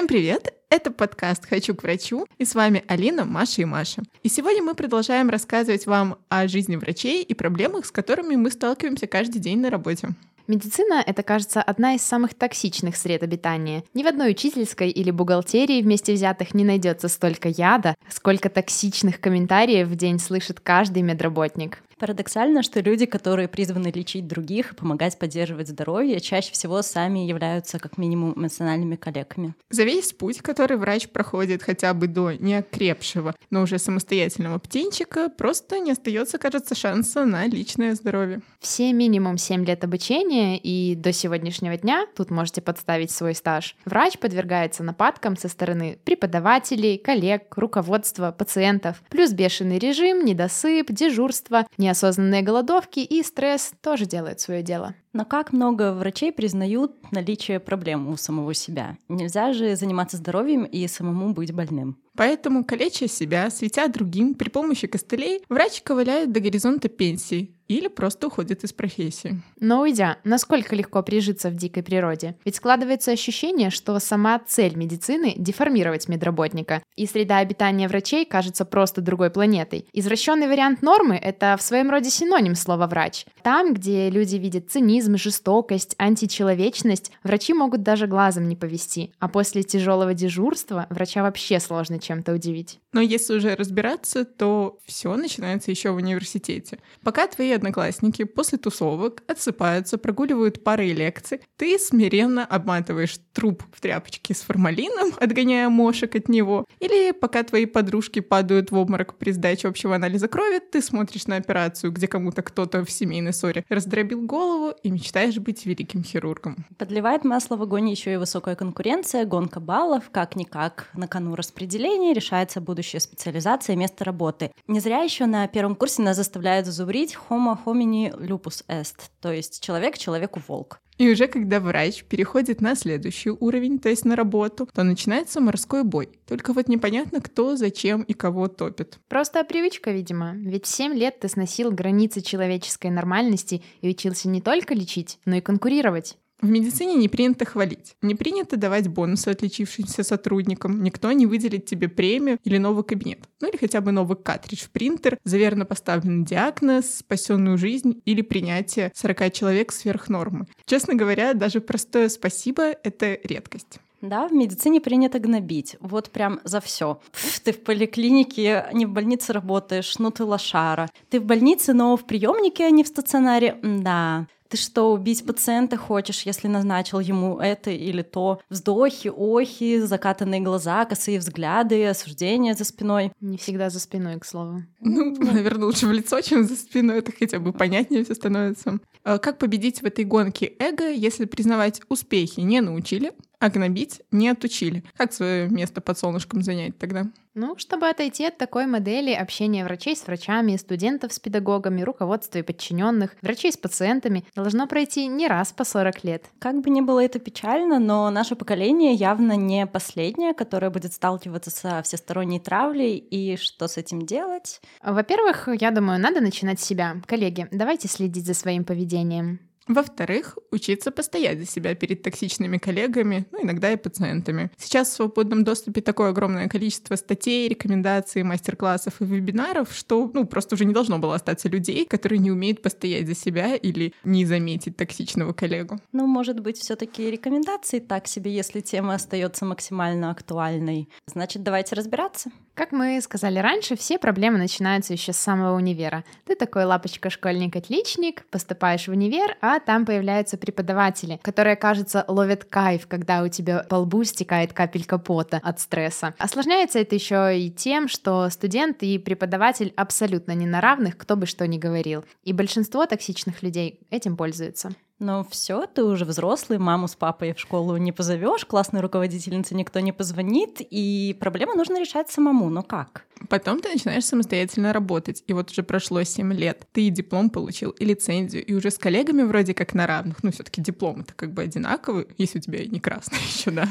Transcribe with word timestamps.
Всем 0.00 0.08
привет! 0.08 0.54
Это 0.70 0.90
подкаст 0.90 1.44
«Хочу 1.46 1.74
к 1.74 1.82
врачу» 1.82 2.26
и 2.38 2.46
с 2.46 2.54
вами 2.54 2.82
Алина, 2.88 3.26
Маша 3.26 3.60
и 3.60 3.64
Маша. 3.66 4.00
И 4.22 4.30
сегодня 4.30 4.62
мы 4.62 4.74
продолжаем 4.74 5.28
рассказывать 5.28 5.84
вам 5.84 6.16
о 6.30 6.48
жизни 6.48 6.76
врачей 6.76 7.22
и 7.22 7.34
проблемах, 7.34 7.84
с 7.84 7.90
которыми 7.90 8.34
мы 8.34 8.50
сталкиваемся 8.50 9.06
каждый 9.06 9.40
день 9.40 9.60
на 9.60 9.68
работе. 9.68 10.08
Медицина— 10.48 11.04
это, 11.06 11.22
кажется, 11.22 11.60
одна 11.60 11.96
из 11.96 12.00
самых 12.00 12.32
токсичных 12.32 12.96
сред 12.96 13.22
обитания. 13.22 13.84
Ни 13.92 14.02
в 14.02 14.06
одной 14.06 14.30
учительской 14.30 14.88
или 14.88 15.10
бухгалтерии 15.10 15.82
вместе 15.82 16.14
взятых 16.14 16.54
не 16.54 16.64
найдется 16.64 17.08
столько 17.08 17.50
яда, 17.50 17.94
сколько 18.08 18.48
токсичных 18.48 19.20
комментариев 19.20 19.86
в 19.86 19.96
день 19.96 20.18
слышит 20.18 20.60
каждый 20.60 21.02
медработник. 21.02 21.82
Парадоксально, 22.00 22.62
что 22.62 22.80
люди, 22.80 23.04
которые 23.04 23.46
призваны 23.46 23.92
лечить 23.94 24.26
других 24.26 24.72
и 24.72 24.74
помогать 24.74 25.18
поддерживать 25.18 25.68
здоровье, 25.68 26.18
чаще 26.20 26.50
всего 26.50 26.80
сами 26.80 27.18
являются 27.18 27.78
как 27.78 27.98
минимум 27.98 28.32
эмоциональными 28.36 28.96
коллегами. 28.96 29.54
За 29.68 29.84
весь 29.84 30.14
путь, 30.14 30.38
который 30.40 30.78
врач 30.78 31.10
проходит 31.10 31.62
хотя 31.62 31.92
бы 31.92 32.06
до 32.06 32.32
неокрепшего, 32.32 33.34
но 33.50 33.60
уже 33.60 33.78
самостоятельного 33.78 34.58
птенчика, 34.58 35.28
просто 35.28 35.78
не 35.78 35.90
остается, 35.90 36.38
кажется, 36.38 36.74
шанса 36.74 37.26
на 37.26 37.46
личное 37.46 37.94
здоровье. 37.94 38.40
Все 38.60 38.94
минимум 38.94 39.36
7 39.36 39.66
лет 39.66 39.84
обучения 39.84 40.56
и 40.56 40.94
до 40.94 41.12
сегодняшнего 41.12 41.76
дня, 41.76 42.06
тут 42.16 42.30
можете 42.30 42.62
подставить 42.62 43.10
свой 43.10 43.34
стаж, 43.34 43.76
врач 43.84 44.18
подвергается 44.18 44.82
нападкам 44.82 45.36
со 45.36 45.48
стороны 45.48 45.98
преподавателей, 46.04 46.96
коллег, 46.96 47.58
руководства, 47.58 48.32
пациентов, 48.32 49.02
плюс 49.10 49.32
бешеный 49.32 49.78
режим, 49.78 50.24
недосып, 50.24 50.90
дежурство, 50.90 51.66
не 51.76 51.89
неосознанные 51.90 52.42
голодовки 52.42 53.00
и 53.00 53.22
стресс 53.22 53.72
тоже 53.82 54.06
делают 54.06 54.38
свое 54.40 54.62
дело. 54.62 54.94
Но 55.12 55.24
как 55.24 55.52
много 55.52 55.92
врачей 55.92 56.30
признают 56.30 57.10
наличие 57.10 57.58
проблем 57.58 58.08
у 58.08 58.16
самого 58.16 58.54
себя? 58.54 58.96
Нельзя 59.08 59.52
же 59.52 59.74
заниматься 59.74 60.16
здоровьем 60.16 60.62
и 60.64 60.86
самому 60.86 61.32
быть 61.32 61.52
больным. 61.52 61.98
Поэтому, 62.16 62.64
калеча 62.64 63.08
себя, 63.08 63.50
светя 63.50 63.88
другим, 63.88 64.34
при 64.34 64.50
помощи 64.50 64.86
костылей, 64.86 65.42
врач 65.48 65.82
ковыляет 65.82 66.30
до 66.30 66.38
горизонта 66.38 66.88
пенсии 66.88 67.56
или 67.70 67.86
просто 67.86 68.26
уходит 68.26 68.64
из 68.64 68.72
профессии. 68.72 69.40
Но 69.60 69.82
уйдя, 69.82 70.18
насколько 70.24 70.74
легко 70.74 71.04
прижиться 71.04 71.50
в 71.50 71.54
дикой 71.54 71.84
природе? 71.84 72.34
Ведь 72.44 72.56
складывается 72.56 73.12
ощущение, 73.12 73.70
что 73.70 73.96
сама 74.00 74.40
цель 74.40 74.74
медицины— 74.74 75.34
деформировать 75.36 76.08
медработника, 76.08 76.82
и 76.96 77.06
среда 77.06 77.38
обитания 77.38 77.86
врачей 77.86 78.24
кажется 78.24 78.64
просто 78.64 79.00
другой 79.00 79.30
планетой. 79.30 79.86
Извращенный 79.92 80.48
вариант 80.48 80.82
нормы— 80.82 81.14
это 81.22 81.56
в 81.56 81.62
своем 81.62 81.90
роде 81.90 82.10
синоним 82.10 82.56
слова 82.56 82.88
«врач». 82.88 83.24
Там, 83.44 83.72
где 83.72 84.10
люди 84.10 84.34
видят 84.34 84.68
цинизм, 84.68 85.16
жестокость, 85.16 85.94
античеловечность, 85.96 87.12
врачи 87.22 87.54
могут 87.54 87.84
даже 87.84 88.08
глазом 88.08 88.48
не 88.48 88.56
повести, 88.56 89.12
а 89.20 89.28
после 89.28 89.62
тяжелого 89.62 90.12
дежурства 90.12 90.88
врача 90.90 91.22
вообще 91.22 91.60
сложно 91.60 92.00
чем-то 92.00 92.32
удивить. 92.32 92.80
Но 92.92 93.00
если 93.00 93.34
уже 93.34 93.54
разбираться, 93.54 94.24
то 94.24 94.78
все 94.84 95.14
начинается 95.14 95.70
еще 95.70 95.92
в 95.92 95.96
университете. 95.96 96.80
Пока 97.04 97.28
твои 97.28 97.59
одноклассники 97.60 98.24
после 98.24 98.58
тусовок 98.58 99.22
отсыпаются, 99.26 99.98
прогуливают 99.98 100.64
пары 100.64 100.88
и 100.88 100.94
лекции, 100.94 101.40
ты 101.56 101.78
смиренно 101.78 102.44
обматываешь 102.44 103.18
труп 103.32 103.62
в 103.72 103.80
тряпочке 103.80 104.34
с 104.34 104.40
формалином, 104.40 105.12
отгоняя 105.20 105.68
мошек 105.68 106.14
от 106.16 106.28
него. 106.28 106.64
Или 106.80 107.12
пока 107.12 107.42
твои 107.42 107.66
подружки 107.66 108.20
падают 108.20 108.70
в 108.70 108.76
обморок 108.76 109.14
при 109.18 109.32
сдаче 109.32 109.68
общего 109.68 109.94
анализа 109.94 110.28
крови, 110.28 110.60
ты 110.60 110.82
смотришь 110.82 111.26
на 111.26 111.36
операцию, 111.36 111.92
где 111.92 112.08
кому-то 112.08 112.42
кто-то 112.42 112.84
в 112.84 112.90
семейной 112.90 113.32
ссоре 113.32 113.64
раздробил 113.68 114.22
голову 114.22 114.74
и 114.82 114.90
мечтаешь 114.90 115.38
быть 115.38 115.66
великим 115.66 116.02
хирургом. 116.02 116.64
Подливает 116.78 117.24
масло 117.24 117.56
в 117.56 117.62
огонь 117.62 117.90
еще 117.90 118.14
и 118.14 118.16
высокая 118.16 118.56
конкуренция, 118.56 119.24
гонка 119.24 119.60
баллов, 119.60 120.10
как-никак 120.10 120.88
на 120.94 121.06
кону 121.06 121.34
распределения 121.34 122.14
решается 122.14 122.60
будущая 122.60 123.00
специализация 123.00 123.74
и 123.74 123.76
место 123.76 124.04
работы. 124.04 124.50
Не 124.66 124.80
зря 124.80 125.02
еще 125.02 125.26
на 125.26 125.46
первом 125.46 125.74
курсе 125.74 126.02
нас 126.02 126.16
заставляют 126.16 126.66
зазубрить 126.66 127.16
homo 127.28 127.49
homo 127.54 127.80
homini 127.80 128.12
lupus 128.18 128.64
est, 128.68 129.10
то 129.20 129.32
есть 129.32 129.62
человек 129.62 129.98
человеку 129.98 130.40
волк. 130.46 130.80
И 131.00 131.10
уже 131.10 131.28
когда 131.28 131.60
врач 131.60 132.04
переходит 132.04 132.60
на 132.60 132.74
следующий 132.74 133.30
уровень, 133.30 133.78
то 133.78 133.88
есть 133.88 134.04
на 134.04 134.16
работу, 134.16 134.68
то 134.70 134.82
начинается 134.82 135.40
морской 135.40 135.82
бой. 135.82 136.10
Только 136.26 136.52
вот 136.52 136.68
непонятно, 136.68 137.22
кто, 137.22 137.56
зачем 137.56 138.02
и 138.02 138.12
кого 138.12 138.48
топит. 138.48 138.98
Просто 139.08 139.42
привычка, 139.44 139.92
видимо. 139.92 140.34
Ведь 140.34 140.66
в 140.66 140.68
7 140.68 140.92
лет 140.92 141.18
ты 141.18 141.28
сносил 141.28 141.70
границы 141.70 142.20
человеческой 142.20 142.90
нормальности 142.90 143.62
и 143.80 143.88
учился 143.88 144.28
не 144.28 144.42
только 144.42 144.74
лечить, 144.74 145.18
но 145.24 145.36
и 145.36 145.40
конкурировать. 145.40 146.18
В 146.40 146.48
медицине 146.48 146.94
не 146.94 147.08
принято 147.08 147.44
хвалить, 147.44 147.96
не 148.00 148.14
принято 148.14 148.56
давать 148.56 148.88
бонусы 148.88 149.28
отличившимся 149.28 150.02
сотрудникам, 150.02 150.82
никто 150.82 151.12
не 151.12 151.26
выделит 151.26 151.66
тебе 151.66 151.88
премию 151.88 152.38
или 152.44 152.56
новый 152.56 152.82
кабинет, 152.82 153.20
ну 153.40 153.48
или 153.48 153.56
хотя 153.56 153.80
бы 153.80 153.92
новый 153.92 154.16
картридж 154.16 154.64
в 154.64 154.70
принтер, 154.70 155.18
за 155.24 155.36
верно 155.36 155.66
поставленный 155.66 156.24
диагноз, 156.24 156.96
спасенную 156.96 157.58
жизнь 157.58 158.00
или 158.04 158.22
принятие 158.22 158.90
40 158.94 159.32
человек 159.32 159.72
сверх 159.72 160.08
нормы. 160.08 160.46
Честно 160.64 160.94
говоря, 160.94 161.34
даже 161.34 161.60
простое 161.60 162.08
спасибо— 162.08 162.62
это 162.82 163.18
редкость. 163.22 163.80
Да, 164.00 164.26
в 164.28 164.32
медицине 164.32 164.80
принято 164.80 165.18
гнобить. 165.18 165.76
Вот 165.80 166.08
прям 166.10 166.40
за 166.44 166.60
все. 166.60 167.00
Ты 167.44 167.52
в 167.52 167.60
поликлинике, 167.62 168.66
не 168.72 168.86
в 168.86 168.90
больнице 168.90 169.34
работаешь, 169.34 169.98
ну 169.98 170.10
ты 170.10 170.24
лошара. 170.24 170.88
Ты 171.10 171.20
в 171.20 171.24
больнице, 171.24 171.74
но 171.74 171.96
в 171.98 172.06
приемнике, 172.06 172.64
а 172.64 172.70
не 172.70 172.82
в 172.82 172.88
стационаре. 172.88 173.58
Да. 173.62 174.26
Ты 174.50 174.56
что, 174.56 174.92
убить 174.92 175.24
пациента 175.24 175.76
хочешь, 175.76 176.22
если 176.22 176.48
назначил 176.48 176.98
ему 176.98 177.38
это 177.38 177.70
или 177.70 178.02
то? 178.02 178.40
Вздохи, 178.50 179.06
охи, 179.06 179.78
закатанные 179.78 180.40
глаза, 180.40 180.84
косые 180.86 181.20
взгляды, 181.20 181.86
осуждения 181.86 182.56
за 182.56 182.64
спиной. 182.64 183.12
Не 183.20 183.38
всегда 183.38 183.70
за 183.70 183.78
спиной, 183.78 184.18
к 184.18 184.24
слову. 184.24 184.64
Ну, 184.80 185.14
наверное, 185.20 185.66
лучше 185.66 185.86
в 185.86 185.92
лицо, 185.92 186.20
чем 186.20 186.42
за 186.42 186.56
спиной. 186.56 186.98
Это 186.98 187.12
хотя 187.16 187.38
бы 187.38 187.52
понятнее 187.52 188.02
все 188.02 188.16
становится. 188.16 188.80
А 189.04 189.18
как 189.18 189.38
победить 189.38 189.82
в 189.82 189.86
этой 189.86 190.04
гонке 190.04 190.52
эго, 190.58 190.90
если 190.90 191.26
признавать 191.26 191.80
успехи 191.88 192.40
не 192.40 192.60
научили, 192.60 193.12
а 193.40 193.48
гнобить 193.48 194.02
не 194.12 194.28
отучили. 194.28 194.84
Как 194.96 195.12
свое 195.12 195.48
место 195.48 195.80
под 195.80 195.98
солнышком 195.98 196.42
занять 196.42 196.78
тогда? 196.78 197.06
Ну, 197.34 197.56
чтобы 197.56 197.88
отойти 197.88 198.26
от 198.26 198.38
такой 198.38 198.66
модели 198.66 199.12
общения 199.12 199.64
врачей 199.64 199.96
с 199.96 200.06
врачами, 200.06 200.56
студентов 200.56 201.12
с 201.12 201.18
педагогами, 201.18 201.82
руководства 201.82 202.38
и 202.38 202.42
подчиненных, 202.42 203.16
врачей 203.22 203.52
с 203.52 203.56
пациентами, 203.56 204.24
должно 204.34 204.66
пройти 204.66 205.06
не 205.06 205.28
раз 205.28 205.52
по 205.52 205.64
40 205.64 206.04
лет. 206.04 206.24
Как 206.38 206.60
бы 206.60 206.70
ни 206.70 206.80
было 206.80 207.02
это 207.02 207.18
печально, 207.18 207.78
но 207.78 208.10
наше 208.10 208.34
поколение 208.34 208.94
явно 208.94 209.36
не 209.36 209.66
последнее, 209.66 210.34
которое 210.34 210.70
будет 210.70 210.92
сталкиваться 210.92 211.50
со 211.50 211.82
всесторонней 211.82 212.40
травлей. 212.40 212.96
И 212.96 213.36
что 213.36 213.68
с 213.68 213.76
этим 213.76 214.02
делать? 214.02 214.60
Во-первых, 214.82 215.48
я 215.60 215.70
думаю, 215.70 216.00
надо 216.00 216.20
начинать 216.20 216.60
с 216.60 216.64
себя. 216.64 216.96
Коллеги, 217.06 217.46
давайте 217.52 217.88
следить 217.88 218.26
за 218.26 218.34
своим 218.34 218.64
поведением. 218.64 219.49
Во-вторых, 219.70 220.36
учиться 220.50 220.90
постоять 220.90 221.38
за 221.38 221.46
себя 221.46 221.76
перед 221.76 222.02
токсичными 222.02 222.58
коллегами, 222.58 223.28
ну, 223.30 223.44
иногда 223.44 223.72
и 223.72 223.76
пациентами. 223.76 224.50
Сейчас 224.58 224.88
в 224.88 224.94
свободном 224.94 225.44
доступе 225.44 225.80
такое 225.80 226.10
огромное 226.10 226.48
количество 226.48 226.96
статей, 226.96 227.48
рекомендаций, 227.48 228.24
мастер-классов 228.24 228.94
и 229.00 229.04
вебинаров, 229.04 229.72
что, 229.72 230.10
ну, 230.12 230.26
просто 230.26 230.56
уже 230.56 230.64
не 230.64 230.74
должно 230.74 230.98
было 230.98 231.14
остаться 231.14 231.48
людей, 231.48 231.86
которые 231.86 232.18
не 232.18 232.32
умеют 232.32 232.62
постоять 232.62 233.06
за 233.06 233.14
себя 233.14 233.54
или 233.54 233.94
не 234.02 234.24
заметить 234.24 234.76
токсичного 234.76 235.32
коллегу. 235.32 235.78
Ну, 235.92 236.08
может 236.08 236.40
быть, 236.40 236.58
все 236.58 236.74
таки 236.74 237.08
рекомендации 237.08 237.78
так 237.78 238.08
себе, 238.08 238.34
если 238.34 238.58
тема 238.58 238.94
остается 238.94 239.44
максимально 239.44 240.10
актуальной. 240.10 240.88
Значит, 241.06 241.44
давайте 241.44 241.76
разбираться. 241.76 242.32
Как 242.60 242.72
мы 242.72 243.00
сказали 243.00 243.38
раньше, 243.38 243.74
все 243.74 243.98
проблемы 243.98 244.36
начинаются 244.36 244.92
еще 244.92 245.14
с 245.14 245.16
самого 245.16 245.56
универа. 245.56 246.04
Ты 246.26 246.36
такой 246.36 246.66
лапочка-школьник-отличник, 246.66 248.26
поступаешь 248.26 248.86
в 248.86 248.90
универ, 248.90 249.38
а 249.40 249.60
там 249.60 249.86
появляются 249.86 250.36
преподаватели, 250.36 251.18
которые, 251.22 251.56
кажется, 251.56 252.04
ловят 252.06 252.44
кайф, 252.44 252.86
когда 252.86 253.22
у 253.22 253.28
тебя 253.28 253.60
по 253.60 253.76
лбу 253.76 254.04
стекает 254.04 254.52
капелька 254.52 254.98
пота 254.98 255.40
от 255.42 255.58
стресса. 255.58 256.12
Осложняется 256.18 256.78
это 256.80 256.96
еще 256.96 257.40
и 257.40 257.50
тем, 257.50 257.88
что 257.88 258.28
студент 258.28 258.82
и 258.82 258.98
преподаватель 258.98 259.72
абсолютно 259.74 260.32
не 260.32 260.44
на 260.44 260.60
равных, 260.60 260.98
кто 260.98 261.16
бы 261.16 261.24
что 261.24 261.46
ни 261.46 261.56
говорил. 261.56 262.04
И 262.24 262.34
большинство 262.34 262.84
токсичных 262.84 263.42
людей 263.42 263.80
этим 263.88 264.18
пользуются. 264.18 264.70
Но 265.00 265.24
все, 265.24 265.66
ты 265.66 265.82
уже 265.82 266.04
взрослый, 266.04 266.58
маму 266.58 266.86
с 266.86 266.94
папой 266.94 267.32
в 267.32 267.40
школу 267.40 267.78
не 267.78 267.90
позовешь, 267.90 268.44
классной 268.44 268.82
руководительнице 268.82 269.54
никто 269.54 269.80
не 269.80 269.92
позвонит, 269.92 270.58
и 270.60 271.16
проблему 271.18 271.54
нужно 271.54 271.80
решать 271.80 272.10
самому. 272.10 272.50
Но 272.50 272.62
как? 272.62 273.06
Потом 273.28 273.60
ты 273.60 273.70
начинаешь 273.70 274.04
самостоятельно 274.04 274.72
работать, 274.72 275.22
и 275.26 275.32
вот 275.32 275.50
уже 275.50 275.62
прошло 275.62 276.02
7 276.02 276.32
лет. 276.34 276.66
Ты 276.72 276.86
и 276.86 276.90
диплом 276.90 277.30
получил, 277.30 277.70
и 277.70 277.84
лицензию, 277.84 278.44
и 278.44 278.52
уже 278.54 278.70
с 278.70 278.78
коллегами 278.78 279.22
вроде 279.22 279.54
как 279.54 279.74
на 279.74 279.86
равных. 279.86 280.22
Ну, 280.22 280.32
все 280.32 280.42
таки 280.42 280.60
диплом 280.60 281.00
это 281.00 281.14
как 281.14 281.32
бы 281.32 281.42
одинаковый, 281.42 282.08
если 282.18 282.38
у 282.38 282.42
тебя 282.42 282.64
не 282.66 282.80
красный 282.80 283.18
еще, 283.26 283.50
да. 283.50 283.68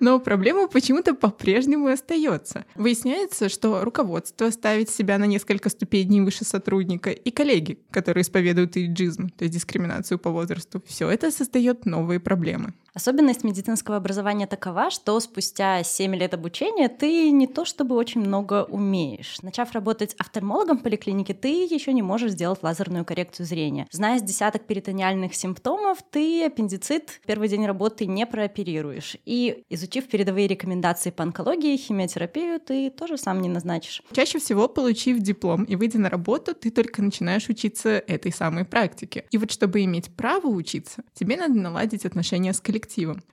Но 0.00 0.18
проблема 0.20 0.68
почему-то 0.68 1.14
по-прежнему 1.14 1.88
остается. 1.88 2.64
Выясняется, 2.74 3.48
что 3.48 3.84
руководство 3.84 4.50
ставит 4.50 4.90
себя 4.90 5.18
на 5.18 5.24
несколько 5.24 5.70
ступеней 5.70 6.20
выше 6.20 6.44
сотрудника, 6.44 7.10
и 7.10 7.30
коллеги, 7.30 7.78
которые 7.90 8.22
исповедуют 8.22 8.76
иджизм, 8.76 9.30
то 9.30 9.44
есть 9.44 9.54
дискриминацию 9.54 10.18
по 10.18 10.30
возрасту. 10.30 10.57
Все 10.86 11.08
это 11.08 11.30
создает 11.30 11.86
новые 11.86 12.20
проблемы. 12.20 12.74
Особенность 12.98 13.44
медицинского 13.44 13.98
образования 13.98 14.48
такова, 14.48 14.90
что 14.90 15.20
спустя 15.20 15.84
7 15.84 16.16
лет 16.16 16.34
обучения 16.34 16.88
ты 16.88 17.30
не 17.30 17.46
то 17.46 17.64
чтобы 17.64 17.94
очень 17.94 18.20
много 18.20 18.64
умеешь. 18.64 19.40
Начав 19.40 19.70
работать 19.70 20.16
офтальмологом 20.18 20.78
в 20.78 20.82
поликлинике, 20.82 21.32
ты 21.32 21.64
еще 21.64 21.92
не 21.92 22.02
можешь 22.02 22.32
сделать 22.32 22.60
лазерную 22.64 23.04
коррекцию 23.04 23.46
зрения. 23.46 23.86
Зная 23.92 24.18
с 24.18 24.22
десяток 24.22 24.66
перитониальных 24.66 25.36
симптомов, 25.36 25.98
ты 26.10 26.44
аппендицит 26.44 27.20
первый 27.24 27.48
день 27.48 27.66
работы 27.66 28.04
не 28.04 28.26
прооперируешь. 28.26 29.16
И 29.24 29.62
изучив 29.68 30.08
передовые 30.08 30.48
рекомендации 30.48 31.10
по 31.10 31.22
онкологии, 31.22 31.76
химиотерапию, 31.76 32.58
ты 32.58 32.90
тоже 32.90 33.16
сам 33.16 33.40
не 33.40 33.48
назначишь. 33.48 34.02
Чаще 34.10 34.40
всего, 34.40 34.66
получив 34.66 35.20
диплом 35.20 35.62
и 35.62 35.76
выйдя 35.76 36.00
на 36.00 36.10
работу, 36.10 36.52
ты 36.52 36.72
только 36.72 37.00
начинаешь 37.00 37.48
учиться 37.48 37.90
этой 37.90 38.32
самой 38.32 38.64
практике. 38.64 39.24
И 39.30 39.38
вот 39.38 39.52
чтобы 39.52 39.84
иметь 39.84 40.12
право 40.16 40.48
учиться, 40.48 41.04
тебе 41.14 41.36
надо 41.36 41.54
наладить 41.54 42.04
отношения 42.04 42.52
с 42.52 42.60
коллективом. 42.60 42.87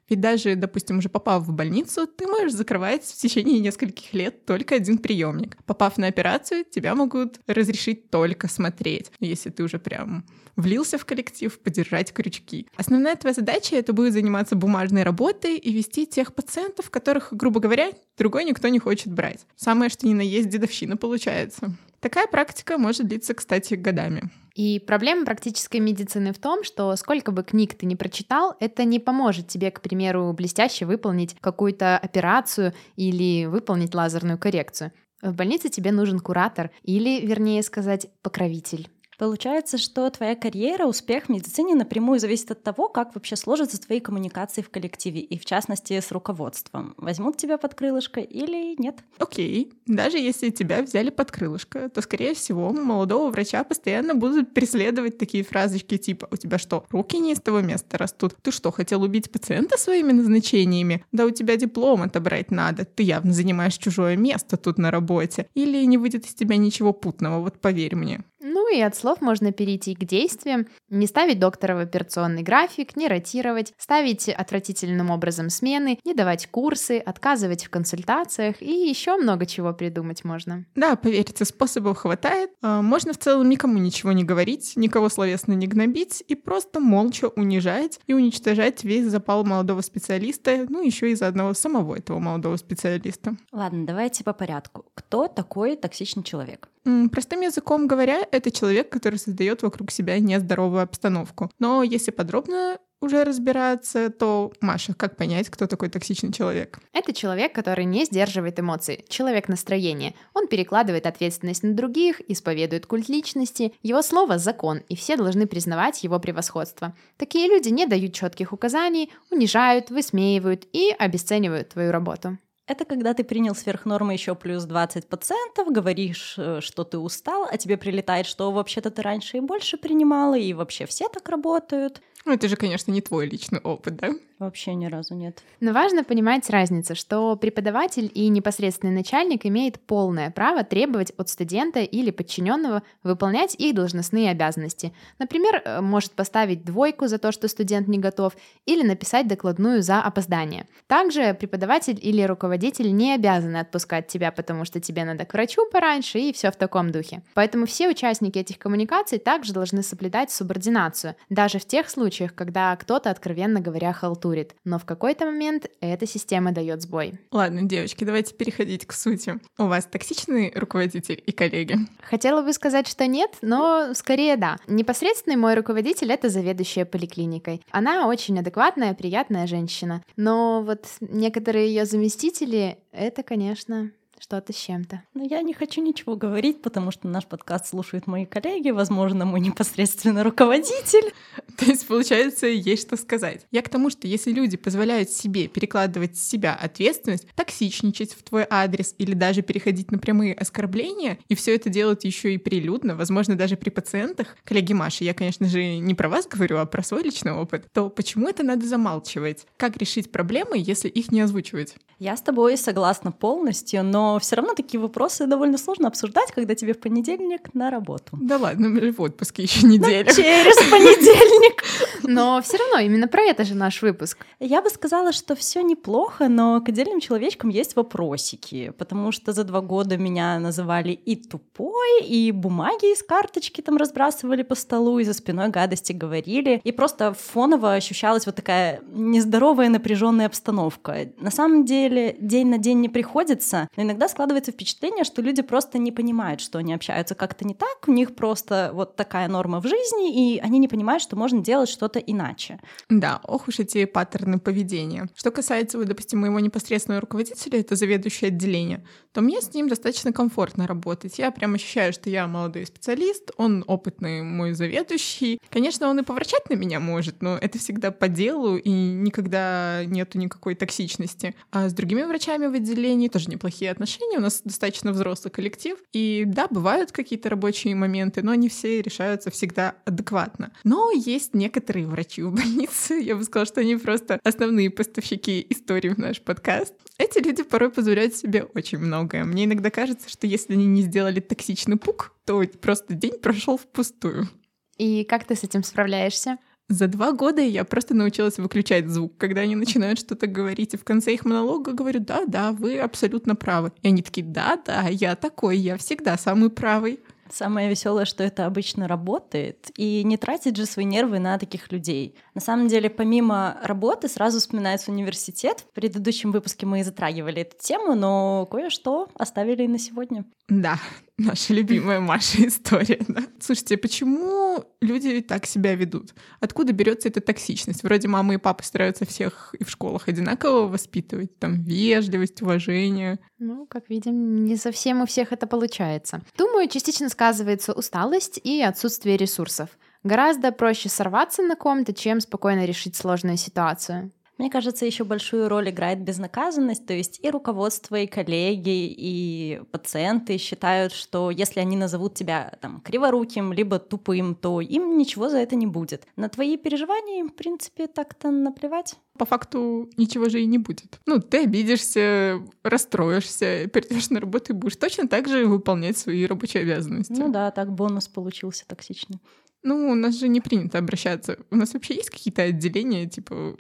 Ведь 0.10 0.22
даже, 0.22 0.56
допустим, 0.56 1.00
уже 1.00 1.10
попав 1.10 1.44
в 1.44 1.52
больницу, 1.52 2.07
ты 2.07 2.28
можешь 2.28 2.54
закрывать 2.54 3.04
в 3.04 3.18
течение 3.18 3.60
нескольких 3.60 4.13
лет 4.13 4.46
только 4.46 4.75
один 4.75 4.98
приемник. 4.98 5.57
Попав 5.66 5.98
на 5.98 6.07
операцию, 6.07 6.63
тебя 6.69 6.94
могут 6.96 7.40
разрешить 7.48 8.10
только 8.10 8.48
смотреть, 8.48 9.12
если 9.19 9.50
ты 9.50 9.63
уже 9.63 9.80
прям 9.80 10.25
влился 10.56 10.98
в 10.98 11.06
коллектив, 11.06 11.57
подержать 11.60 12.13
крючки. 12.13 12.68
Основная 12.78 13.16
твоя 13.16 13.34
задача— 13.34 13.75
это 13.78 13.94
будет 13.94 14.13
заниматься 14.13 14.56
бумажной 14.56 15.04
работой 15.04 15.57
и 15.57 15.74
вести 15.74 16.06
тех 16.06 16.34
пациентов, 16.34 16.90
которых, 16.90 17.30
грубо 17.31 17.60
говоря, 17.60 17.92
другой 18.18 18.46
никто 18.46 18.68
не 18.68 18.80
хочет 18.80 19.12
брать. 19.12 19.46
Самое, 19.56 19.90
что 19.90 20.07
ни 20.07 20.13
на 20.13 20.22
есть 20.22 20.50
дедовщина 20.50 20.98
получается. 20.98 21.75
Такая 22.00 22.28
практика 22.28 22.78
может 22.78 23.07
длиться, 23.07 23.34
кстати, 23.34 23.74
годами. 23.74 24.30
И 24.56 24.80
проблема 24.80 25.25
практической 25.25 25.78
медицины 25.81 26.31
в 26.31 26.40
том, 26.40 26.63
что 26.63 26.96
сколько 26.96 27.31
бы 27.31 27.44
книг 27.44 27.75
ты 27.75 27.86
не 27.86 27.98
прочитал, 27.98 28.56
это 28.62 28.86
не 28.86 29.00
поможет 29.00 29.50
тебе, 29.50 29.69
к 29.69 29.81
примеру, 29.81 30.31
блестяще 30.31 30.86
выполнить 30.86 31.36
какую-то 31.42 31.98
операцию 31.98 32.74
или 32.96 33.46
выполнить 33.46 33.94
лазерную 33.94 34.40
коррекцию. 34.40 34.94
В 35.22 35.34
больнице 35.34 35.69
тебе 35.69 35.92
нужен 35.92 36.19
куратор 36.19 36.72
или, 36.84 37.25
вернее 37.25 37.63
сказать, 37.63 38.07
покровитель. 38.22 38.90
Получается, 39.17 39.77
что 39.77 40.09
твоя 40.09 40.35
карьера, 40.35 40.85
успех 40.85 41.25
в 41.25 41.29
медицине 41.29 41.75
напрямую 41.75 42.19
зависит 42.19 42.51
от 42.51 42.63
того, 42.63 42.89
как 42.89 43.15
вообще 43.15 43.35
сложатся 43.35 43.79
твои 43.79 44.00
коммуникации 44.00 44.62
в 44.62 44.69
коллективе, 44.69 45.21
и 45.21 45.38
в 45.38 45.45
частности 45.45 46.00
с 46.00 46.12
руководством. 46.12 46.94
Возьмут 46.97 47.38
тебя 47.38 47.57
под 47.57 47.75
крылышко 47.75 48.19
или 48.19 48.75
нет? 48.81 48.97
Окей. 49.17 49.73
Даже 49.85 50.17
если 50.17 50.50
тебя 50.50 50.81
взяли 50.81 51.09
под 51.09 51.31
крылышко, 51.31 51.89
то, 51.89 52.01
скорее 52.01 52.35
всего, 52.35 52.71
молодого 52.71 53.29
врача 53.29 53.63
постоянно 53.63 54.15
будут 54.15 54.53
преследовать 54.53 55.18
такие 55.18 55.44
фразочки 55.44 55.97
типа 55.97 56.27
«У 56.31 56.38
тебя 56.38 56.57
что, 56.57 56.85
руки 56.89 57.18
не 57.18 57.33
из 57.33 57.39
того 57.39 57.61
места 57.61 57.97
растут? 57.97 58.35
Ты 58.41 58.51
что, 58.51 58.71
хотел 58.71 59.01
убить 59.01 59.31
пациента 59.31 59.77
своими 59.77 60.11
назначениями? 60.11 61.06
Да 61.11 61.25
у 61.25 61.29
тебя 61.29 61.56
диплом 61.56 62.01
отобрать 62.01 62.51
надо. 62.51 62.85
Ты 62.85 63.03
явно 63.03 63.33
занимаешь 63.33 63.77
чужое 63.77 64.18
место 64.18 64.57
тут 64.57 64.77
на 64.77 64.91
работе. 64.91 65.47
Или 65.53 65.83
не 65.85 65.97
выйдет 65.97 66.25
из 66.25 66.33
тебя 66.33 66.57
ничего 66.57 66.94
путного, 66.94 67.41
вот 67.41 67.59
поверь 67.59 67.95
мне». 67.95 68.23
Ну 68.47 68.71
и 68.71 68.80
от 68.80 68.95
слов 68.95 69.21
можно 69.21 69.51
перейти 69.51 69.95
к 69.95 70.06
действиям. 70.06 70.68
Не 70.89 71.07
ставить 71.07 71.39
доктора 71.39 71.75
в 71.75 71.80
операционный 71.80 72.44
график, 72.44 72.95
не 72.95 73.07
ротировать, 73.07 73.74
ставить 73.80 74.30
отвратительным 74.30 75.09
образом 75.09 75.50
смены, 75.50 75.97
не 76.06 76.13
давать 76.13 76.45
курсы, 76.51 77.00
отказывать 77.00 77.65
в 77.65 77.71
консультациях 77.71 78.62
и 78.62 78.71
еще 78.71 79.18
много 79.18 79.47
чего 79.47 79.74
придумать 79.74 80.24
можно. 80.24 80.63
Да, 80.75 80.95
поверьте, 80.95 81.44
способов 81.44 81.97
хватает. 81.97 82.51
А, 82.62 82.83
можно 82.83 83.13
в 83.13 83.18
целом 83.18 83.50
никому 83.50 83.80
ничего 83.80 84.12
не 84.12 84.24
говорить, 84.24 84.74
никого 84.75 85.09
словесно 85.09 85.53
не 85.53 85.65
гнобить 85.65 86.24
и 86.27 86.36
просто 86.36 86.80
молча 86.80 87.30
унижать 87.30 88.00
и 88.06 88.13
уничтожать 88.13 88.83
весь 88.83 89.07
запал 89.07 89.44
молодого 89.44 89.81
специалиста, 89.81 90.68
ну 90.69 90.83
еще 90.83 91.12
и 91.12 91.15
за 91.15 91.25
одного 91.27 91.56
самого 91.56 91.95
этого 91.95 92.19
молодого 92.19 92.57
специалиста. 92.57 93.38
Ладно, 93.51 93.88
давайте 93.88 94.24
по 94.24 94.33
порядку. 94.33 94.86
Кто 94.94 95.27
такой 95.27 95.75
токсичный 95.77 96.21
человек? 96.21 96.69
Простым 97.11 97.41
языком 97.41 97.87
говоря, 97.87 98.27
это 98.31 98.51
человек, 98.51 98.89
который 98.89 99.17
создает 99.17 99.63
вокруг 99.63 99.89
себя 99.89 100.19
нездоровую 100.19 100.83
обстановку. 100.83 101.49
Но 101.57 101.81
если 101.81 102.11
подробно 102.11 102.77
уже 103.01 103.23
разбираться, 103.23 104.09
то, 104.09 104.53
Маша, 104.61 104.93
как 104.93 105.15
понять, 105.15 105.49
кто 105.49 105.65
такой 105.65 105.89
токсичный 105.89 106.31
человек? 106.31 106.79
Это 106.93 107.11
человек, 107.13 107.53
который 107.53 107.85
не 107.85 108.05
сдерживает 108.05 108.59
эмоции, 108.59 109.03
человек 109.09 109.47
настроения. 109.47 110.13
Он 110.33 110.47
перекладывает 110.47 111.07
ответственность 111.07 111.63
на 111.63 111.73
других, 111.73 112.21
исповедует 112.29 112.85
культ 112.85 113.09
личности, 113.09 113.73
его 113.81 114.01
слово— 114.01 114.37
закон, 114.39 114.81
и 114.89 114.95
все 114.95 115.17
должны 115.17 115.47
признавать 115.47 116.03
его 116.03 116.19
превосходство. 116.19 116.95
Такие 117.17 117.47
люди 117.47 117.69
не 117.69 117.85
дают 117.85 118.13
четких 118.13 118.53
указаний, 118.53 119.11
унижают, 119.31 119.89
высмеивают 119.89 120.67
и 120.71 120.91
обесценивают 120.97 121.69
твою 121.69 121.91
работу. 121.91 122.37
Это 122.67 122.83
когда 122.83 123.13
ты 123.13 123.23
принял 123.23 123.53
сверх 123.53 123.85
нормы 123.85 124.13
еще 124.13 124.33
плюс 124.33 124.63
20 124.63 125.07
пациентов, 125.07 125.71
говоришь, 125.71 126.33
э, 126.38 126.62
что 126.62 126.83
ты 126.83 126.97
устал, 126.97 127.47
а 127.50 127.57
тебе 127.57 127.77
прилетает, 127.77 128.25
что 128.25 128.51
вообще-то 128.51 128.89
ты 128.89 129.03
раньше 129.03 129.38
и 129.38 129.39
больше 129.39 129.77
принимала, 129.77 130.35
и 130.35 130.51
вообще 130.53 130.88
все 130.88 131.07
так 131.07 131.29
работают. 131.29 132.01
Ну, 132.25 132.33
это 132.33 132.47
же, 132.47 132.56
конечно, 132.56 132.91
не 132.91 133.01
твой 133.01 133.27
личный 133.27 133.59
опыт, 133.59 133.97
да? 133.97 134.09
Вообще 134.37 134.75
ни 134.75 134.87
разу 134.87 135.15
нет. 135.15 135.41
Но 135.61 135.71
важно 135.71 136.03
понимать 136.03 136.49
разницу, 136.49 136.93
что 136.93 137.37
преподаватель 137.37 138.11
и 138.13 138.27
непосредственный 138.27 138.93
начальник 138.93 139.45
имеет 139.45 139.79
полное 139.79 140.29
право 140.29 140.65
требовать 140.65 141.13
от 141.15 141.29
студента 141.29 141.79
или 141.79 142.11
подчиненного 142.11 142.83
выполнять 143.01 143.55
их 143.55 143.73
должностные 143.73 144.31
обязанности. 144.31 144.93
Например, 145.19 145.61
э, 145.63 145.79
может 145.79 146.11
поставить 146.11 146.65
двойку 146.65 147.07
за 147.07 147.17
то, 147.17 147.31
что 147.31 147.47
студент 147.47 147.87
не 147.87 147.97
готов, 147.97 148.35
или 148.65 148.85
написать 148.85 149.29
докладную 149.29 149.81
за 149.81 150.01
опоздание. 150.01 150.67
Также 150.87 151.33
преподаватель 151.33 151.97
или 152.01 152.21
руководитель 152.21 152.93
не 152.93 153.13
обязаны 153.13 153.57
отпускать 153.57 154.07
тебя, 154.07 154.33
потому 154.33 154.65
что 154.65 154.81
тебе 154.81 155.05
надо 155.05 155.23
к 155.23 155.33
врачу 155.33 155.61
пораньше 155.71 156.19
и 156.19 156.33
все 156.33 156.51
в 156.51 156.57
таком 156.57 156.91
духе. 156.91 157.21
Поэтому 157.35 157.65
все 157.65 157.87
участники 157.87 158.37
этих 158.39 158.59
коммуникаций 158.59 159.17
также 159.17 159.53
должны 159.53 159.81
соблюдать 159.81 160.29
субординацию, 160.29 161.15
даже 161.29 161.57
в 161.57 161.65
тех 161.65 161.89
случаях, 161.89 162.35
когда 162.35 162.75
кто-то, 162.75 163.09
откровенно 163.09 163.61
говоря, 163.61 163.93
халтурит. 163.93 164.25
Но 164.63 164.80
в 164.80 164.86
какой-то 164.86 165.25
момент 165.25 165.69
эта 165.81 166.07
система 166.07 166.51
дает 166.51 166.81
сбой. 166.81 167.19
Ладно, 167.31 167.63
девочки, 167.63 168.04
давайте 168.04 168.33
переходить 168.33 168.86
к 168.86 168.94
сути. 168.94 169.39
У 169.57 169.66
вас 169.66 169.86
токсичный 169.86 170.51
руководитель 170.56 171.22
и 171.25 171.31
коллеги? 171.31 171.77
Хотела 172.01 172.42
бы 172.42 172.54
сказать, 172.54 172.88
что 172.88 173.06
нет, 173.07 173.31
но 173.42 173.94
скорее 173.94 174.38
да. 174.38 174.57
Непосредственный 174.68 175.38
мой 175.38 175.56
руководитель— 175.56 176.11
это 176.14 176.30
заведующая 176.30 176.85
поликлиникой. 176.85 177.61
Она 177.71 178.07
очень 178.07 178.40
адекватная, 178.40 178.94
приятная 178.94 179.47
женщина. 179.47 180.04
Но 180.16 180.64
вот 180.64 180.85
некоторые 181.02 181.68
ее 181.68 181.85
заместители— 181.85 182.78
это, 182.92 183.23
конечно, 183.23 183.92
что-то 184.25 184.53
с 184.53 184.55
чем-то. 184.55 185.03
Но 185.13 185.23
я 185.23 185.44
не 185.44 185.53
хочу 185.53 185.83
ничего 185.83 186.15
говорить, 186.15 186.63
потому 186.63 186.89
что 186.89 187.07
наш 187.07 187.27
подкаст 187.27 187.67
слушают 187.67 188.07
мои 188.07 188.25
коллеги, 188.25 188.71
возможно, 188.71 189.23
мой 189.23 189.39
непосредственно 189.39 190.23
руководитель. 190.23 191.13
То 191.59 191.65
есть, 191.65 191.87
получается, 191.87 192.47
есть 192.47 192.87
что 192.87 192.97
сказать. 192.97 193.45
Я 193.51 193.61
к 193.61 193.69
тому, 193.69 193.91
что 193.91 194.07
если 194.07 194.31
люди 194.31 194.57
позволяют 194.57 195.11
себе 195.11 195.47
перекладывать 195.47 196.17
с 196.17 196.27
себя 196.27 196.55
ответственность, 196.55 197.27
токсичничать 197.35 198.13
в 198.13 198.23
твой 198.23 198.47
адрес 198.49 198.95
или 198.97 199.13
даже 199.13 199.44
переходить 199.44 199.91
на 199.91 199.99
прямые 199.99 200.33
оскорбления, 200.33 201.19
и 201.29 201.35
все 201.35 201.53
это 201.53 201.69
делают 201.69 202.03
еще 202.03 202.33
и 202.33 202.39
прилюдно, 202.39 202.95
возможно, 202.95 203.35
даже 203.35 203.57
при 203.57 203.69
пациентах, 203.69 204.35
коллеги 204.44 204.73
Маши, 204.73 205.03
я, 205.03 205.13
конечно 205.13 205.47
же, 205.47 205.77
не 205.77 205.94
про 205.94 206.09
вас 206.09 206.25
говорю, 206.25 206.57
а 206.57 206.65
про 206.65 206.81
свой 206.81 207.03
личный 207.03 207.33
опыт, 207.33 207.67
то 207.71 207.91
почему 207.91 208.27
это 208.27 208.41
надо 208.41 208.65
замалчивать? 208.65 209.45
Как 209.55 209.77
решить 209.77 210.11
проблемы, 210.11 210.57
если 210.57 210.89
их 210.89 211.11
не 211.11 211.21
озвучивать? 211.21 211.75
Я 211.99 212.17
с 212.17 212.21
тобой 212.21 212.57
согласна 212.57 213.11
полностью, 213.11 213.83
но 213.83 214.15
все 214.19 214.36
равно 214.36 214.54
такие 214.54 214.80
вопросы 214.80 215.28
довольно 215.28 215.57
сложно 215.57 215.88
обсуждать, 215.88 216.31
когда 216.31 216.56
тебе 216.56 216.74
в 216.74 216.80
понедельник 216.80 217.54
на 217.54 217.69
работу. 217.69 218.18
Да 218.22 218.38
ладно, 218.38 218.69
мы 218.69 218.92
в 218.92 219.02
отпуске 219.02 219.44
еще 219.44 219.66
неделю. 219.66 220.06
Но 220.07 220.14
через 220.14 220.56
понедельник. 220.69 221.64
Но 222.04 222.42
все 222.42 222.57
равно 222.57 222.80
именно 222.80 223.07
про 223.07 223.22
это 223.22 223.44
же 223.44 223.56
наш 223.56 223.81
выпуск. 223.81 224.26
Я 224.40 224.62
бы 224.62 224.69
сказала, 224.69 225.12
что 225.12 225.36
все 225.36 225.62
неплохо, 225.62 226.28
но 226.28 226.62
к 226.62 226.69
отдельным 226.69 227.00
человечкам 227.00 227.50
есть 227.50 227.76
вопросики, 227.76 228.74
потому 228.78 229.12
что 229.12 229.34
за 229.34 229.44
два 229.44 229.62
года 229.62 229.98
меня 229.98 230.40
называли 230.40 230.92
и 230.92 231.16
тупой, 231.16 232.04
и 232.04 232.31
бумаги 232.31 232.94
из 232.94 233.04
карточки 233.04 233.62
там 233.62 233.78
разбрасывали 233.78 234.44
по 234.44 234.56
столу, 234.56 235.00
и 235.00 235.04
за 235.04 235.14
спиной 235.14 235.50
гадости 235.50 235.94
говорили, 235.94 236.62
и 236.64 236.72
просто 236.72 237.14
фоново 237.14 237.74
ощущалась 237.74 238.26
вот 238.26 238.36
такая 238.36 238.81
нездоровая 238.92 239.69
напряженная 239.69 240.28
обстановка. 240.28 241.10
На 241.19 241.31
самом 241.31 241.66
деле 241.66 242.16
день 242.19 242.48
на 242.48 242.57
день 242.57 242.81
не 242.81 242.90
приходится, 242.90 243.68
но 243.76 243.84
иногда 243.84 244.05
иногда 244.06 244.07
складывается 244.07 244.52
впечатление, 244.52 245.04
что 245.04 245.21
люди 245.21 245.42
просто 245.42 245.78
не 245.78 245.92
понимают, 245.92 246.42
что 246.42 246.59
они 246.59 246.74
общаются 246.74 247.16
как-то 247.16 247.45
не 247.45 247.54
так, 247.54 247.88
у 247.88 247.92
них 247.92 248.16
просто 248.16 248.71
вот 248.74 248.95
такая 248.95 249.28
норма 249.28 249.59
в 249.62 249.68
жизни, 249.68 250.35
и 250.35 250.40
они 250.40 250.59
не 250.59 250.68
понимают, 250.68 251.02
что 251.02 251.16
можно 251.16 251.42
делать 251.42 251.69
что-то 251.69 252.00
иначе. 252.00 252.59
Да, 252.90 253.19
ох 253.24 253.47
уж 253.47 253.59
эти 253.59 253.85
паттерны 253.85 254.40
поведения. 254.40 255.09
Что 255.16 255.31
касается, 255.31 255.78
вот, 255.78 255.88
допустим, 255.88 256.19
моего 256.19 256.40
непосредственного 256.40 257.02
руководителя, 257.02 257.59
это 257.59 257.76
заведующее 257.76 258.28
отделение, 258.30 258.85
то 259.12 259.21
мне 259.21 259.42
с 259.42 259.54
ним 259.54 259.68
достаточно 259.69 260.12
комфортно 260.14 260.68
работать. 260.68 261.18
Я 261.18 261.31
прям 261.31 261.56
ощущаю, 261.56 261.94
что 261.94 262.09
я 262.09 262.28
молодой 262.28 262.66
специалист, 262.66 263.31
он 263.38 263.64
опытный 263.68 264.21
мой 264.21 264.54
заведующий. 264.54 265.40
Конечно, 265.50 265.88
он 265.88 266.00
и 266.00 266.04
поворчать 266.04 266.50
на 266.50 266.56
меня 266.56 266.80
может, 266.80 267.21
но 267.21 267.38
это 267.38 267.57
всегда 267.57 267.92
по 267.92 268.07
делу, 268.07 268.57
и 268.57 268.69
никогда 268.69 269.83
нету 269.85 270.18
никакой 270.19 270.56
токсичности. 270.56 271.35
А 271.52 271.69
с 271.69 271.74
другими 271.74 272.04
врачами 272.04 272.47
в 272.47 272.54
отделении 272.54 273.07
тоже 273.07 273.30
неплохие 273.30 273.71
отношения, 273.71 273.94
у 274.18 274.21
нас 274.21 274.42
достаточно 274.44 274.92
взрослый 274.92 275.31
коллектив, 275.31 275.78
и 275.94 276.23
да, 276.25 276.47
бывают 276.47 276.92
какие-то 276.92 277.30
рабочие 277.30 277.75
моменты, 277.75 278.21
но 278.21 278.31
они 278.31 278.49
все 278.49 278.81
решаются 278.81 279.31
всегда 279.31 279.75
адекватно. 279.85 280.52
Но 280.64 280.92
есть 280.92 281.33
некоторые 281.33 281.87
врачи 281.87 282.21
в 282.21 282.31
больнице, 282.35 282.95
я 282.95 283.16
бы 283.16 283.23
сказала, 283.23 283.45
что 283.45 283.61
они 283.61 283.75
просто 283.75 284.19
основные 284.23 284.69
поставщики 284.69 285.45
истории 285.49 285.90
в 285.90 285.97
наш 285.97 286.21
подкаст. 286.21 286.73
Эти 286.97 287.19
люди 287.19 287.44
порой 287.44 287.69
позволяют 287.69 288.16
себе 288.16 288.44
очень 288.54 288.80
многое. 288.80 289.23
Мне 289.23 289.45
иногда 289.45 289.69
кажется, 289.69 290.09
что 290.09 290.28
если 290.28 290.54
они 290.54 290.66
не 290.66 290.81
сделали 290.81 291.19
токсичный 291.19 291.78
пук, 291.78 292.14
то 292.25 292.42
просто 292.61 292.94
день 292.94 293.19
прошел 293.19 293.57
впустую. 293.57 294.30
И 294.78 295.04
как 295.06 295.25
ты 295.25 295.35
с 295.35 295.44
этим 295.44 295.64
справляешься? 295.64 296.37
За 296.68 296.88
два 296.88 297.12
года 297.12 297.42
я 297.42 297.64
просто 297.64 297.94
научилась 297.94 298.38
выключать 298.38 298.88
звук, 298.88 299.18
когда 299.18 299.42
они 299.42 299.56
начинают 299.56 300.00
что-то 300.00 300.26
говорить, 300.26 300.74
и 300.74 300.78
в 300.78 300.84
конце 300.84 301.14
их 301.14 301.24
монолога 301.24 301.74
говорю, 301.74 302.00
да-да, 302.00 302.52
вы 302.54 302.80
абсолютно 302.80 303.36
правы. 303.36 303.72
И 303.84 303.88
они 303.90 304.02
такие, 304.02 304.26
да-да, 304.26 304.88
я 304.90 305.16
такой, 305.16 305.57
я 305.57 305.78
всегда 305.78 306.18
самый 306.18 306.50
правый. 306.50 307.00
Самое 307.31 307.69
веселое, 307.69 308.06
что 308.06 308.24
это 308.24 308.45
обычно 308.45 308.88
работает, 308.88 309.72
и 309.78 310.04
не 310.04 310.18
тратить 310.18 310.56
же 310.57 310.66
свои 310.66 310.86
нервы 310.86 311.19
на 311.19 311.38
таких 311.40 311.72
людей. 311.72 312.16
На 312.36 312.42
самом 312.42 312.68
деле, 312.68 312.90
помимо 312.90 313.57
работы, 313.64 314.07
сразу 314.07 314.40
вспоминается 314.40 314.92
университет. 314.92 315.66
В 315.72 315.74
предыдущем 315.74 316.31
выпуске 316.31 316.66
мы 316.66 316.84
затрагивали 316.84 317.42
эту 317.42 317.57
тему, 317.60 317.95
но 317.95 318.48
кое-что 318.50 319.10
оставили 319.16 319.64
и 319.64 319.68
на 319.68 319.80
сегодня. 319.80 320.26
Да, 320.48 320.80
наша 321.18 321.54
любимая 321.54 322.00
Маша 322.00 322.48
история. 322.48 323.00
Да? 323.07 323.24
Слушайте, 323.40 323.78
почему 323.78 324.64
люди 324.81 325.22
так 325.22 325.45
себя 325.45 325.76
ведут? 325.76 326.14
Откуда 326.40 326.74
берется 326.74 327.10
эта 327.10 327.22
токсичность? 327.22 327.84
Вроде 327.84 328.07
мамы 328.07 328.36
и 328.36 328.38
папы 328.38 328.64
стараются 328.64 329.06
всех 329.06 329.56
и 329.57 329.64
в 329.64 329.69
школах 329.69 330.07
одинаково 330.07 330.68
воспитывать, 330.68 331.38
там 331.40 331.64
вежливость, 331.64 332.42
уважение. 332.42 333.19
Ну, 333.38 333.66
как 333.66 333.90
видим, 333.90 334.45
не 334.45 334.57
совсем 334.57 335.02
у 335.02 335.06
всех 335.06 335.31
это 335.31 335.48
получается. 335.48 336.22
Думаю, 336.38 336.69
частично 336.69 337.10
сказывается 337.10 337.74
усталость 337.74 338.40
и 338.44 338.62
отсутствие 338.62 339.18
ресурсов. 339.18 339.69
Гораздо 340.04 340.52
проще 340.52 340.88
сорваться 340.88 341.42
на 341.42 341.56
ком-то, 341.56 341.92
чем 341.94 342.19
спокойно 342.19 342.66
решить 342.66 342.95
сложную 342.95 343.38
ситуацию. 343.38 344.12
Мне 344.37 344.49
кажется, 344.49 344.85
еще 344.85 345.06
большую 345.06 345.47
роль 345.47 345.69
играет 345.69 346.01
безнаказанность, 346.01 346.85
то 346.85 346.94
есть 346.94 347.19
и 347.23 347.30
руководство, 347.30 347.95
и 347.95 348.07
коллеги, 348.07 348.94
и 348.97 349.61
пациенты 349.71 350.37
считают, 350.37 350.92
что 350.92 351.31
если 351.31 351.61
они 351.61 351.77
назовут 351.77 352.15
тебя 352.15 352.57
там 352.61 352.81
криворуким, 352.81 353.54
либо 353.54 353.80
тупым, 353.80 354.35
то 354.35 354.59
им 354.59 354.97
ничего 354.97 355.30
за 355.30 355.37
это 355.37 355.56
не 355.56 355.68
будет. 355.68 356.06
На 356.18 356.27
твои 356.27 356.57
переживания 356.57 357.19
им, 357.19 357.30
в 357.30 357.35
принципе, 357.35 357.87
так-то 357.87 358.30
наплевать. 358.30 358.95
По 359.18 359.25
факту 359.25 359.89
ничего 359.95 360.27
же 360.27 360.42
и 360.42 360.45
не 360.45 360.57
будет. 360.57 360.99
Ну, 361.06 361.21
ты 361.21 361.44
обидишься, 361.44 362.42
расстроишься, 362.63 363.69
придешь 363.71 364.09
на 364.09 364.19
работу 364.19 364.51
и 364.51 364.56
будешь 364.56 364.75
точно 364.75 365.07
так 365.07 365.30
же 365.30 365.45
выполнять 365.45 365.97
свои 365.97 366.25
рабочие 366.25 366.63
обязанности. 366.63 367.13
Ну 367.13 367.30
да, 367.30 367.51
так 367.51 367.71
бонус 367.71 368.09
получился 368.09 368.65
токсичный. 368.68 369.19
Ну, 369.63 369.89
у 369.89 369.95
нас 369.95 370.15
же 370.15 370.27
не 370.27 370.42
принято 370.42 370.77
обращаться. 370.77 371.39
У 371.49 371.56
нас 371.56 371.73
вообще 371.73 371.95
есть 371.95 372.09
какие-то 372.09 372.44
отделения, 372.44 373.07
типа 373.07 373.56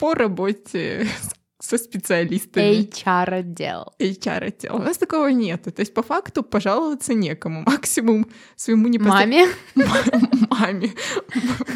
по 0.00 0.14
работе 0.14 1.06
со 1.60 1.76
специалистами. 1.76 2.88
HR-отдел. 2.88 3.92
HR-отдел. 3.98 4.76
У 4.76 4.78
нас 4.78 4.96
такого 4.96 5.28
нет. 5.28 5.62
То 5.62 5.80
есть 5.80 5.92
по 5.92 6.02
факту 6.02 6.42
пожаловаться 6.42 7.12
некому. 7.12 7.62
Максимум 7.66 8.26
своему 8.56 8.88
непосредственному... 8.88 9.54
Маме? 9.76 10.88
Маме. 10.88 10.90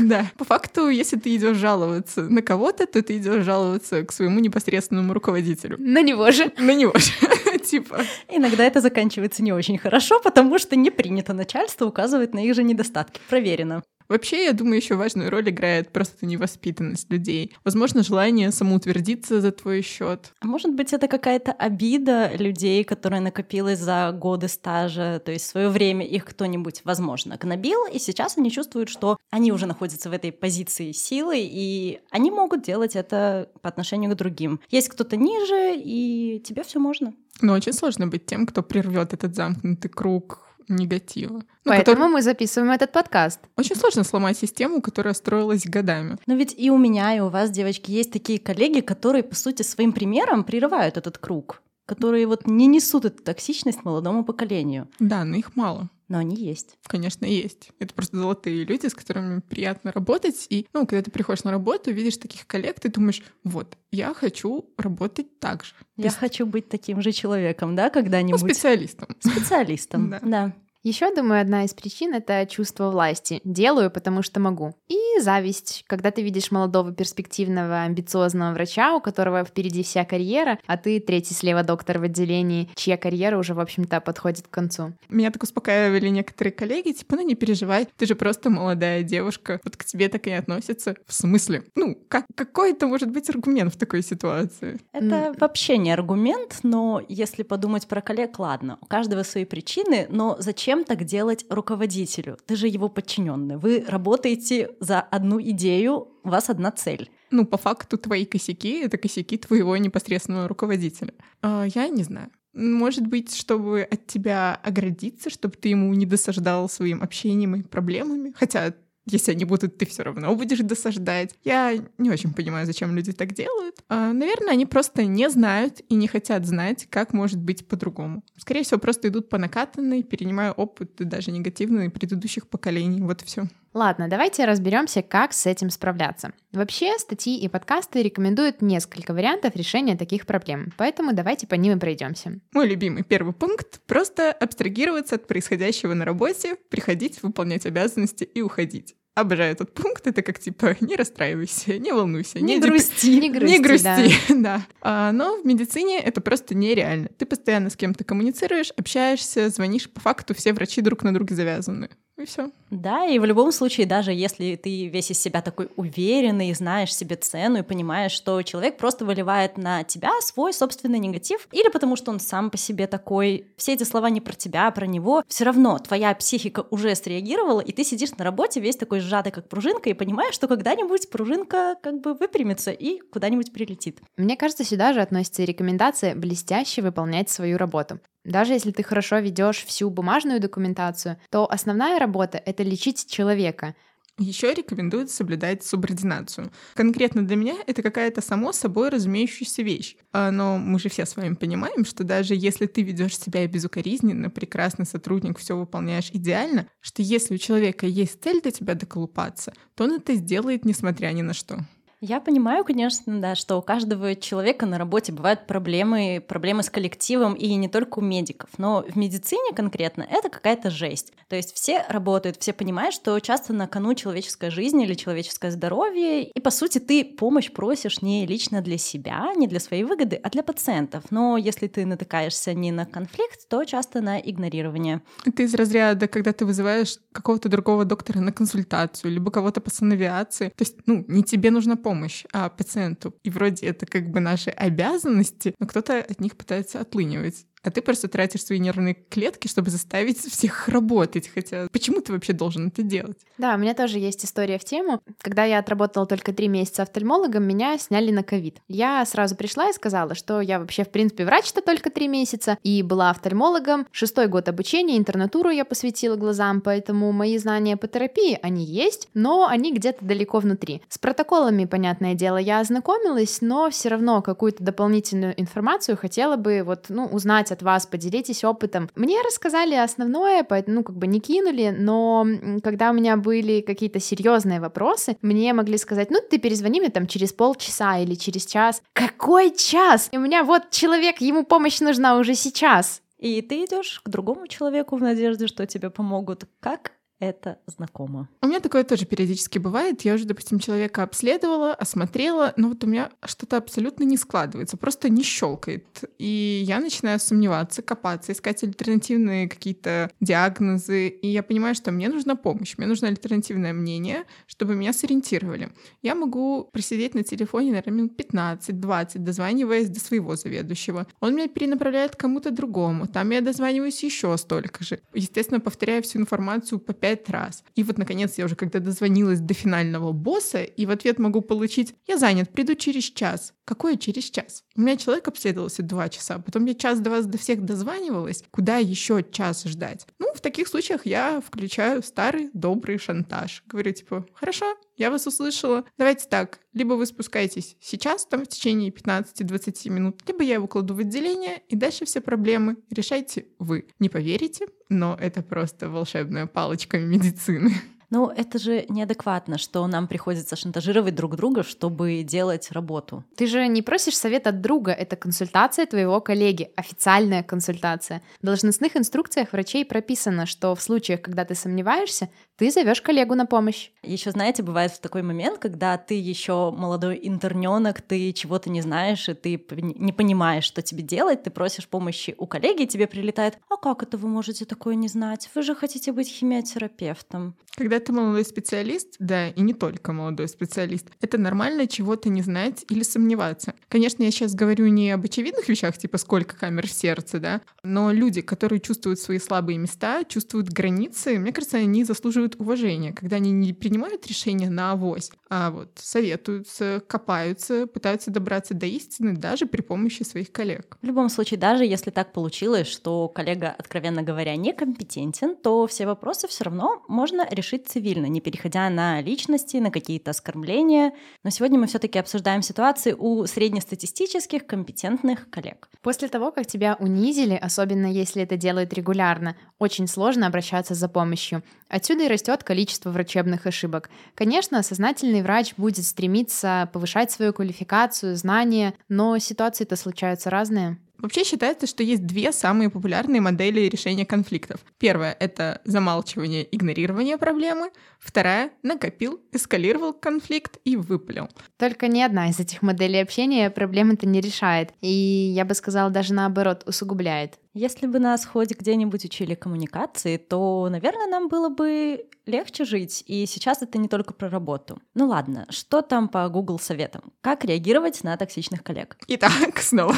Да. 0.00 0.30
По 0.38 0.44
факту, 0.44 0.88
если 0.88 1.16
ты 1.16 1.36
идешь 1.36 1.56
жаловаться 1.56 2.22
на 2.22 2.42
кого-то, 2.42 2.86
то 2.86 3.02
ты 3.02 3.18
идешь 3.18 3.44
жаловаться 3.44 4.02
к 4.04 4.12
своему 4.12 4.40
непосредственному 4.40 5.12
руководителю. 5.12 5.76
На 5.78 6.02
него 6.02 6.30
же. 6.30 6.52
На 6.58 6.74
него 6.74 6.94
же. 6.98 7.12
Типа. 7.58 8.04
Иногда 8.28 8.64
это 8.64 8.80
заканчивается 8.80 9.42
не 9.42 9.52
очень 9.52 9.78
хорошо, 9.78 10.20
потому 10.20 10.58
что 10.58 10.76
не 10.76 10.90
принято 10.90 11.32
начальство 11.34 11.86
указывать 11.86 12.34
на 12.34 12.44
их 12.44 12.54
же 12.54 12.62
недостатки. 12.62 13.20
Проверено. 13.28 13.82
Вообще, 14.08 14.44
я 14.44 14.52
думаю, 14.52 14.76
еще 14.76 14.94
важную 14.94 15.30
роль 15.30 15.48
играет 15.50 15.90
просто 15.90 16.26
невоспитанность 16.26 17.10
людей. 17.10 17.54
Возможно, 17.64 18.02
желание 18.02 18.50
самоутвердиться 18.50 19.40
за 19.40 19.50
твой 19.52 19.82
счет. 19.82 20.32
А 20.40 20.46
может 20.46 20.74
быть, 20.74 20.92
это 20.92 21.08
какая-то 21.08 21.52
обида 21.52 22.32
людей, 22.36 22.84
которая 22.84 23.20
накопилась 23.20 23.78
за 23.78 24.12
годы 24.12 24.48
стажа, 24.48 25.20
то 25.24 25.32
есть 25.32 25.46
в 25.46 25.50
свое 25.50 25.68
время 25.68 26.06
их 26.06 26.24
кто-нибудь, 26.24 26.82
возможно, 26.84 27.36
гнобил, 27.36 27.86
и 27.92 27.98
сейчас 27.98 28.36
они 28.36 28.50
чувствуют, 28.50 28.88
что 28.88 29.16
они 29.30 29.52
уже 29.52 29.66
находятся 29.66 30.10
в 30.10 30.12
этой 30.12 30.32
позиции 30.32 30.92
силы, 30.92 31.38
и 31.38 32.00
они 32.10 32.30
могут 32.30 32.62
делать 32.62 32.96
это 32.96 33.48
по 33.62 33.68
отношению 33.68 34.10
к 34.10 34.16
другим. 34.16 34.60
Есть 34.70 34.88
кто-то 34.88 35.16
ниже, 35.16 35.74
и 35.76 36.42
тебе 36.44 36.62
все 36.62 36.78
можно. 36.78 37.14
Но 37.40 37.54
очень 37.54 37.72
сложно 37.72 38.06
быть 38.06 38.26
тем, 38.26 38.46
кто 38.46 38.62
прервет 38.62 39.12
этот 39.12 39.34
замкнутый 39.34 39.90
круг 39.90 40.43
негатива. 40.68 41.38
Ну, 41.38 41.44
Поэтому 41.64 41.96
который... 41.96 42.12
мы 42.12 42.22
записываем 42.22 42.72
этот 42.72 42.92
подкаст. 42.92 43.40
Очень 43.56 43.76
сложно 43.76 44.04
сломать 44.04 44.38
систему, 44.38 44.80
которая 44.80 45.14
строилась 45.14 45.64
годами. 45.64 46.18
Но 46.26 46.34
ведь 46.34 46.54
и 46.56 46.70
у 46.70 46.78
меня, 46.78 47.14
и 47.16 47.20
у 47.20 47.28
вас, 47.28 47.50
девочки, 47.50 47.90
есть 47.90 48.12
такие 48.12 48.38
коллеги, 48.38 48.80
которые, 48.80 49.22
по 49.22 49.34
сути, 49.34 49.62
своим 49.62 49.92
примером 49.92 50.44
прерывают 50.44 50.96
этот 50.96 51.18
круг 51.18 51.60
которые 51.86 52.26
вот 52.26 52.46
не 52.46 52.66
несут 52.66 53.04
эту 53.04 53.22
токсичность 53.22 53.84
молодому 53.84 54.24
поколению. 54.24 54.88
Да, 54.98 55.24
но 55.24 55.36
их 55.36 55.54
мало. 55.54 55.90
Но 56.08 56.18
они 56.18 56.36
есть. 56.36 56.76
Конечно, 56.86 57.24
есть. 57.24 57.70
Это 57.78 57.94
просто 57.94 58.16
золотые 58.16 58.64
люди, 58.64 58.86
с 58.86 58.94
которыми 58.94 59.40
приятно 59.40 59.92
работать. 59.92 60.46
И, 60.50 60.66
ну, 60.72 60.86
когда 60.86 61.02
ты 61.02 61.10
приходишь 61.10 61.44
на 61.44 61.50
работу, 61.50 61.92
видишь 61.92 62.18
таких 62.18 62.46
коллег, 62.46 62.80
ты 62.80 62.90
думаешь, 62.90 63.22
вот, 63.42 63.78
я 63.90 64.12
хочу 64.12 64.70
работать 64.76 65.38
так 65.38 65.64
же. 65.64 65.72
Я 65.96 66.04
есть... 66.04 66.16
хочу 66.16 66.46
быть 66.46 66.68
таким 66.68 67.00
же 67.00 67.12
человеком, 67.12 67.74
да, 67.74 67.90
когда-нибудь? 67.90 68.42
Ну, 68.42 68.48
специалистом. 68.48 69.08
Специалистом, 69.20 70.14
да. 70.22 70.54
Еще, 70.84 71.14
думаю, 71.14 71.40
одна 71.40 71.64
из 71.64 71.72
причин— 71.72 72.12
это 72.14 72.44
чувство 72.44 72.90
власти. 72.90 73.40
Делаю, 73.42 73.90
потому 73.90 74.22
что 74.22 74.38
могу. 74.38 74.74
И 74.88 75.18
зависть, 75.18 75.82
когда 75.86 76.10
ты 76.10 76.20
видишь 76.20 76.50
молодого, 76.50 76.92
перспективного, 76.92 77.84
амбициозного 77.84 78.52
врача, 78.52 78.94
у 78.94 79.00
которого 79.00 79.44
впереди 79.44 79.82
вся 79.82 80.04
карьера, 80.04 80.58
а 80.66 80.76
ты 80.76 81.00
третий 81.00 81.32
слева 81.32 81.62
доктор 81.62 82.00
в 82.00 82.02
отделении, 82.02 82.68
чья 82.74 82.98
карьера 82.98 83.38
уже, 83.38 83.54
в 83.54 83.60
общем-то, 83.60 83.98
подходит 84.02 84.46
к 84.46 84.50
концу. 84.50 84.92
Меня 85.08 85.30
так 85.30 85.42
успокаивали 85.42 86.10
некоторые 86.10 86.52
коллеги, 86.52 86.92
типа, 86.92 87.16
ну 87.16 87.22
не 87.22 87.34
переживай, 87.34 87.88
ты 87.96 88.04
же 88.04 88.14
просто 88.14 88.50
молодая 88.50 89.02
девушка, 89.02 89.60
вот 89.64 89.78
к 89.78 89.86
тебе 89.86 90.10
так 90.10 90.26
и 90.26 90.32
относятся. 90.32 90.96
В 91.06 91.14
смысле? 91.14 91.64
Ну, 91.76 91.96
как, 92.08 92.26
какой 92.34 92.72
это 92.72 92.86
может 92.86 93.10
быть 93.10 93.30
аргумент 93.30 93.72
в 93.72 93.78
такой 93.78 94.02
ситуации? 94.02 94.78
Это 94.92 95.06
mm. 95.06 95.40
вообще 95.40 95.78
не 95.78 95.92
аргумент, 95.92 96.58
но 96.62 97.00
если 97.08 97.42
подумать 97.42 97.88
про 97.88 98.02
коллег, 98.02 98.38
ладно, 98.38 98.76
у 98.82 98.86
каждого 98.86 99.22
свои 99.22 99.46
причины, 99.46 100.08
но 100.10 100.36
зачем 100.38 100.73
Зачем 100.74 100.84
так 100.84 101.04
делать 101.04 101.46
руководителю? 101.50 102.36
Ты 102.46 102.56
же 102.56 102.66
его 102.66 102.88
подчиненный. 102.88 103.58
Вы 103.58 103.84
работаете 103.86 104.70
за 104.80 105.00
одну 105.00 105.40
идею, 105.40 106.08
у 106.24 106.28
вас 106.28 106.50
одна 106.50 106.72
цель. 106.72 107.10
Ну, 107.30 107.46
по 107.46 107.56
факту, 107.56 107.96
твои 107.96 108.24
косяки— 108.24 108.80
это 108.82 108.98
косяки 108.98 109.38
твоего 109.38 109.76
непосредственного 109.76 110.48
руководителя. 110.48 111.14
А, 111.42 111.64
я 111.72 111.86
не 111.86 112.02
знаю. 112.02 112.30
Может 112.54 113.06
быть, 113.06 113.36
чтобы 113.36 113.82
от 113.82 114.08
тебя 114.08 114.58
оградиться, 114.64 115.30
чтобы 115.30 115.54
ты 115.54 115.68
ему 115.68 115.94
не 115.94 116.06
досаждал 116.06 116.68
своим 116.68 117.04
общением 117.04 117.54
и 117.54 117.62
проблемами. 117.62 118.32
Хотя 118.34 118.74
если 119.06 119.32
они 119.32 119.44
будут, 119.44 119.76
ты 119.76 119.86
все 119.86 120.02
равно 120.02 120.34
будешь 120.34 120.60
досаждать. 120.60 121.34
Я 121.44 121.74
не 121.98 122.10
очень 122.10 122.32
понимаю, 122.32 122.66
зачем 122.66 122.94
люди 122.96 123.12
так 123.12 123.32
делают. 123.32 123.76
А, 123.88 124.12
наверное, 124.12 124.52
они 124.52 124.66
просто 124.66 125.04
не 125.04 125.28
знают 125.28 125.80
и 125.88 125.94
не 125.94 126.08
хотят 126.08 126.46
знать, 126.46 126.86
как 126.90 127.12
может 127.12 127.38
быть 127.38 127.66
по-другому. 127.68 128.22
Скорее 128.38 128.62
всего, 128.62 128.80
просто 128.80 129.08
идут 129.08 129.28
по 129.28 129.38
накатанной, 129.38 130.02
перенимая 130.02 130.52
опыт 130.52 130.92
даже 130.96 131.30
негативный 131.30 131.90
предыдущих 131.90 132.48
поколений. 132.48 133.02
Вот 133.02 133.20
все. 133.20 133.48
Ладно, 133.74 134.06
давайте 134.06 134.44
разберемся, 134.44 135.02
как 135.02 135.32
с 135.32 135.46
этим 135.46 135.68
справляться. 135.68 136.30
Вообще, 136.52 136.96
статьи 136.96 137.36
и 137.36 137.48
подкасты 137.48 138.02
рекомендуют 138.02 138.62
несколько 138.62 139.12
вариантов 139.12 139.56
решения 139.56 139.96
таких 139.96 140.26
проблем, 140.26 140.72
поэтому 140.76 141.12
давайте 141.12 141.48
по 141.48 141.56
ним 141.56 141.76
и 141.76 141.80
пройдемся. 141.80 142.38
Мой 142.52 142.68
любимый 142.68 143.02
первый 143.02 143.34
пункт— 143.34 143.80
просто 143.86 144.30
абстрагироваться 144.30 145.16
от 145.16 145.26
происходящего 145.26 145.92
на 145.92 146.04
работе, 146.04 146.54
приходить, 146.70 147.20
выполнять 147.24 147.66
обязанности 147.66 148.22
и 148.22 148.42
уходить. 148.42 148.94
Обожаю 149.16 149.52
этот 149.52 149.72
пункт. 149.74 150.06
Это 150.06 150.22
как 150.22 150.38
типа 150.40 150.76
не 150.80 150.96
расстраивайся, 150.96 151.78
не 151.78 151.92
волнуйся, 151.92 152.40
не, 152.40 152.54
не 152.54 152.60
грусти, 152.60 153.20
не 153.20 153.30
грусти, 153.30 153.52
не 153.52 153.58
грусти, 153.60 153.84
да. 153.84 154.08
да. 154.36 154.62
А, 154.82 155.12
но 155.12 155.40
в 155.40 155.46
медицине 155.46 156.00
это 156.00 156.20
просто 156.20 156.54
нереально. 156.54 157.08
Ты 157.16 157.24
постоянно 157.24 157.70
с 157.70 157.76
кем-то 157.76 158.04
коммуницируешь, 158.04 158.72
общаешься, 158.76 159.48
звонишь. 159.50 159.88
По 159.90 160.00
факту 160.00 160.34
все 160.34 160.52
врачи 160.52 160.80
друг 160.80 161.04
на 161.04 161.14
друге 161.14 161.34
завязаны. 161.34 161.90
И 162.16 162.26
все. 162.26 162.50
Да, 162.70 163.06
и 163.06 163.18
в 163.18 163.24
любом 163.24 163.50
случае, 163.50 163.86
даже 163.86 164.12
если 164.12 164.54
ты 164.54 164.86
весь 164.86 165.10
из 165.10 165.20
себя 165.20 165.42
такой 165.42 165.68
уверенный, 165.74 166.54
знаешь 166.54 166.94
себе 166.94 167.16
цену 167.16 167.58
и 167.58 167.62
понимаешь, 167.62 168.12
что 168.12 168.40
человек 168.42 168.76
просто 168.76 169.04
выливает 169.04 169.58
на 169.58 169.82
тебя 169.82 170.12
свой 170.20 170.52
собственный 170.52 171.00
негатив, 171.00 171.48
или 171.50 171.68
потому 171.68 171.96
что 171.96 172.12
он 172.12 172.20
сам 172.20 172.50
по 172.50 172.56
себе 172.56 172.86
такой, 172.86 173.48
все 173.56 173.72
эти 173.72 173.82
слова 173.82 174.10
не 174.10 174.20
про 174.20 174.34
тебя, 174.34 174.68
а 174.68 174.70
про 174.70 174.86
него, 174.86 175.24
все 175.26 175.42
равно 175.42 175.76
твоя 175.80 176.14
психика 176.14 176.64
уже 176.70 176.94
среагировала, 176.94 177.60
и 177.60 177.72
ты 177.72 177.82
сидишь 177.82 178.12
на 178.12 178.24
работе 178.24 178.60
весь 178.60 178.76
такой 178.76 179.00
сжатый, 179.00 179.32
как 179.32 179.48
пружинка, 179.48 179.90
и 179.90 179.94
понимаешь, 179.94 180.34
что 180.34 180.46
когда-нибудь 180.46 181.10
пружинка 181.10 181.76
как 181.82 182.00
бы 182.00 182.14
выпрямится 182.14 182.70
и 182.70 183.00
куда-нибудь 183.00 183.52
прилетит. 183.52 184.00
Мне 184.16 184.36
кажется, 184.36 184.62
сюда 184.62 184.92
же 184.92 185.00
относится 185.00 185.42
и 185.42 185.46
рекомендация 185.46 186.14
блестяще 186.14 186.80
выполнять 186.80 187.28
свою 187.28 187.58
работу. 187.58 187.98
Даже 188.24 188.54
если 188.54 188.70
ты 188.72 188.82
хорошо 188.82 189.18
ведешь 189.18 189.64
всю 189.64 189.90
бумажную 189.90 190.40
документацию, 190.40 191.18
то 191.30 191.50
основная 191.50 191.98
работа— 191.98 192.38
это 192.44 192.62
лечить 192.62 193.06
человека, 193.10 193.74
Еще 194.16 194.54
рекомендуют 194.54 195.10
соблюдать 195.10 195.64
субординацию. 195.64 196.52
Конкретно 196.74 197.26
для 197.26 197.34
меня 197.34 197.56
это 197.66 197.82
какая-то 197.82 198.20
само 198.20 198.52
собой 198.52 198.88
разумеющаяся 198.90 199.62
вещь. 199.62 199.96
А, 200.12 200.30
Но 200.30 200.56
мы 200.56 200.78
же 200.78 200.88
все 200.88 201.04
с 201.04 201.16
вами 201.16 201.34
понимаем, 201.34 201.84
что 201.84 202.04
даже 202.04 202.34
если 202.36 202.66
ты 202.66 202.82
ведешь 202.82 203.18
себя 203.18 203.44
безукоризненно, 203.48 204.30
прекрасный 204.30 204.86
сотрудник, 204.86 205.38
все 205.38 205.56
выполняешь 205.56 206.10
идеально, 206.12 206.68
что 206.80 207.02
если 207.02 207.34
у 207.34 207.38
человека 207.38 207.86
есть 207.86 208.22
цель 208.22 208.40
до 208.40 208.52
тебя 208.52 208.74
доколупаться, 208.74 209.52
то 209.74 209.82
он 209.84 209.94
это 209.94 210.14
сделает 210.14 210.64
несмотря 210.64 211.08
ни 211.08 211.22
на 211.22 211.34
что. 211.34 211.58
Я 212.06 212.20
понимаю, 212.20 212.66
конечно, 212.66 213.18
да, 213.18 213.34
что 213.34 213.56
у 213.56 213.62
каждого 213.62 214.14
человека 214.14 214.66
на 214.66 214.76
работе 214.76 215.10
бывают 215.10 215.46
проблемы, 215.46 216.22
проблемы 216.28 216.62
с 216.62 216.68
коллективом, 216.68 217.32
и 217.32 217.54
не 217.54 217.66
только 217.66 218.00
у 218.00 218.02
медиков. 218.02 218.50
Но 218.58 218.84
в 218.86 218.94
медицине 218.94 219.54
конкретно 219.56 220.06
это 220.10 220.28
какая-то 220.28 220.68
жесть. 220.68 221.14
То 221.28 221.36
есть 221.36 221.54
все 221.54 221.82
работают, 221.88 222.36
все 222.38 222.52
понимают, 222.52 222.94
что 222.94 223.18
часто 223.20 223.54
на 223.54 223.66
кону 223.66 223.94
человеческая 223.94 224.50
жизнь 224.50 224.82
или 224.82 224.92
человеческое 224.92 225.50
здоровье, 225.50 226.24
и 226.24 226.40
по 226.40 226.50
сути 226.50 226.78
ты 226.78 227.06
помощь 227.06 227.50
просишь 227.50 228.02
не 228.02 228.26
лично 228.26 228.60
для 228.60 228.76
себя, 228.76 229.32
не 229.34 229.46
для 229.46 229.58
своей 229.58 229.84
выгоды, 229.84 230.20
а 230.22 230.28
для 230.28 230.42
пациентов. 230.42 231.04
Но 231.08 231.38
если 231.38 231.68
ты 231.68 231.86
натыкаешься 231.86 232.52
не 232.52 232.70
на 232.70 232.84
конфликт, 232.84 233.48
то 233.48 233.64
часто 233.64 234.02
на 234.02 234.18
игнорирование. 234.18 235.00
Это 235.24 235.42
из 235.42 235.54
разряда, 235.54 236.06
когда 236.06 236.34
ты 236.34 236.44
вызываешь 236.44 236.98
какого-то 237.12 237.48
другого 237.48 237.86
доктора 237.86 238.20
на 238.20 238.30
консультацию, 238.30 239.10
либо 239.10 239.30
кого-то 239.30 239.62
по 239.62 239.70
санавиации. 239.70 240.50
То 240.50 240.64
есть, 240.64 240.76
ну, 240.84 241.02
не 241.08 241.22
тебе 241.22 241.50
нужна 241.50 241.76
помощь, 241.76 241.93
а 242.32 242.48
пациенту. 242.48 243.14
И 243.22 243.30
вроде 243.30 243.66
это 243.66 243.86
как 243.86 244.10
бы 244.10 244.20
наши 244.20 244.50
обязанности, 244.50 245.54
но 245.58 245.66
кто-то 245.66 245.98
от 245.98 246.20
них 246.20 246.36
пытается 246.36 246.80
отлынивать. 246.80 247.46
А 247.64 247.70
ты 247.70 247.80
просто 247.80 248.08
тратишь 248.08 248.44
свои 248.44 248.58
нервные 248.58 248.94
клетки, 248.94 249.48
чтобы 249.48 249.70
заставить 249.70 250.18
всех 250.30 250.68
работать. 250.68 251.30
Хотя 251.32 251.66
почему 251.72 252.00
ты 252.00 252.12
вообще 252.12 252.32
должен 252.32 252.68
это 252.68 252.82
делать? 252.82 253.18
Да, 253.38 253.54
у 253.54 253.58
меня 253.58 253.74
тоже 253.74 253.98
есть 253.98 254.24
история 254.24 254.58
в 254.58 254.64
тему. 254.64 255.00
Когда 255.20 255.44
я 255.44 255.58
отработала 255.58 256.06
только 256.06 256.32
три 256.32 256.48
месяца 256.48 256.82
офтальмологом, 256.82 257.42
меня 257.42 257.78
сняли 257.78 258.10
на 258.12 258.22
ковид. 258.22 258.58
Я 258.68 259.04
сразу 259.06 259.34
пришла 259.34 259.70
и 259.70 259.72
сказала, 259.72 260.14
что 260.14 260.40
я 260.40 260.58
вообще, 260.58 260.84
в 260.84 260.90
принципе, 260.90 261.24
врач-то 261.24 261.62
только 261.62 261.90
три 261.90 262.06
месяца, 262.06 262.58
и 262.62 262.82
была 262.82 263.10
офтальмологом. 263.10 263.86
Шестой 263.90 264.26
год 264.28 264.48
обучения, 264.48 264.98
интернатуру 264.98 265.50
я 265.50 265.64
посвятила 265.64 266.16
глазам, 266.16 266.60
поэтому 266.60 267.10
мои 267.12 267.38
знания 267.38 267.76
по 267.76 267.88
терапии, 267.88 268.38
они 268.42 268.64
есть, 268.64 269.08
но 269.14 269.46
они 269.46 269.72
где-то 269.72 270.04
далеко 270.04 270.38
внутри. 270.38 270.82
С 270.88 270.98
протоколами, 270.98 271.64
понятное 271.64 272.14
дело, 272.14 272.36
я 272.36 272.60
ознакомилась, 272.60 273.40
но 273.40 273.70
все 273.70 273.88
равно 273.88 274.20
какую-то 274.20 274.62
дополнительную 274.62 275.40
информацию 275.40 275.96
хотела 275.96 276.36
бы 276.36 276.62
вот, 276.64 276.86
ну, 276.88 277.06
узнать 277.06 277.50
от 277.54 277.62
вас, 277.62 277.86
поделитесь 277.86 278.44
опытом. 278.44 278.90
Мне 278.94 279.22
рассказали 279.22 279.74
основное, 279.74 280.44
поэтому, 280.44 280.76
ну, 280.76 280.84
как 280.84 280.96
бы 280.96 281.06
не 281.06 281.20
кинули, 281.20 281.74
но 281.76 282.26
когда 282.62 282.90
у 282.90 282.92
меня 282.92 283.16
были 283.16 283.62
какие-то 283.62 284.00
серьезные 284.00 284.60
вопросы, 284.60 285.16
мне 285.22 285.52
могли 285.54 285.78
сказать, 285.78 286.10
ну, 286.10 286.18
ты 286.20 286.38
перезвони 286.38 286.80
мне 286.80 286.90
там 286.90 287.06
через 287.06 287.32
полчаса 287.32 287.98
или 287.98 288.14
через 288.14 288.44
час. 288.46 288.82
Какой 288.92 289.54
час? 289.54 290.08
И 290.12 290.18
у 290.18 290.20
меня 290.20 290.44
вот 290.44 290.70
человек, 290.70 291.20
ему 291.20 291.44
помощь 291.44 291.80
нужна 291.80 292.18
уже 292.18 292.34
сейчас. 292.34 293.00
И 293.18 293.40
ты 293.40 293.64
идешь 293.64 294.00
к 294.04 294.08
другому 294.10 294.46
человеку 294.48 294.96
в 294.96 295.00
надежде, 295.00 295.46
что 295.46 295.66
тебе 295.66 295.88
помогут. 295.88 296.44
Как 296.60 296.92
это 297.20 297.58
знакомо? 297.66 298.28
У 298.42 298.46
меня 298.46 298.60
такое 298.60 298.84
тоже 298.84 299.06
периодически 299.06 299.58
бывает. 299.58 300.02
Я 300.02 300.14
уже, 300.14 300.24
допустим, 300.24 300.58
человека 300.58 301.02
обследовала, 301.02 301.74
осмотрела, 301.74 302.52
но 302.56 302.68
вот 302.68 302.82
у 302.84 302.86
меня 302.86 303.10
что-то 303.24 303.56
абсолютно 303.56 304.04
не 304.04 304.16
складывается, 304.16 304.76
просто 304.76 305.08
не 305.08 305.22
щелкает. 305.22 306.04
И 306.18 306.62
я 306.66 306.80
начинаю 306.80 307.20
сомневаться, 307.20 307.82
копаться, 307.82 308.32
искать 308.32 308.62
альтернативные 308.64 309.48
какие-то 309.48 310.10
диагнозы. 310.20 311.08
И 311.08 311.28
я 311.28 311.42
понимаю, 311.42 311.74
что 311.74 311.92
мне 311.92 312.08
нужна 312.08 312.34
помощь, 312.34 312.76
мне 312.76 312.86
нужно 312.86 313.08
альтернативное 313.08 313.72
мнение, 313.72 314.24
чтобы 314.46 314.74
меня 314.74 314.92
сориентировали. 314.92 315.70
Я 316.02 316.14
могу 316.14 316.68
просидеть 316.72 317.14
на 317.14 317.22
телефоне, 317.22 317.70
наверное, 317.70 317.94
минут 317.94 318.20
15-20, 318.20 319.18
дозваниваясь 319.18 319.88
до 319.88 320.00
своего 320.00 320.36
заведующего. 320.36 321.06
Он 321.20 321.34
меня 321.34 321.48
перенаправляет 321.48 322.16
кому-то 322.16 322.50
другому. 322.50 323.06
Там 323.06 323.30
я 323.30 323.40
дозваниваюсь 323.40 324.02
еще 324.02 324.36
столько 324.36 324.84
же. 324.84 325.00
Естественно, 325.14 325.60
повторяю 325.60 326.02
всю 326.02 326.18
информацию 326.18 326.78
по 326.78 326.92
пять 327.04 327.28
раз. 327.28 327.62
И 327.74 327.82
вот, 327.82 327.98
наконец, 327.98 328.38
я 328.38 328.46
уже 328.46 328.56
когда 328.56 328.78
дозвонилась 328.78 329.38
до 329.38 329.52
финального 329.52 330.12
босса, 330.12 330.62
и 330.62 330.86
в 330.86 330.90
ответ 330.90 331.18
могу 331.18 331.42
получить 331.42 331.94
«Я 332.06 332.16
занят, 332.16 332.48
приду 332.48 332.74
через 332.74 333.04
час». 333.04 333.52
Какое 333.66 333.96
через 333.96 334.24
час? 334.30 334.64
У 334.74 334.80
меня 334.80 334.96
человек 334.96 335.28
обследовался 335.28 335.82
два 335.82 336.08
часа, 336.08 336.38
потом 336.38 336.64
я 336.64 336.74
час 336.74 337.00
до 337.00 337.10
вас 337.10 337.26
до 337.26 337.36
всех 337.36 337.62
дозванивалась. 337.62 338.42
Куда 338.50 338.78
еще 338.78 339.22
час 339.22 339.64
ждать? 339.64 340.06
Ну, 340.18 340.32
в 340.34 340.40
таких 340.40 340.66
случаях 340.66 341.04
я 341.04 341.42
включаю 341.46 342.02
старый 342.02 342.48
добрый 342.54 342.96
шантаж. 342.96 343.62
Говорю 343.66 343.92
типа, 343.92 344.26
хорошо, 344.32 344.74
я 344.96 345.10
вас 345.10 345.26
услышала. 345.26 345.84
Давайте 345.98 346.26
так, 346.28 346.60
либо 346.74 346.94
вы 346.94 347.06
спускаетесь 347.06 347.76
сейчас, 347.80 348.26
там 348.26 348.44
в 348.44 348.48
течение 348.48 348.90
15-20 348.90 349.90
минут, 349.90 350.20
либо 350.26 350.42
я 350.42 350.54
его 350.54 350.66
кладу 350.66 350.94
в 350.94 350.98
отделение, 350.98 351.62
и 351.68 351.76
дальше 351.76 352.04
все 352.04 352.20
проблемы 352.20 352.76
решайте 352.90 353.46
вы. 353.58 353.86
Не 353.98 354.08
поверите, 354.08 354.66
но 354.88 355.16
это 355.18 355.42
просто 355.42 355.88
волшебная 355.88 356.46
палочка 356.46 356.98
медицины. 356.98 357.72
Ну, 358.10 358.28
это 358.28 358.60
же 358.60 358.86
неадекватно, 358.88 359.58
что 359.58 359.84
нам 359.88 360.06
приходится 360.06 360.54
шантажировать 360.54 361.16
друг 361.16 361.34
друга, 361.34 361.64
чтобы 361.64 362.22
делать 362.22 362.70
работу. 362.70 363.24
Ты 363.36 363.48
же 363.48 363.66
не 363.66 363.82
просишь 363.82 364.16
совет 364.16 364.46
от 364.46 364.60
друга, 364.60 364.92
это 364.92 365.16
консультация 365.16 365.84
твоего 365.84 366.20
коллеги, 366.20 366.70
официальная 366.76 367.42
консультация. 367.42 368.22
В 368.40 368.46
должностных 368.46 368.96
инструкциях 368.96 369.52
врачей 369.52 369.84
прописано, 369.84 370.46
что 370.46 370.76
в 370.76 370.80
случаях, 370.80 371.22
когда 371.22 371.44
ты 371.44 371.56
сомневаешься, 371.56 372.28
ты 372.56 372.70
зовешь 372.70 373.02
коллегу 373.02 373.34
на 373.34 373.46
помощь. 373.46 373.90
Еще, 374.02 374.30
знаете, 374.30 374.62
бывает 374.62 374.92
такой 375.00 375.22
момент, 375.22 375.58
когда 375.58 375.98
ты 375.98 376.14
еще 376.14 376.70
молодой 376.70 377.18
интерненок, 377.22 378.00
ты 378.00 378.32
чего-то 378.32 378.70
не 378.70 378.80
знаешь, 378.80 379.28
и 379.28 379.34
ты 379.34 379.60
не 379.70 380.12
понимаешь, 380.12 380.64
что 380.64 380.82
тебе 380.82 381.02
делать, 381.02 381.42
ты 381.42 381.50
просишь 381.50 381.88
помощи 381.88 382.34
у 382.38 382.46
коллеги, 382.46 382.82
и 382.82 382.86
тебе 382.86 383.06
прилетает, 383.06 383.58
а 383.68 383.76
как 383.76 384.02
это 384.02 384.16
вы 384.16 384.28
можете 384.28 384.64
такое 384.64 384.94
не 384.94 385.08
знать? 385.08 385.50
Вы 385.54 385.62
же 385.62 385.74
хотите 385.74 386.12
быть 386.12 386.28
химиотерапевтом. 386.28 387.56
Когда 387.76 387.98
ты 387.98 388.12
молодой 388.12 388.44
специалист, 388.44 389.16
да, 389.18 389.48
и 389.48 389.60
не 389.60 389.74
только 389.74 390.12
молодой 390.12 390.48
специалист, 390.48 391.08
это 391.20 391.38
нормально 391.38 391.88
чего-то 391.88 392.28
не 392.28 392.42
знать 392.42 392.84
или 392.88 393.02
сомневаться. 393.02 393.74
Конечно, 393.88 394.22
я 394.22 394.30
сейчас 394.30 394.54
говорю 394.54 394.86
не 394.86 395.10
об 395.10 395.24
очевидных 395.24 395.68
вещах, 395.68 395.98
типа 395.98 396.18
сколько 396.18 396.56
камер 396.56 396.86
в 396.86 396.92
сердце, 396.92 397.40
да, 397.40 397.60
но 397.82 398.12
люди, 398.12 398.42
которые 398.42 398.80
чувствуют 398.80 399.18
свои 399.18 399.40
слабые 399.40 399.78
места, 399.78 400.22
чувствуют 400.24 400.68
границы, 400.68 401.38
мне 401.38 401.52
кажется, 401.52 401.78
они 401.78 402.04
заслуживают 402.04 402.43
уважения, 402.58 403.12
когда 403.12 403.36
они 403.36 403.50
не 403.50 403.72
принимают 403.72 404.26
решения 404.26 404.70
на 404.70 404.92
авось, 404.92 405.30
а 405.48 405.70
вот 405.70 405.90
советуются, 405.96 407.02
копаются, 407.06 407.86
пытаются 407.86 408.30
добраться 408.30 408.74
до 408.74 408.86
истины 408.86 409.36
даже 409.36 409.66
при 409.66 409.82
помощи 409.82 410.22
своих 410.22 410.52
коллег. 410.52 410.96
В 411.00 411.06
любом 411.06 411.28
случае, 411.28 411.58
даже 411.58 411.84
если 411.84 412.10
так 412.10 412.32
получилось, 412.32 412.88
что 412.88 413.28
коллега, 413.28 413.74
откровенно 413.78 414.22
говоря, 414.22 414.56
некомпетентен, 414.56 415.56
то 415.56 415.86
все 415.86 416.06
вопросы 416.06 416.48
все 416.48 416.64
равно 416.64 417.02
можно 417.08 417.46
решить 417.50 417.88
цивильно, 417.88 418.26
не 418.26 418.40
переходя 418.40 418.88
на 418.90 419.20
личности, 419.20 419.76
на 419.76 419.90
какие-то 419.90 420.30
оскорбления. 420.32 421.12
Но 421.42 421.50
сегодня 421.50 421.78
мы 421.78 421.86
все-таки 421.86 422.18
обсуждаем 422.18 422.62
ситуации 422.62 423.14
у 423.16 423.46
среднестатистических 423.46 424.66
компетентных 424.66 425.48
коллег. 425.50 425.88
После 426.02 426.28
того, 426.28 426.50
как 426.50 426.66
тебя 426.66 426.96
унизили, 426.98 427.54
особенно 427.54 428.06
если 428.06 428.42
это 428.42 428.56
делают 428.56 428.92
регулярно, 428.92 429.56
очень 429.78 430.08
сложно 430.08 430.46
обращаться 430.46 430.94
за 430.94 431.08
помощью. 431.08 431.62
Отсюда 431.88 432.24
и 432.24 432.28
растет 432.34 432.62
количество 432.62 433.10
врачебных 433.10 433.66
ошибок. 433.66 434.10
Конечно, 434.34 434.82
сознательный 434.82 435.42
врач 435.42 435.74
будет 435.76 436.04
стремиться 436.04 436.90
повышать 436.92 437.30
свою 437.30 437.52
квалификацию, 437.52 438.36
знания, 438.36 438.94
но 439.08 439.38
ситуации-то 439.38 439.96
случаются 439.96 440.50
разные. 440.50 440.98
Вообще 441.24 441.42
считается, 441.42 441.86
что 441.86 442.02
есть 442.02 442.26
две 442.26 442.52
самые 442.52 442.90
популярные 442.90 443.40
модели 443.40 443.80
решения 443.80 444.26
конфликтов. 444.26 444.84
Первая— 444.98 445.34
это 445.40 445.80
замалчивание, 445.86 446.68
игнорирование 446.70 447.38
проблемы. 447.38 447.92
Вторая— 448.18 448.72
накопил, 448.82 449.40
эскалировал 449.50 450.12
конфликт 450.12 450.76
и 450.84 450.96
выпалил. 450.96 451.48
Только 451.78 452.08
ни 452.08 452.20
одна 452.20 452.50
из 452.50 452.60
этих 452.60 452.82
моделей 452.82 453.22
общения 453.22 453.70
проблемы-то 453.70 454.26
не 454.26 454.42
решает. 454.42 454.90
И 455.00 455.08
я 455.08 455.64
бы 455.64 455.72
сказала, 455.74 456.10
даже 456.10 456.34
наоборот, 456.34 456.82
усугубляет. 456.84 457.58
Если 457.72 458.06
бы 458.06 458.18
нас 458.18 458.44
хоть 458.44 458.78
где-нибудь 458.78 459.24
учили 459.24 459.54
коммуникации, 459.54 460.36
то, 460.36 460.86
наверное, 460.90 461.26
нам 461.26 461.48
было 461.48 461.70
бы 461.70 462.26
легче 462.46 462.84
жить. 462.84 463.24
И 463.26 463.46
сейчас 463.46 463.82
это 463.82 463.98
не 463.98 464.08
только 464.08 464.34
про 464.34 464.48
работу. 464.48 465.00
Ну 465.14 465.26
ладно, 465.26 465.66
что 465.70 466.02
там 466.02 466.28
по 466.28 466.48
Google 466.48 466.78
советам? 466.78 467.32
Как 467.40 467.64
реагировать 467.64 468.22
на 468.24 468.36
токсичных 468.36 468.82
коллег? 468.82 469.16
Итак, 469.28 469.78
снова 469.80 470.14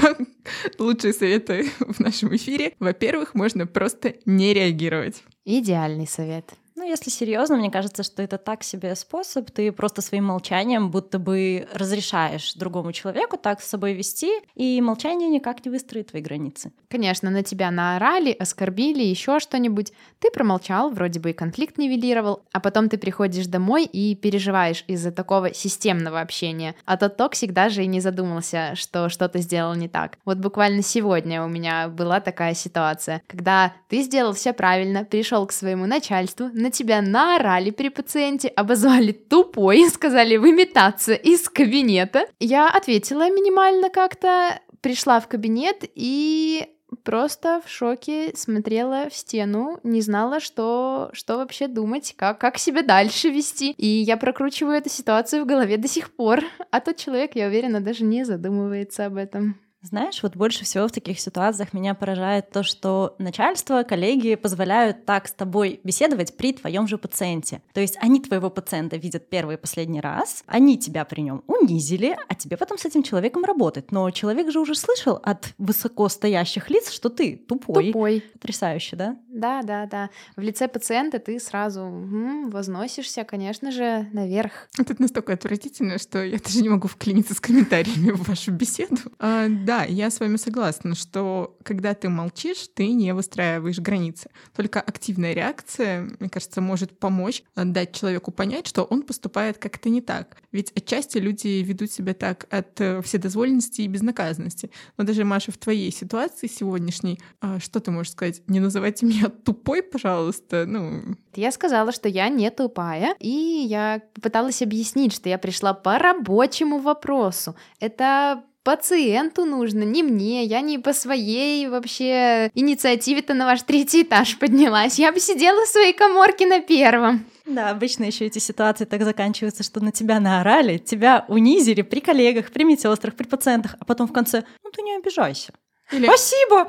лучшие 0.79 1.13
советы 1.13 1.71
в 1.79 2.01
нашем 2.01 2.35
эфире. 2.37 2.75
Во-первых, 2.79 3.35
можно 3.35 3.67
просто 3.67 4.15
не 4.25 4.55
реагировать. 4.55 5.23
Идеальный 5.45 6.07
совет. 6.07 6.55
Ну, 6.87 6.91
если 6.91 7.11
серьезно, 7.11 7.57
мне 7.57 7.69
кажется, 7.69 8.05
что 8.05 8.23
это 8.23 8.39
так 8.39 8.63
себе 8.63 8.95
способ. 8.95 9.51
Ты 9.51 9.73
просто 9.73 10.03
своим 10.03 10.27
молчанием 10.27 10.93
будто 10.93 11.19
бы 11.19 11.67
разрешаешь 11.73 12.55
другому 12.55 12.93
человеку 12.93 13.37
так 13.37 13.61
с 13.61 13.69
собой 13.69 13.95
вести, 13.95 14.31
и 14.55 14.81
молчание 14.81 15.29
никак 15.29 15.65
не 15.65 15.73
выстроит 15.73 16.11
твои 16.11 16.23
границы. 16.23 16.71
Конечно, 16.89 17.29
на 17.29 17.43
тебя 17.43 17.73
наорали, 17.73 18.31
оскорбили, 18.31 19.03
еще 19.03 19.41
что-нибудь. 19.41 19.93
Ты 20.21 20.31
промолчал, 20.31 20.91
вроде 20.91 21.19
бы 21.19 21.31
и 21.31 21.33
конфликт 21.33 21.77
нивелировал, 21.77 22.45
а 22.53 22.61
потом 22.61 22.89
ты 22.89 22.99
приходишь 22.99 23.49
домой 23.49 23.85
и 23.85 24.15
переживаешь 24.15 24.85
из-за 24.87 25.11
такого 25.11 25.53
системного 25.53 26.21
общения. 26.21 26.77
А 26.85 26.97
тот 26.97 27.17
токсик 27.17 27.53
даже 27.53 27.83
и 27.83 27.89
не 27.89 27.99
задумался, 27.99 28.77
что 28.77 29.09
что-то 29.09 29.41
сделал 29.41 29.75
не 29.75 29.89
так. 29.89 30.19
Вот 30.25 30.39
буквально 30.39 30.83
сегодня 30.83 31.43
у 31.43 31.49
меня 31.49 31.89
была 31.89 32.21
такая 32.21 32.55
ситуация, 32.55 33.23
когда 33.27 33.73
ты 33.89 34.03
сделал 34.03 34.35
все 34.35 34.53
правильно, 34.53 35.05
пришел 35.05 35.45
к 35.49 35.53
своему 35.53 35.87
начальству, 35.87 36.49
на 36.53 36.71
тебя 36.77 37.03
наорали 37.03 37.71
при 37.71 37.89
пациенте, 37.89 38.49
обозвали 38.49 39.13
тупой, 39.13 39.89
сказали 39.93 40.37
выметаться 40.37 41.15
из 41.15 41.49
кабинета. 41.49 42.27
Я 42.39 42.69
ответила 42.69 43.31
минимально 43.31 43.91
как-то, 43.91 44.61
пришла 44.81 45.21
в 45.21 45.29
кабинет 45.29 45.85
и 45.95 46.67
просто 47.05 47.63
в 47.65 47.71
шоке 47.71 48.33
смотрела 48.37 49.09
в 49.11 49.15
стену, 49.15 49.81
не 49.83 50.01
знала, 50.01 50.41
что, 50.41 51.11
что 51.13 51.37
вообще 51.39 51.69
думать, 51.69 52.15
как, 52.17 52.41
как 52.41 52.59
себя 52.59 52.83
дальше 52.83 53.31
вести. 53.31 53.73
И 53.73 53.87
я 53.87 54.17
прокручиваю 54.17 54.77
эту 54.77 54.91
ситуацию 54.91 55.43
в 55.43 55.47
голове 55.47 55.77
до 55.77 55.89
сих 55.89 56.15
пор. 56.15 56.45
А 56.71 56.81
тот 56.81 56.97
человек, 56.97 57.33
я 57.35 57.47
уверена, 57.47 57.81
даже 57.81 58.05
не 58.05 58.25
задумывается 58.25 59.07
об 59.07 59.17
этом. 59.17 59.59
Знаешь, 59.87 60.21
вот 60.25 60.35
больше 60.35 60.65
всего 60.65 60.89
в 60.89 60.93
таких 60.93 61.21
ситуациях 61.21 61.73
меня 61.73 61.95
поражает 61.95 62.51
то, 62.51 62.65
что 62.65 63.15
начальство, 63.19 63.85
коллеги 63.85 64.35
позволяют 64.35 65.05
так 65.05 65.29
с 65.29 65.33
тобой 65.33 65.79
беседовать 65.85 66.37
при 66.37 66.53
твоем 66.53 66.89
же 66.89 66.99
пациенте. 66.99 67.63
То 67.73 67.81
есть 67.81 67.97
они 68.01 68.21
твоего 68.21 68.51
пациента 68.51 68.97
видят 68.97 69.29
первый 69.29 69.55
и 69.55 69.59
последний 69.59 70.01
раз, 70.01 70.43
они 70.47 70.77
тебя 70.77 71.05
при 71.05 71.21
нем 71.21 71.45
унизили, 71.47 72.17
а 72.29 72.35
тебе 72.35 72.57
потом 72.57 72.79
с 72.79 72.85
этим 72.85 73.05
человеком 73.05 73.45
работать. 73.45 73.93
Но 73.93 74.11
человек 74.11 74.51
же 74.51 74.59
уже 74.59 74.75
слышал 74.75 75.21
от 75.23 75.55
высокостоящих 75.59 76.69
лиц, 76.69 76.91
что 76.91 77.09
ты 77.09 77.37
тупой. 77.37 77.87
Тупой. 77.87 78.25
Потрясающе, 78.33 78.97
да? 78.97 79.17
Да, 79.29 79.63
да, 79.63 79.87
да. 79.87 80.11
В 80.35 80.41
лице 80.41 80.67
пациента 80.67 81.21
ты 81.21 81.39
сразу 81.39 81.83
м, 81.83 82.51
возносишься, 82.51 83.23
конечно 83.23 83.71
же, 83.71 84.09
наверх. 84.13 84.69
Это 84.79 84.97
настолько 84.99 85.33
отвратительно, 85.33 85.99
что 85.99 86.25
я 86.25 86.39
даже 86.39 86.61
не 86.61 86.71
могу 86.71 86.89
вклиниться 86.89 87.35
с 87.35 87.41
комментариями 87.41 88.11
в 88.11 88.27
вашу 88.29 88.51
беседу. 88.51 88.97
А, 89.21 89.47
да, 89.49 89.76
я 89.85 90.11
с 90.11 90.21
вами 90.21 90.37
согласна, 90.37 90.95
что 90.95 91.57
когда 91.63 91.95
ты 91.95 92.09
молчишь, 92.09 92.69
ты 92.75 92.89
не 92.93 93.13
выстраиваешь 93.13 93.79
границы. 93.79 94.31
Только 94.55 94.81
активная 94.81 95.33
реакция, 95.33 96.09
мне 96.19 96.29
кажется, 96.29 96.61
может 96.61 96.99
помочь 96.99 97.43
дать 97.55 97.93
человеку 97.93 98.31
понять, 98.31 98.67
что 98.67 98.85
он 98.85 99.03
поступает 99.03 99.59
как-то 99.59 99.89
не 99.89 100.01
так. 100.01 100.37
Ведь 100.53 100.73
отчасти 100.77 101.19
люди 101.19 101.49
ведут 101.63 101.91
себя 101.91 102.15
так 102.15 102.47
от 102.51 102.81
э, 102.81 103.03
вседозволенности 103.03 103.83
и 103.83 103.89
безнаказанности. 103.89 104.71
Но 104.97 105.05
даже, 105.05 105.25
Маша, 105.25 105.53
в 105.53 105.59
твоей 105.59 105.91
ситуации 105.91 106.47
сегодняшней, 106.47 107.21
а, 107.41 107.59
что 107.61 107.81
ты 107.81 107.91
можешь 107.91 108.13
сказать? 108.13 108.43
Не 108.47 108.61
называйте 108.61 109.07
меня 109.07 109.29
тупой, 109.45 109.83
пожалуйста. 109.83 110.65
Ну, 110.67 111.17
Я 111.35 111.53
сказала, 111.53 111.93
что 111.93 112.09
я 112.09 112.29
не 112.29 112.51
тупая, 112.51 113.15
и 113.19 113.29
я 113.29 114.03
попыталась 114.15 114.63
объяснить, 114.63 115.13
что 115.13 115.29
я 115.29 115.39
пришла 115.39 115.75
по 115.75 115.99
рабочему 115.99 116.79
вопросу. 116.79 117.57
Это 117.81 118.45
пациенту 118.67 119.45
нужно, 119.45 119.85
не 119.85 120.03
мне. 120.03 120.43
Я 120.45 120.61
не 120.61 120.79
по 120.79 120.93
своей 120.93 121.69
вообще 121.69 122.51
инициативе-то 122.53 123.33
на 123.33 123.47
ваш 123.47 123.63
третий 123.63 124.03
этаж 124.03 124.37
поднялась. 124.41 124.99
Я 124.99 125.13
бы 125.13 125.21
сидела 125.21 125.65
в 125.65 125.69
своей 125.69 125.93
коморке 125.93 126.47
на 126.49 126.59
первом. 126.61 127.25
Да, 127.45 127.71
обычно 127.71 128.03
еще 128.03 128.27
эти 128.27 128.41
ситуации 128.41 128.85
так 128.85 129.05
заканчиваются, 129.05 129.63
что 129.63 129.79
на 129.79 129.93
тебя 129.93 130.19
наорали, 130.19 130.79
тебя 130.79 131.25
унизили 131.29 131.83
при 131.83 132.01
коллегах, 132.01 132.51
при 132.51 132.65
медсестрах, 132.65 133.15
при 133.15 133.25
пациентах, 133.29 133.77
а 133.79 133.85
потом 133.85 134.09
в 134.09 134.13
конце, 134.13 134.43
ну 134.65 134.71
ты 134.73 134.83
не 134.83 134.97
обижайся. 134.97 135.53
Или- 135.93 136.07
Спасибо! 136.07 136.67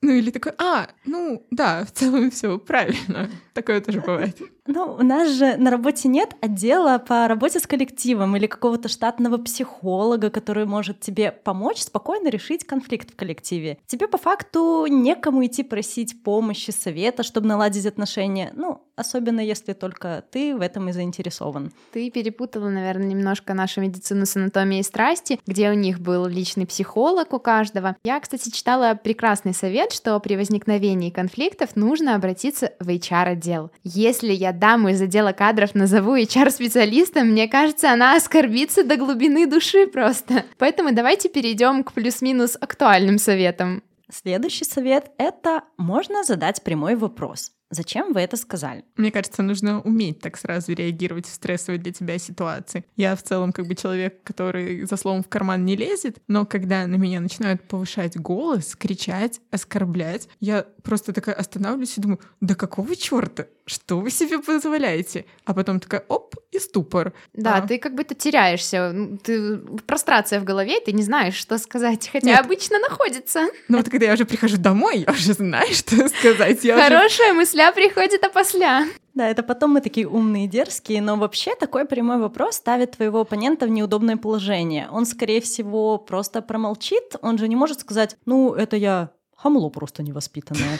ну 0.00 0.12
или 0.12 0.30
такой, 0.30 0.52
а, 0.56 0.88
ну 1.04 1.46
да, 1.50 1.84
в 1.84 1.90
целом 1.92 2.30
все 2.30 2.58
правильно. 2.58 3.28
Такое 3.52 3.82
тоже 3.82 4.00
бывает. 4.00 4.38
Ну, 4.66 4.96
у 4.98 5.02
нас 5.02 5.30
же 5.30 5.58
на 5.58 5.70
работе 5.70 6.08
нет 6.08 6.36
отдела 6.40 6.96
по 6.96 7.28
работе 7.28 7.60
с 7.60 7.66
коллективом 7.66 8.34
или 8.34 8.46
какого-то 8.46 8.88
штатного 8.88 9.36
психолога, 9.36 10.30
который 10.30 10.64
может 10.64 11.00
тебе 11.00 11.32
помочь 11.32 11.82
спокойно 11.82 12.28
решить 12.28 12.64
конфликт 12.64 13.10
в 13.12 13.16
коллективе. 13.16 13.76
Тебе 13.86 14.08
по 14.08 14.16
факту 14.16 14.86
некому 14.88 15.44
идти 15.44 15.64
просить 15.64 16.22
помощи, 16.22 16.70
совета, 16.70 17.22
чтобы 17.22 17.46
наладить 17.46 17.84
отношения. 17.84 18.52
Ну, 18.54 18.80
особенно 18.96 19.40
если 19.40 19.74
только 19.74 20.24
ты 20.30 20.56
в 20.56 20.62
этом 20.62 20.88
и 20.88 20.92
заинтересован. 20.92 21.70
Ты 21.92 22.10
перепутала, 22.10 22.70
наверное, 22.70 23.08
немножко 23.08 23.52
нашу 23.52 23.82
медицину 23.82 24.24
с 24.24 24.34
анатомией 24.34 24.82
страсти, 24.82 25.40
где 25.46 25.70
у 25.70 25.74
них 25.74 26.00
был 26.00 26.26
личный 26.26 26.66
психолог 26.66 27.34
у 27.34 27.38
каждого. 27.38 27.96
Я, 28.02 28.18
кстати, 28.18 28.48
читала 28.48 28.94
прекрасный 28.94 29.52
совет, 29.52 29.92
что 29.92 30.18
при 30.20 30.36
возникновении 30.36 31.10
конфликтов 31.10 31.76
нужно 31.76 32.14
обратиться 32.14 32.72
в 32.80 32.88
HR-отдел. 32.88 33.70
Если 33.82 34.32
я 34.32 34.53
даму 34.58 34.88
из 34.90 35.00
отдела 35.00 35.32
кадров 35.32 35.74
назову 35.74 36.16
HR-специалистом, 36.16 37.28
мне 37.28 37.48
кажется, 37.48 37.92
она 37.92 38.16
оскорбится 38.16 38.84
до 38.84 38.96
глубины 38.96 39.46
души 39.46 39.86
просто. 39.86 40.44
Поэтому 40.58 40.92
давайте 40.92 41.28
перейдем 41.28 41.84
к 41.84 41.92
плюс-минус 41.92 42.56
актуальным 42.60 43.18
советам. 43.18 43.82
Следующий 44.12 44.64
совет— 44.64 45.10
это 45.18 45.64
можно 45.76 46.24
задать 46.24 46.62
прямой 46.62 46.94
вопрос. 46.94 47.52
Зачем 47.70 48.12
вы 48.12 48.20
это 48.20 48.36
сказали? 48.36 48.84
Мне 48.96 49.10
кажется, 49.10 49.42
нужно 49.42 49.80
уметь 49.80 50.20
так 50.20 50.36
сразу 50.36 50.72
реагировать 50.72 51.26
в 51.26 51.34
стрессовой 51.34 51.78
для 51.78 51.92
тебя 51.92 52.18
ситуации. 52.18 52.84
Я 52.94 53.16
в 53.16 53.22
целом 53.22 53.52
как 53.52 53.66
бы 53.66 53.74
человек, 53.74 54.22
который 54.22 54.84
за 54.84 54.96
словом 54.96 55.24
в 55.24 55.28
карман 55.28 55.64
не 55.64 55.74
лезет, 55.74 56.18
но 56.28 56.46
когда 56.46 56.86
на 56.86 56.94
меня 56.94 57.20
начинают 57.20 57.66
повышать 57.66 58.16
голос, 58.16 58.76
кричать, 58.76 59.40
оскорблять, 59.50 60.28
я 60.38 60.66
просто 60.84 61.12
такая 61.12 61.34
останавливаюсь 61.34 61.98
и 61.98 62.00
думаю, 62.00 62.20
да 62.40 62.54
какого 62.54 62.94
черта? 62.94 63.46
Что 63.66 63.98
вы 63.98 64.10
себе 64.10 64.38
позволяете? 64.38 65.24
А 65.44 65.54
потом 65.54 65.80
такая, 65.80 66.04
оп, 66.08 66.36
и 66.52 66.58
ступор. 66.60 67.12
Да, 67.32 67.56
А. 67.56 67.66
ты 67.66 67.78
как 67.78 67.94
будто 67.94 68.14
теряешься, 68.14 68.92
ну, 68.92 69.16
ты 69.18 69.56
прострация 69.86 70.38
в 70.40 70.44
голове, 70.44 70.78
и 70.78 70.84
ты 70.84 70.92
не 70.92 71.02
знаешь, 71.02 71.34
что 71.34 71.58
сказать, 71.58 72.08
хотя 72.12 72.26
Нет. 72.26 72.40
обычно 72.40 72.78
находится. 72.78 73.48
Но 73.68 73.78
вот 73.78 73.88
когда 73.88 74.06
я 74.06 74.12
уже 74.12 74.24
прихожу 74.24 74.58
домой, 74.58 75.04
я 75.06 75.12
уже 75.12 75.32
знаю, 75.32 75.66
что 75.72 76.08
сказать. 76.08 76.62
Я 76.62 76.76
уже 76.76 76.84
Хорошая 76.84 77.32
мысля 77.32 77.72
приходит 77.72 78.22
опосля. 78.22 78.86
Да, 79.14 79.28
это 79.28 79.42
потом 79.42 79.70
мы 79.70 79.80
такие 79.80 80.06
умные 80.08 80.44
и 80.44 80.48
дерзкие, 80.48 81.00
но 81.00 81.16
вообще 81.16 81.54
такой 81.54 81.84
прямой 81.86 82.18
вопрос 82.18 82.56
ставит 82.56 82.92
твоего 82.92 83.20
оппонента 83.20 83.66
в 83.66 83.70
неудобное 83.70 84.16
положение. 84.16 84.88
Он, 84.90 85.06
скорее 85.06 85.40
всего, 85.40 85.98
просто 85.98 86.42
промолчит, 86.42 87.16
он 87.22 87.38
же 87.38 87.48
не 87.48 87.56
может 87.56 87.80
сказать, 87.80 88.16
ну, 88.26 88.52
это 88.54 88.76
я 88.76 89.10
хамло 89.44 89.68
просто 89.68 90.02
невоспитанное. 90.02 90.78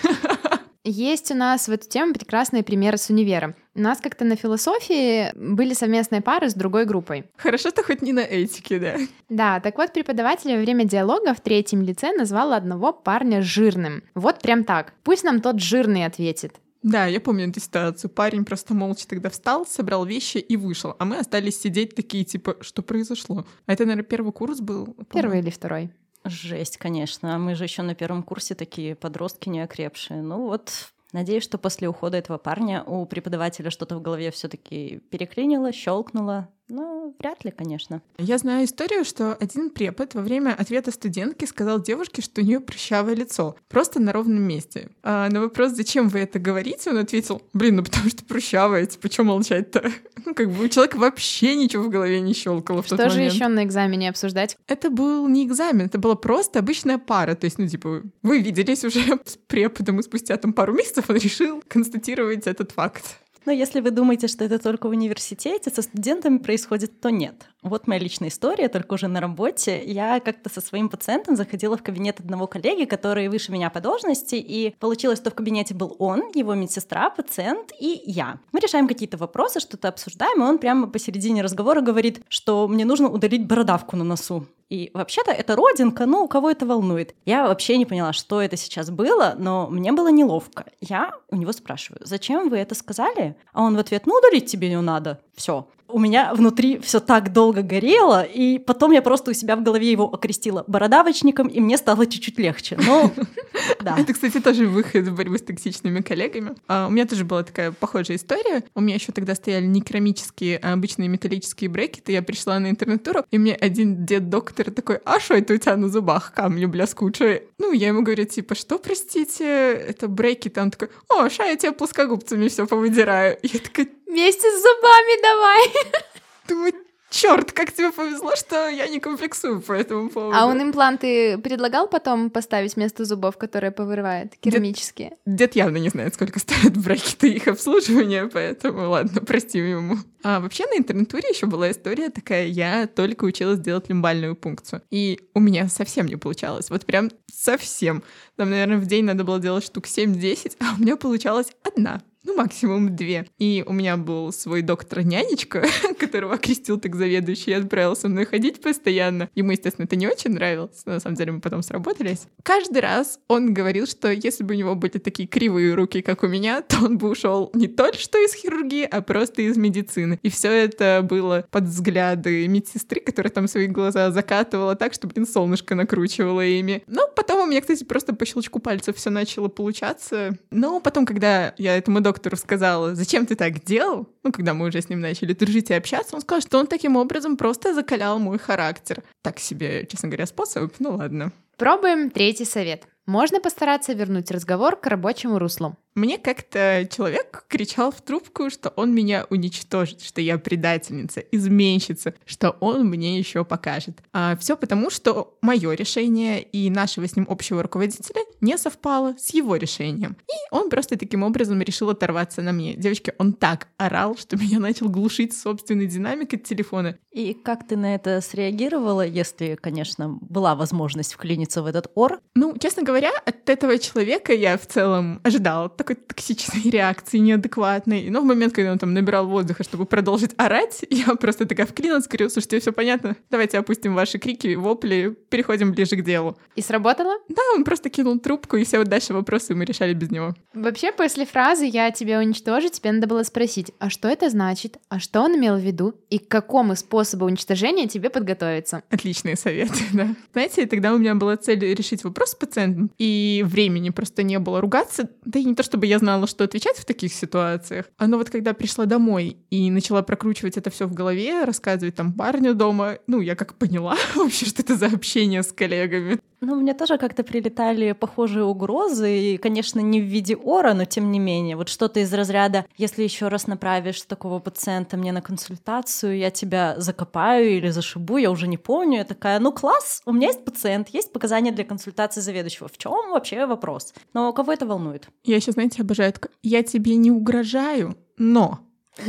Есть 0.87 1.31
у 1.31 1.35
нас 1.35 1.69
в 1.69 1.71
эту 1.71 1.89
тему 1.89 2.13
прекрасные 2.13 2.63
примеры 2.63 2.99
с 2.99 3.09
универом. 3.11 3.55
У 3.75 3.81
нас 3.81 4.01
как-то 4.01 4.25
на 4.25 4.37
философии 4.37 5.33
были 5.35 5.73
совместные 5.75 6.21
пары 6.21 6.51
с 6.51 6.55
другой 6.55 6.85
группой. 6.85 7.25
Хорошо-то 7.37 7.83
хоть 7.83 8.03
не 8.03 8.13
на 8.13 8.21
этике, 8.21 8.79
да. 8.79 8.97
Да, 9.29 9.61
так 9.61 9.79
вот, 9.79 9.93
преподаватель 9.93 10.55
во 10.55 10.61
время 10.61 10.85
диалога 10.85 11.35
в 11.35 11.41
третьем 11.41 11.83
лице 11.83 12.13
назвал 12.13 12.53
одного 12.53 12.93
парня 12.93 13.43
жирным. 13.43 14.03
Вот 14.15 14.41
прям 14.41 14.65
так. 14.65 14.93
Пусть 15.05 15.25
нам 15.25 15.41
тот 15.41 15.61
жирный 15.61 16.05
ответит. 16.07 16.55
Да, 16.83 17.07
я 17.07 17.19
помню 17.19 17.49
эту 17.49 17.61
ситуацию. 17.61 18.11
Парень 18.11 18.45
просто 18.45 18.75
молча 18.75 19.09
тогда 19.09 19.31
встал, 19.31 19.67
собрал 19.67 20.05
вещи 20.05 20.37
и 20.37 20.57
вышел. 20.59 20.95
А 20.99 21.07
мы 21.07 21.17
остались 21.17 21.59
сидеть 21.61 21.95
такие, 21.95 22.25
типа, 22.25 22.59
что 22.61 22.83
произошло? 22.83 23.47
А 23.65 23.73
это, 23.73 23.85
наверное, 23.85 24.05
первый 24.05 24.33
курс 24.33 24.61
был? 24.61 24.95
Первый 25.11 25.39
или 25.39 25.49
второй? 25.49 25.91
Жесть, 26.25 26.79
конечно. 26.79 27.39
Мы 27.39 27.55
же 27.55 27.65
еще 27.65 27.83
на 27.83 27.95
первом 27.95 28.23
курсе 28.23 28.55
такие 28.55 28.95
подростки 28.95 29.51
неокрепшие. 29.51 30.23
Ну 30.23 30.47
вот, 30.47 30.93
надеюсь, 31.13 31.45
что 31.45 31.59
после 31.59 31.89
ухода 31.89 32.17
этого 32.17 32.39
парня 32.39 32.83
у 32.83 33.05
преподавателя 33.05 33.71
что-то 33.71 33.97
в 33.97 34.03
голове 34.03 34.31
все-таки 34.31 35.01
переклинило, 35.11 35.71
щелкнуло, 35.71 36.49
Ну, 36.69 37.15
вряд 37.19 37.45
ли, 37.45 37.51
конечно. 37.51 38.03
Я 38.17 38.39
знаю 38.39 38.65
историю, 38.65 39.05
что 39.05 39.35
один 39.35 39.71
препод 39.71 40.15
во 40.15 40.23
время 40.23 40.55
ответа 40.59 40.91
студентки 40.91 41.45
сказал 41.45 41.81
девушке, 41.81 42.23
что 42.23 42.41
у 42.41 42.45
нее 42.45 42.61
прыщавое 42.61 43.15
лицо, 43.15 43.57
просто 43.69 44.01
на 44.01 44.13
ровном 44.13 44.43
месте. 44.43 44.89
А 45.03 45.29
на 45.29 45.41
вопрос, 45.41 45.73
зачем 45.73 46.09
вы 46.09 46.21
это 46.21 46.39
говорите, 46.39 46.91
он 46.91 46.99
ответил, 46.99 47.43
блин, 47.53 47.77
ну 47.77 47.85
потому 47.85 48.09
что 48.09 48.25
прыщавое, 48.25 48.87
типа, 48.87 49.13
что 49.13 49.25
молчать-то? 49.25 49.91
Ну, 50.27 50.33
как 50.33 50.51
бы 50.51 50.65
у 50.65 50.69
человека 50.69 50.97
вообще 50.97 51.55
ничего 51.55 51.83
в 51.83 51.91
голове 51.91 52.19
не 52.23 52.33
щелкало 52.33 52.81
в 52.81 52.87
Что 52.87 52.97
тот 52.97 53.11
же 53.11 53.19
момент. 53.19 53.35
еще 53.35 53.47
на 53.49 53.63
экзамене 53.63 54.09
обсуждать? 54.09 54.57
Это 54.67 54.89
был 54.89 55.29
не 55.29 55.45
экзамен, 55.45 55.85
это 55.85 55.99
была 55.99 56.15
просто 56.15 56.61
обычная 56.61 56.97
пара. 56.97 57.35
То 57.35 57.45
есть, 57.45 57.59
ну, 57.59 57.69
типа, 57.69 58.01
вы 58.23 58.41
виделись 58.41 58.85
уже 58.85 59.01
с 59.27 59.37
преподом, 59.37 60.01
и 60.01 60.03
спустя 60.03 60.39
там 60.39 60.55
пару 60.55 60.73
месяцев 60.73 61.11
он 61.11 61.17
решил 61.17 61.63
констатировать 61.69 62.47
этот 62.47 62.73
факт. 62.73 63.19
Но 63.45 63.53
если 63.53 63.81
вы 63.81 63.91
думаете, 63.91 64.27
что 64.29 64.45
это 64.45 64.59
только 64.59 64.87
в 64.89 64.91
университете, 64.91 65.71
со 65.71 65.83
студентами 65.83 66.39
происходит, 66.39 67.01
то 67.01 67.11
нет. 67.11 67.47
Вот 67.63 67.87
моя 67.87 68.01
личная 68.01 68.29
история, 68.29 68.69
только 68.69 68.95
уже 68.95 69.09
на 69.09 69.21
работе. 69.21 69.83
Я 69.85 70.21
как-то 70.21 70.51
со 70.51 70.61
своим 70.61 70.89
пациентом 70.89 71.37
заходила 71.37 71.77
в 71.77 71.83
кабинет 71.83 72.21
одного 72.21 72.47
коллеги, 72.47 72.85
который 72.85 73.29
выше 73.29 73.53
меня 73.53 73.71
по 73.71 73.81
должности, 73.81 74.35
и 74.35 74.75
получилось, 74.79 75.19
что 75.19 75.31
в 75.31 75.35
кабинете 75.35 75.75
был 75.75 75.97
он, 75.99 76.31
его 76.35 76.55
медсестра, 76.55 77.11
пациент 77.11 77.73
и 77.79 78.03
я. 78.07 78.39
Мы 78.53 78.61
решаем 78.61 78.89
какие-то 78.89 79.17
вопросы, 79.17 79.61
что-то 79.61 79.89
обсуждаем, 79.89 80.43
и 80.43 80.47
он 80.47 80.59
прямо 80.59 80.87
посередине 80.87 81.43
разговора 81.43 81.81
говорит, 81.81 82.23
что 82.29 82.69
мне 82.69 82.85
нужно 82.85 83.09
удалить 83.09 83.47
бородавку 83.47 83.97
на 83.97 84.05
носу. 84.05 84.47
И 84.71 84.91
вообще-то 84.95 85.31
это 85.31 85.57
родинка, 85.57 86.07
ну, 86.07 86.27
кого 86.27 86.51
это 86.51 86.67
волнует. 86.67 87.15
Я 87.25 87.47
вообще 87.47 87.77
не 87.77 87.87
поняла, 87.87 88.13
что 88.13 88.41
это 88.41 88.57
сейчас 88.57 88.91
было, 88.91 89.35
но 89.39 89.69
мне 89.69 89.93
было 89.93 90.11
неловко. 90.11 90.65
Я 90.81 91.15
у 91.31 91.37
него 91.37 91.53
спрашиваю, 91.53 92.01
зачем 92.05 92.49
вы 92.49 92.57
это 92.59 92.75
сказали? 92.75 93.34
А 93.53 93.63
он 93.63 93.77
в 93.77 93.79
ответ, 93.79 94.07
ну, 94.07 94.17
удалить 94.19 94.51
тебе 94.51 94.69
не 94.69 94.81
надо. 94.81 95.21
Все. 95.37 95.67
У 95.87 95.99
меня 95.99 96.33
внутри 96.35 96.79
все 96.79 96.99
так 96.99 97.33
долго 97.33 97.63
горело, 97.63 98.23
и 98.23 98.59
потом 98.59 98.93
я 98.93 99.03
просто 99.03 99.31
у 99.31 99.35
себя 99.35 99.55
в 99.55 99.63
голове 99.63 99.93
его 99.93 100.13
окрестила 100.13 100.65
бородавочником, 100.67 101.47
и 101.47 101.61
мне 101.61 101.77
стало 101.77 102.07
чуть-чуть 102.07 102.39
легче. 102.39 102.79
Но 102.85 103.13
да. 103.81 103.97
Это, 103.99 104.15
кстати, 104.15 104.41
тоже 104.41 104.67
выход 104.67 105.07
в 105.07 105.15
борьбу 105.15 105.37
с 105.37 105.43
токсичными 105.43 106.01
коллегами. 106.01 106.55
А, 106.69 106.87
у 106.89 106.91
меня 106.91 107.07
тоже 107.07 107.25
была 107.25 107.43
такая 107.43 107.71
похожая 107.71 108.17
история. 108.17 108.65
У 108.75 108.81
меня 108.81 108.95
еще 108.95 109.13
тогда 109.13 109.35
стояли 109.35 109.67
не 109.67 109.83
керамические, 109.83 110.59
а 110.59 110.73
обычные 110.73 111.09
металлические 111.09 111.69
брекеты. 111.69 112.13
Я 112.13 112.23
пришла 112.23 112.59
на 112.59 112.71
интернатуру, 112.71 113.25
и 113.31 113.39
мне 113.39 113.55
один 113.55 114.07
дед-доктор 114.07 114.71
такой, 114.71 115.01
а 115.05 115.21
что 115.21 115.35
это 115.35 115.55
у 115.55 115.57
тебя 115.59 115.77
на 115.77 115.89
зубах 115.89 116.33
камни 116.33 116.65
блескучие? 116.65 117.45
Ну, 117.59 117.73
я 117.73 117.89
ему 117.89 118.03
говорю, 118.03 118.25
типа, 118.25 118.55
что, 118.55 118.79
простите, 118.79 119.45
это 119.45 120.09
брекеты? 120.09 120.63
Он 120.63 120.71
такой, 120.71 120.89
о, 121.11 121.29
ша, 121.29 121.45
я 121.45 121.57
тебе 121.57 121.73
плоскогубцами 121.73 122.49
все 122.49 122.67
повыдираю. 122.67 123.39
Я 123.43 123.61
такая, 123.61 123.87
Вместе 124.15 124.49
с 124.49 124.63
зубами 124.63 125.23
давай! 125.23 125.73
думаю, 126.49 126.73
черт, 127.11 127.51
как 127.51 127.73
тебе 127.73 127.91
повезло, 127.91 128.37
что 128.37 128.69
я 128.69 128.87
не 128.87 129.01
комплексую 129.01 129.61
по 129.61 129.73
этому 129.73 130.09
поводу. 130.09 130.37
А 130.39 130.47
он 130.47 130.63
импланты 130.63 131.37
предлагал 131.39 131.89
потом 131.89 132.31
поставить 132.31 132.77
вместо 132.77 133.05
зубов, 133.05 133.37
которые 133.37 133.73
повырывает, 133.73 134.37
керамические? 134.37 135.17
Дед 135.27 135.57
явно 135.57 135.79
не 135.79 135.89
знает, 135.89 136.15
сколько 136.15 136.39
стоят 136.39 136.77
брекеты 136.77 137.29
их 137.29 137.49
обслуживание, 137.49 138.29
поэтому 138.29 138.89
ладно, 138.89 139.21
простим 139.21 139.67
ему. 139.67 139.97
А 140.23 140.39
вообще 140.39 140.65
на 140.67 140.79
интернатуре 140.79 141.31
еще 141.31 141.47
была 141.47 141.73
история 141.73 142.09
такая, 142.09 142.47
я 142.47 142.87
только 142.87 143.25
училась 143.25 143.59
делать 143.59 143.89
лимбальную 143.89 144.37
пункцию, 144.37 144.83
и 144.93 145.29
у 145.35 145.41
меня 145.41 145.67
совсем 145.67 146.07
не 146.07 146.15
получалось, 146.15 146.71
вот 146.71 146.87
прям 146.87 147.11
совсем. 147.33 148.05
Там, 148.37 148.51
наверное, 148.51 148.79
в 148.79 148.87
день 148.87 149.07
надо 149.07 149.25
было 149.25 149.41
делать 149.41 149.65
штук 149.65 149.87
7-10, 149.87 150.53
а 150.61 150.77
у 150.79 150.81
меня 150.81 150.95
получалась 150.97 151.49
одна 151.65 152.01
ну, 152.25 152.35
максимум 152.35 152.97
две. 152.97 153.27
И 153.39 153.63
у 153.67 153.73
меня 153.73 153.97
был 153.97 154.33
свой 154.33 154.63
доктор-нянечка, 154.63 155.67
которого 155.99 156.35
окрестил 156.35 156.81
так 156.81 156.97
заведующий, 156.97 157.51
и 157.51 157.55
отправил 157.55 157.95
со 157.95 158.09
мной 158.09 158.25
ходить 158.25 158.61
постоянно. 158.61 159.29
Ему, 159.35 159.51
естественно, 159.51 159.85
это 159.85 159.97
не 159.97 160.07
очень 160.09 160.31
нравилось, 160.31 160.83
но 160.87 160.95
на 160.95 161.01
самом 161.01 161.17
деле 161.17 161.33
мы 161.33 161.41
потом 161.41 161.63
сработались. 161.63 162.27
Каждый 162.43 162.81
раз 162.81 163.21
он 163.29 163.53
говорил, 163.53 163.87
что 163.87 164.11
если 164.11 164.43
бы 164.43 164.55
у 164.55 164.57
него 164.57 164.75
были 164.75 164.93
такие 164.93 165.29
кривые 165.29 165.75
руки, 165.75 166.01
как 166.01 166.23
у 166.23 166.27
меня, 166.27 166.63
то 166.63 166.79
он 166.85 166.99
бы 166.99 167.11
ушел 167.11 167.51
не 167.55 167.69
только 167.69 167.99
что 167.99 168.19
из 168.19 168.35
хирургии, 168.35 168.85
а 168.85 169.03
просто 169.03 169.43
из 169.43 169.57
медицины. 169.57 170.19
И 170.23 170.31
все 170.31 170.51
это 170.51 171.07
было 171.09 171.47
под 171.51 171.65
взгляды 171.65 172.49
медсестры, 172.49 173.01
которая 173.01 173.31
там 173.31 173.49
свои 173.49 173.67
глаза 173.67 174.11
закатывала 174.11 174.77
так, 174.77 174.95
что, 174.95 175.07
блин, 175.07 175.27
солнышко 175.27 175.75
накручивала 175.75 176.45
ими. 176.45 176.83
Но 176.87 177.07
потом 177.15 177.43
у 177.43 177.47
меня, 177.47 177.61
кстати, 177.61 177.85
просто 177.85 178.15
по 178.15 178.25
щелчку 178.25 178.61
пальцев 178.61 178.97
все 178.97 179.11
начало 179.11 179.49
получаться. 179.49 180.39
Но 180.51 180.81
потом, 180.81 181.05
когда 181.05 181.55
я 181.59 181.77
этому 181.77 182.01
доктору 182.01 182.14
сказала, 182.37 182.95
зачем 182.95 183.27
ты 183.27 183.37
так 183.37 183.65
делал, 183.65 184.09
ну, 184.23 184.33
когда 184.33 184.55
мы 184.55 184.67
уже 184.67 184.81
с 184.81 184.89
ним 184.89 185.01
начали 185.01 185.33
дружить 185.33 185.71
и 185.71 185.75
общаться, 185.75 186.17
он 186.17 186.23
сказал, 186.23 186.41
что 186.41 186.59
он 186.59 186.67
таким 186.67 186.97
образом 186.97 187.37
просто 187.37 187.75
закалял 187.75 188.19
мой 188.19 188.39
характер. 188.39 189.03
Так 189.23 189.39
себе, 189.39 189.87
честно 189.87 190.09
говоря, 190.09 190.27
способ, 190.27 190.73
ну 190.79 190.97
ладно. 190.97 191.33
Пробуем 191.57 192.11
третий 192.11 192.45
совет. 192.45 192.85
Можно 193.07 193.41
постараться 193.41 193.93
вернуть 193.93 194.31
разговор 194.31 194.77
к 194.77 194.87
рабочему 194.87 195.39
руслу. 195.39 195.77
Мне 195.95 196.19
как-то 196.19 196.89
человек 196.91 197.45
кричал 197.49 197.93
в 197.93 198.01
трубку, 198.01 198.51
что 198.51 198.71
он 198.71 198.93
меня 198.93 199.27
уничтожит, 199.31 200.03
что 200.03 200.21
я 200.21 200.39
предательница, 200.39 201.21
изменщица, 201.21 202.15
что 202.25 202.57
он 202.59 202.89
мне 202.89 203.17
еще 203.17 203.45
покажет. 203.45 204.03
А 204.13 204.37
все 204.37 204.57
потому, 204.57 204.91
что 204.91 205.39
мое 205.41 205.73
решение 205.75 206.43
и 206.43 206.69
нашего 206.69 207.07
с 207.07 207.15
ним 207.15 207.27
общего 207.29 207.63
руководителя 207.63 208.23
не 208.41 208.59
совпало 208.59 209.15
с 209.19 209.33
его 209.33 209.55
решением. 209.55 210.17
И 210.27 210.35
он 210.51 210.69
просто 210.69 210.99
таким 210.99 211.23
образом 211.23 211.63
решил 211.63 211.91
оторваться 211.91 212.43
на 212.43 212.53
мне. 212.53 212.75
Девочки, 212.75 213.15
он 213.19 213.33
так 213.33 213.69
орал, 213.77 214.17
что 214.17 214.37
меня 214.41 214.59
начал 214.59 214.89
глушить 214.89 215.37
собственный 215.37 215.87
динамик 215.87 216.35
от 216.35 216.43
телефона. 216.43 216.99
И 217.13 217.35
как 217.35 217.69
ты 217.69 217.77
на 217.77 217.95
это 217.95 218.21
среагировала, 218.21 219.07
если, 219.07 219.57
конечно, 219.61 220.19
была 220.21 220.57
возможность 220.57 221.15
вклиниться 221.15 221.63
в 221.63 221.67
этот 221.67 221.93
ор? 221.95 222.21
Ну, 222.35 222.57
честно 222.59 222.83
говоря, 222.83 223.13
от 223.25 223.49
этого 223.49 223.79
человека 223.79 224.33
я 224.33 224.59
в 224.59 224.67
целом 224.67 225.21
ожидала 225.23 225.69
такой 225.85 225.97
токсичной 225.97 226.71
реакции, 226.71 227.19
неадекватной. 227.19 228.09
Но 228.09 228.21
в 228.21 228.25
момент, 228.25 228.55
когда 228.55 228.73
он 228.73 228.79
там 228.79 228.95
набирал 228.95 229.27
воздуха, 229.29 229.63
чтобы 229.63 229.85
продолжить 229.85 230.33
орать, 230.37 230.85
я 230.91 231.15
просто 231.15 231.47
такая 231.47 231.67
вклинилась, 231.67 232.09
говорю, 232.09 232.31
слушайте, 232.31 232.61
все 232.61 232.73
понятно, 232.73 233.17
давайте 233.31 233.59
опустим 233.59 233.95
ваши 233.95 234.19
крики, 234.19 234.55
вопли, 234.55 235.17
переходим 235.29 235.73
ближе 235.73 235.97
к 235.97 236.05
делу. 236.05 236.39
И 236.57 236.63
сработало? 236.63 237.15
Да, 237.29 237.43
он 237.55 237.65
просто 237.65 237.91
кинул 237.91 238.19
трубку, 238.19 238.57
и 238.57 238.65
все 238.65 238.79
вот 238.79 238.89
дальше 238.89 239.13
вопросы 239.13 239.55
мы 239.55 239.65
решали 239.65 239.93
без 239.93 240.11
него. 240.11 240.35
Вообще, 240.55 240.91
после 240.91 241.27
фразы 241.27 241.67
«я 241.67 241.91
тебя 241.91 242.19
уничтожу», 242.19 242.69
тебе 242.69 242.93
надо 242.93 243.07
было 243.07 243.23
спросить, 243.23 243.73
а 243.79 243.91
что 243.91 244.09
это 244.09 244.31
значит, 244.31 244.79
а 244.89 244.99
что 244.99 245.21
он 245.21 245.37
имел 245.37 245.57
в 245.57 245.61
виду, 245.61 245.95
и 246.09 246.19
к 246.19 246.29
какому 246.29 246.77
способу 246.77 247.27
уничтожения 247.27 247.87
тебе 247.89 248.09
подготовиться. 248.09 248.83
Отличные 248.91 249.37
советы, 249.37 249.81
да. 249.93 250.15
Знаете, 250.33 250.67
тогда 250.67 250.95
у 250.95 250.99
меня 250.99 251.15
была 251.15 251.37
цель 251.37 251.61
решить 251.75 252.05
вопрос 252.05 252.31
с 252.31 252.35
пациентом, 252.35 252.91
и 252.99 253.43
времени 253.45 253.91
просто 253.91 254.23
не 254.23 254.39
было 254.39 254.61
ругаться, 254.61 255.11
да 255.25 255.39
и 255.39 255.45
не 255.45 255.55
то, 255.55 255.63
чтобы 255.75 255.87
я 255.87 255.99
знала, 255.99 256.29
что 256.29 256.45
отвечать 256.45 256.77
в 256.77 256.85
таких 256.85 257.13
ситуациях. 257.13 257.87
Но 257.99 258.17
вот 258.17 258.31
когда 258.31 258.53
пришла 258.53 258.85
домой 258.85 259.39
и 259.51 259.73
начала 259.73 260.03
прокручивать 260.03 260.57
это 260.57 260.71
все 260.71 260.87
в 260.87 260.95
голове, 260.95 261.43
рассказывать 261.43 261.97
там 261.97 262.13
парню 262.13 262.55
дома, 262.55 262.99
ну, 263.09 263.21
я 263.21 263.35
как 263.35 263.55
поняла 263.55 263.97
вообще, 264.15 264.47
что 264.47 264.63
это 264.63 264.77
за 264.77 264.87
общение 264.87 265.43
с 265.43 265.51
коллегами. 265.51 266.21
Ну, 266.45 266.57
мне 266.57 266.75
тоже 266.75 266.99
как-то 266.99 267.25
прилетали 267.25 267.93
похожие 267.93 268.45
угрозы, 268.45 269.19
и, 269.19 269.39
конечно, 269.39 269.81
не 269.81 270.01
в 270.01 270.05
виде 270.05 270.37
ора, 270.37 270.75
но 270.75 270.85
тем 270.85 271.11
не 271.11 271.19
менее. 271.19 271.57
Вот 271.57 271.71
что-то 271.71 272.01
из 272.01 272.13
разряда, 272.13 272.67
если 272.77 273.03
еще 273.03 273.29
раз 273.29 273.47
направишь 273.47 274.03
такого 274.03 274.41
пациента 274.41 274.99
мне 274.99 275.13
на 275.13 275.23
консультацию, 275.23 276.19
я 276.19 276.31
тебя 276.31 276.75
закопаю 276.77 277.57
или 277.57 277.71
зашибу, 277.71 278.19
я 278.19 278.31
уже 278.31 278.47
не 278.47 278.59
помню. 278.59 278.99
Я 278.99 279.05
такая, 279.05 279.39
ну 279.41 279.53
класс, 279.53 280.03
у 280.05 280.13
меня 280.13 280.29
есть 280.29 280.45
пациент, 280.45 280.89
есть 280.91 281.13
показания 281.13 281.51
для 281.51 281.65
консультации 281.65 282.21
заведующего. 282.21 282.69
В 282.69 282.77
чем 282.77 283.11
вообще 283.11 283.47
вопрос? 283.47 283.95
Но 284.13 284.33
кого 284.33 284.53
это 284.53 284.67
волнует? 284.67 285.09
Я 285.25 285.37
еще, 285.37 285.53
знаете, 285.53 285.81
обожаю, 285.81 286.13
я 286.43 286.63
тебе 286.63 286.97
не 286.97 287.11
угрожаю, 287.11 287.97
но... 288.19 288.61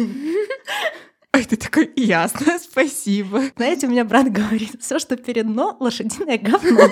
А 1.35 1.43
ты 1.43 1.57
такой, 1.57 1.91
ясно, 1.97 2.57
спасибо. 2.59 3.43
Знаете, 3.57 3.87
у 3.87 3.89
меня 3.89 4.05
брат 4.05 4.31
говорит, 4.31 4.77
все, 4.79 4.99
что 4.99 5.17
перед 5.17 5.45
«но», 5.45 5.75
лошадиное 5.81 6.37
говно. 6.37 6.89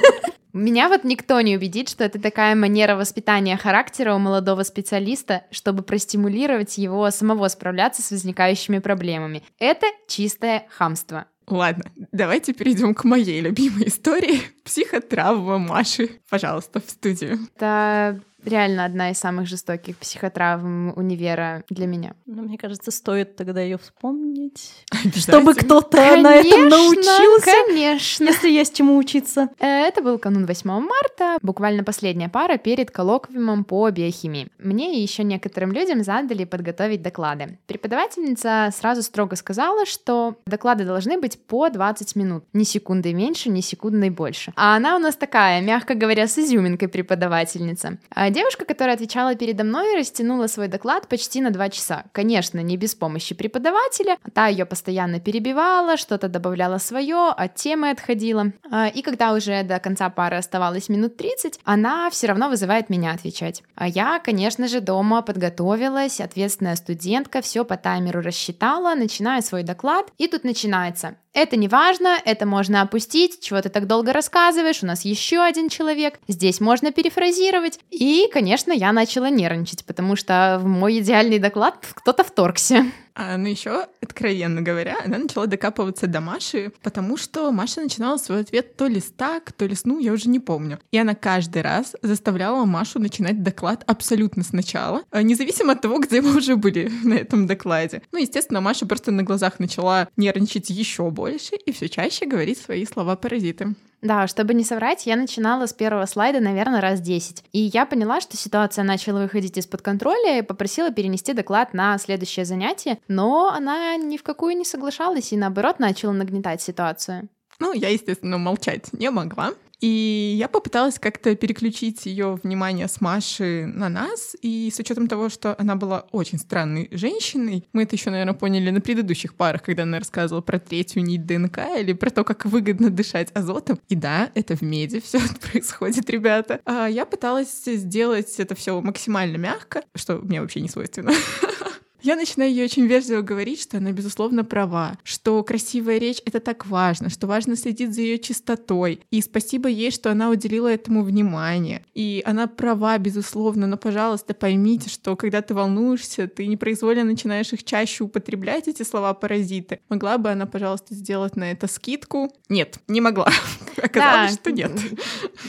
Меня 0.52 0.90
вот 0.90 1.06
никто 1.06 1.40
не 1.40 1.56
убедит, 1.56 1.88
что 1.88 2.04
это 2.04 2.20
такая 2.20 2.54
манера 2.54 2.96
воспитания 2.98 3.56
характера 3.56 4.14
у 4.14 4.20
молодого 4.20 4.64
специалиста, 4.64 5.46
чтобы 5.50 5.82
простимулировать 5.82 6.78
его 6.78 7.10
самого 7.10 7.48
справляться 7.48 8.02
с 8.02 8.12
возникающими 8.12 8.80
проблемами. 8.80 9.44
Это 9.60 9.88
чистое 10.10 10.68
хамство. 10.70 11.26
Ладно, 11.48 11.86
давайте 12.12 12.54
перейдем 12.54 12.94
к 12.94 13.06
моей 13.06 13.40
любимой 13.40 13.88
истории. 13.88 14.42
Психотравма 14.66 15.58
Маши. 15.58 16.20
Пожалуйста, 16.30 16.82
в 16.82 16.90
студию. 16.90 17.40
Это 17.56 18.22
реально 18.46 18.86
одна 18.86 19.12
из 19.12 19.18
самых 19.18 19.48
жестоких 19.48 19.98
психотравм 19.98 20.94
универа 20.96 21.64
для 21.70 21.88
меня. 21.88 22.14
Ну, 22.26 22.44
мне 22.44 22.58
кажется, 22.58 22.92
стоит 22.92 23.36
тогда 23.36 23.62
ее 23.62 23.78
вспомнить, 23.78 24.86
чтобы 25.16 25.54
кто-то 25.56 25.98
на 25.98 26.36
этом 26.36 26.52
Конечно, 26.52 26.70
научился, 26.70 27.52
Конечно. 27.68 28.24
если 28.26 28.50
есть 28.50 28.76
чему 28.76 28.98
учиться. 28.98 29.50
Э, 29.60 29.88
Это 29.88 30.02
был 30.02 30.18
канун 30.18 30.46
8 30.46 30.70
марта, 30.70 31.38
буквально 31.42 31.84
последняя 31.84 32.30
пара 32.30 32.58
перед 32.58 32.92
коллоквиумом 32.92 33.64
по 33.64 33.90
биохимии. 33.90 34.48
Мне 34.60 34.98
и 34.98 35.02
еще 35.02 35.24
некоторым 35.24 35.72
людям 35.72 36.04
задали 36.04 36.46
подготовить 36.46 37.02
доклады. 37.02 37.58
Преподавательница 37.68 38.70
сразу 38.76 39.02
строго 39.02 39.36
сказала, 39.36 39.86
что 39.86 40.36
доклады 40.46 40.86
должны 40.86 41.20
быть 41.20 41.40
по 41.46 41.70
20 41.70 42.16
минут. 42.16 42.44
Ни 42.54 42.64
секунды 42.64 43.14
меньше, 43.14 43.50
ни 43.50 43.62
секундой 43.62 44.10
больше. 44.10 44.52
А 44.56 44.76
она 44.76 44.96
у 44.96 45.00
нас 45.00 45.16
такая, 45.16 45.62
мягко 45.62 45.96
говоря, 45.96 46.28
с 46.28 46.38
изюминкой 46.38 46.88
преподавательница. 46.88 47.98
Девушка, 48.34 48.66
которая 48.66 48.96
отвечала 48.96 49.36
передо 49.36 49.64
мной, 49.64 49.96
растянула 49.96 50.48
свой 50.48 50.68
доклад 50.68 51.08
почти 51.08 51.40
на 51.40 51.52
2 51.52 51.70
часа. 51.70 52.06
Конечно, 52.14 52.64
не 52.64 52.78
без 52.78 52.96
помощи 52.96 53.36
преподавателя. 53.36 54.18
Та 54.34 54.48
ее 54.48 54.66
постоянно 54.66 55.20
перебивала, 55.20 55.98
что-то 55.98 56.30
добавляла 56.30 56.80
свое, 56.80 57.30
от 57.30 57.54
темы 57.54 57.92
отходила. 57.92 58.52
А, 58.72 58.88
И 58.88 59.04
когда 59.04 59.34
уже 59.34 59.62
до 59.62 59.78
конца 59.80 60.10
пары 60.10 60.38
оставалось 60.38 60.90
минут 60.90 61.16
30, 61.16 61.60
она 61.64 62.10
все 62.10 62.26
равно 62.26 62.50
вызывает 62.50 62.90
меня 62.90 63.12
отвечать. 63.12 63.62
А 63.76 63.88
я, 63.88 64.18
конечно 64.18 64.68
же, 64.68 64.82
дома 64.82 65.22
подготовилась, 65.22 66.20
ответственная 66.20 66.76
студентка, 66.76 67.44
все 67.44 67.64
по 67.64 67.78
таймеру 67.78 68.22
рассчитала, 68.22 68.96
начинаю 68.96 69.44
свой 69.44 69.62
доклад, 69.62 70.08
и 70.18 70.28
тут 70.28 70.44
начинается. 70.44 71.18
Это 71.34 71.56
не 71.58 71.68
важно, 71.68 72.20
это 72.26 72.46
можно 72.46 72.84
опустить, 72.84 73.42
чего 73.42 73.60
ты 73.60 73.70
так 73.70 73.88
долго 73.88 74.14
рассказываешь, 74.14 74.84
у 74.84 74.86
нас 74.86 75.04
еще 75.04 75.42
один 75.42 75.68
человек, 75.68 76.20
здесь 76.28 76.62
можно 76.62 76.92
перефразировать. 76.92 77.80
И, 77.90 78.23
конечно, 78.32 78.72
я 78.72 78.92
начала 78.92 79.30
нервничать, 79.30 79.86
потому 79.86 80.16
что 80.16 80.60
в 80.62 80.66
мой 80.66 81.00
идеальный 81.00 81.40
доклад 81.40 81.76
кто-то 81.94 82.24
вторгся. 82.24 82.86
А, 83.16 83.38
ну 83.38 83.48
еще, 83.48 83.88
откровенно 84.02 84.62
говоря, 84.62 84.98
она 85.04 85.20
начала 85.20 85.46
докапываться 85.46 86.08
до 86.08 86.20
Маши, 86.20 86.72
потому 86.82 87.18
что 87.18 87.52
Маша 87.52 87.82
начинала 87.82 88.18
свой 88.18 88.42
ответ 88.42 88.76
то 88.76 88.88
ли 88.88 89.00
с 89.00 89.12
так, 89.12 89.52
то 89.52 89.66
ли 89.66 89.76
с 89.76 89.86
ну, 89.86 90.00
я 90.00 90.14
уже 90.14 90.30
не 90.30 90.40
помню. 90.40 90.80
И 90.92 90.98
она 90.98 91.14
каждый 91.14 91.62
раз 91.62 91.96
заставляла 92.02 92.66
Машу 92.66 93.00
начинать 93.00 93.44
доклад 93.44 93.84
абсолютно 93.86 94.44
сначала, 94.44 95.04
а, 95.12 95.22
независимо 95.22 95.74
от 95.74 95.82
того, 95.82 96.00
где 96.00 96.22
мы 96.22 96.38
уже 96.38 96.56
были 96.56 96.92
на 97.04 97.14
этом 97.14 97.46
докладе. 97.46 98.02
Ну, 98.12 98.20
естественно, 98.20 98.62
Маша 98.62 98.86
просто 98.86 99.12
на 99.12 99.24
глазах 99.24 99.60
начала 99.60 100.08
нервничать 100.18 100.70
еще 100.70 101.10
больше 101.12 101.56
и 101.56 101.72
все 101.72 101.90
чаще 101.90 102.26
говорить 102.26 102.58
свои 102.58 102.86
слова-паразиты. 102.86 103.76
Да, 104.04 104.28
чтобы 104.28 104.54
не 104.54 104.66
соврать, 104.66 105.06
я 105.06 105.16
начинала 105.16 105.66
с 105.66 105.72
первого 105.72 106.06
слайда, 106.06 106.42
наверное, 106.42 106.82
раз 106.82 107.00
10. 107.00 107.46
И 107.54 107.60
я 107.74 107.86
поняла, 107.86 108.20
что 108.20 108.36
ситуация 108.36 108.84
начала 108.84 109.22
выходить 109.22 109.58
из-под 109.58 109.82
контроля 109.82 110.40
и 110.40 110.42
попросила 110.42 110.92
перенести 110.92 111.32
доклад 111.32 111.74
на 111.74 111.98
следующее 111.98 112.44
занятие, 112.44 113.00
но 113.08 113.50
она 113.50 113.96
ни 113.98 114.18
в 114.18 114.24
какую 114.24 114.58
не 114.58 114.66
соглашалась 114.66 115.32
и, 115.34 115.38
наоборот, 115.38 115.80
начала 115.80 116.14
нагнетать 116.14 116.62
ситуацию. 116.62 117.30
Ну, 117.60 117.74
я, 117.74 117.90
естественно, 117.90 118.38
молчать 118.38 118.92
не 118.94 119.10
могла. 119.10 119.54
И 119.84 120.36
я 120.38 120.48
попыталась 120.48 120.98
как-то 120.98 121.36
переключить 121.36 122.06
ее 122.06 122.40
внимание 122.42 122.88
с 122.88 123.02
Маши 123.02 123.66
на 123.66 123.90
нас, 123.90 124.34
и 124.42 124.72
с 124.74 124.80
учетом 124.80 125.10
того, 125.10 125.28
что 125.28 125.60
она 125.60 125.76
была 125.76 126.06
очень 126.14 126.38
странной 126.38 126.88
женщиной, 126.92 127.68
мы 127.74 127.84
это 127.84 127.98
еще, 127.98 128.10
наверное, 128.10 128.34
поняли 128.34 128.70
на 128.70 128.80
предыдущих 128.80 129.36
парах, 129.36 129.62
когда 129.62 129.84
она 129.84 130.00
рассказывала 130.00 130.42
про 130.42 130.58
третью 130.58 131.04
нить 131.04 131.26
ДНК 131.26 131.60
или 131.78 131.92
про 131.92 132.12
то, 132.12 132.24
как 132.24 132.46
выгодно 132.46 132.92
дышать 132.92 133.28
азотом. 133.34 133.78
И 133.90 133.96
да, 133.96 134.32
это 134.36 134.56
в 134.56 134.62
меди 134.62 135.02
все 135.02 135.20
происходит, 135.52 136.10
ребята. 136.10 136.62
А 136.64 136.88
я 136.88 137.06
пыталась 137.06 137.66
сделать 137.66 138.34
это 138.38 138.56
все 138.56 138.80
максимально 138.80 139.36
мягко, 139.36 139.84
что 139.96 140.16
мне 140.20 140.40
вообще 140.40 140.62
не 140.62 140.70
свойственно. 140.70 141.12
Я 142.04 142.18
начинаю 142.18 142.52
ей 142.52 142.66
очень 142.66 142.86
вежливо 142.86 143.22
говорить, 143.22 143.62
что 143.62 143.78
она, 143.78 143.94
безусловно, 143.94 144.44
права, 144.44 144.98
что 145.06 145.42
красивая 145.42 146.00
речь— 146.00 146.22
это 146.26 146.42
так 146.42 146.66
важно, 146.66 147.10
что 147.10 147.28
важно 147.28 147.56
следить 147.56 147.96
за 147.96 148.02
ее 148.02 148.20
чистотой. 148.20 149.00
И 149.10 149.22
спасибо 149.22 149.70
ей, 149.70 149.90
что 149.90 150.12
она 150.12 150.30
уделила 150.30 150.68
этому 150.68 151.04
внимание. 151.04 151.86
И 151.94 152.22
она 152.26 152.48
права, 152.48 152.98
безусловно, 152.98 153.68
но, 153.68 153.78
пожалуйста, 153.78 154.34
поймите, 154.34 154.90
что 154.90 155.16
когда 155.16 155.42
ты 155.42 155.54
волнуешься, 155.54 156.28
ты 156.28 156.46
непроизвольно 156.48 157.06
начинаешь 157.06 157.54
их 157.54 157.64
чаще 157.64 158.04
употреблять, 158.04 158.68
эти 158.68 158.84
слова-паразиты. 158.84 159.80
Могла 159.88 160.18
бы 160.18 160.30
она, 160.30 160.46
пожалуйста, 160.46 160.94
сделать 160.96 161.38
на 161.38 161.54
это 161.54 161.68
скидку? 161.68 162.34
Нет, 162.50 162.80
не 162.90 163.00
могла. 163.00 163.30
Оказалось, 163.82 164.32
Да. 164.32 164.38
что 164.38 164.52
нет. 164.52 164.72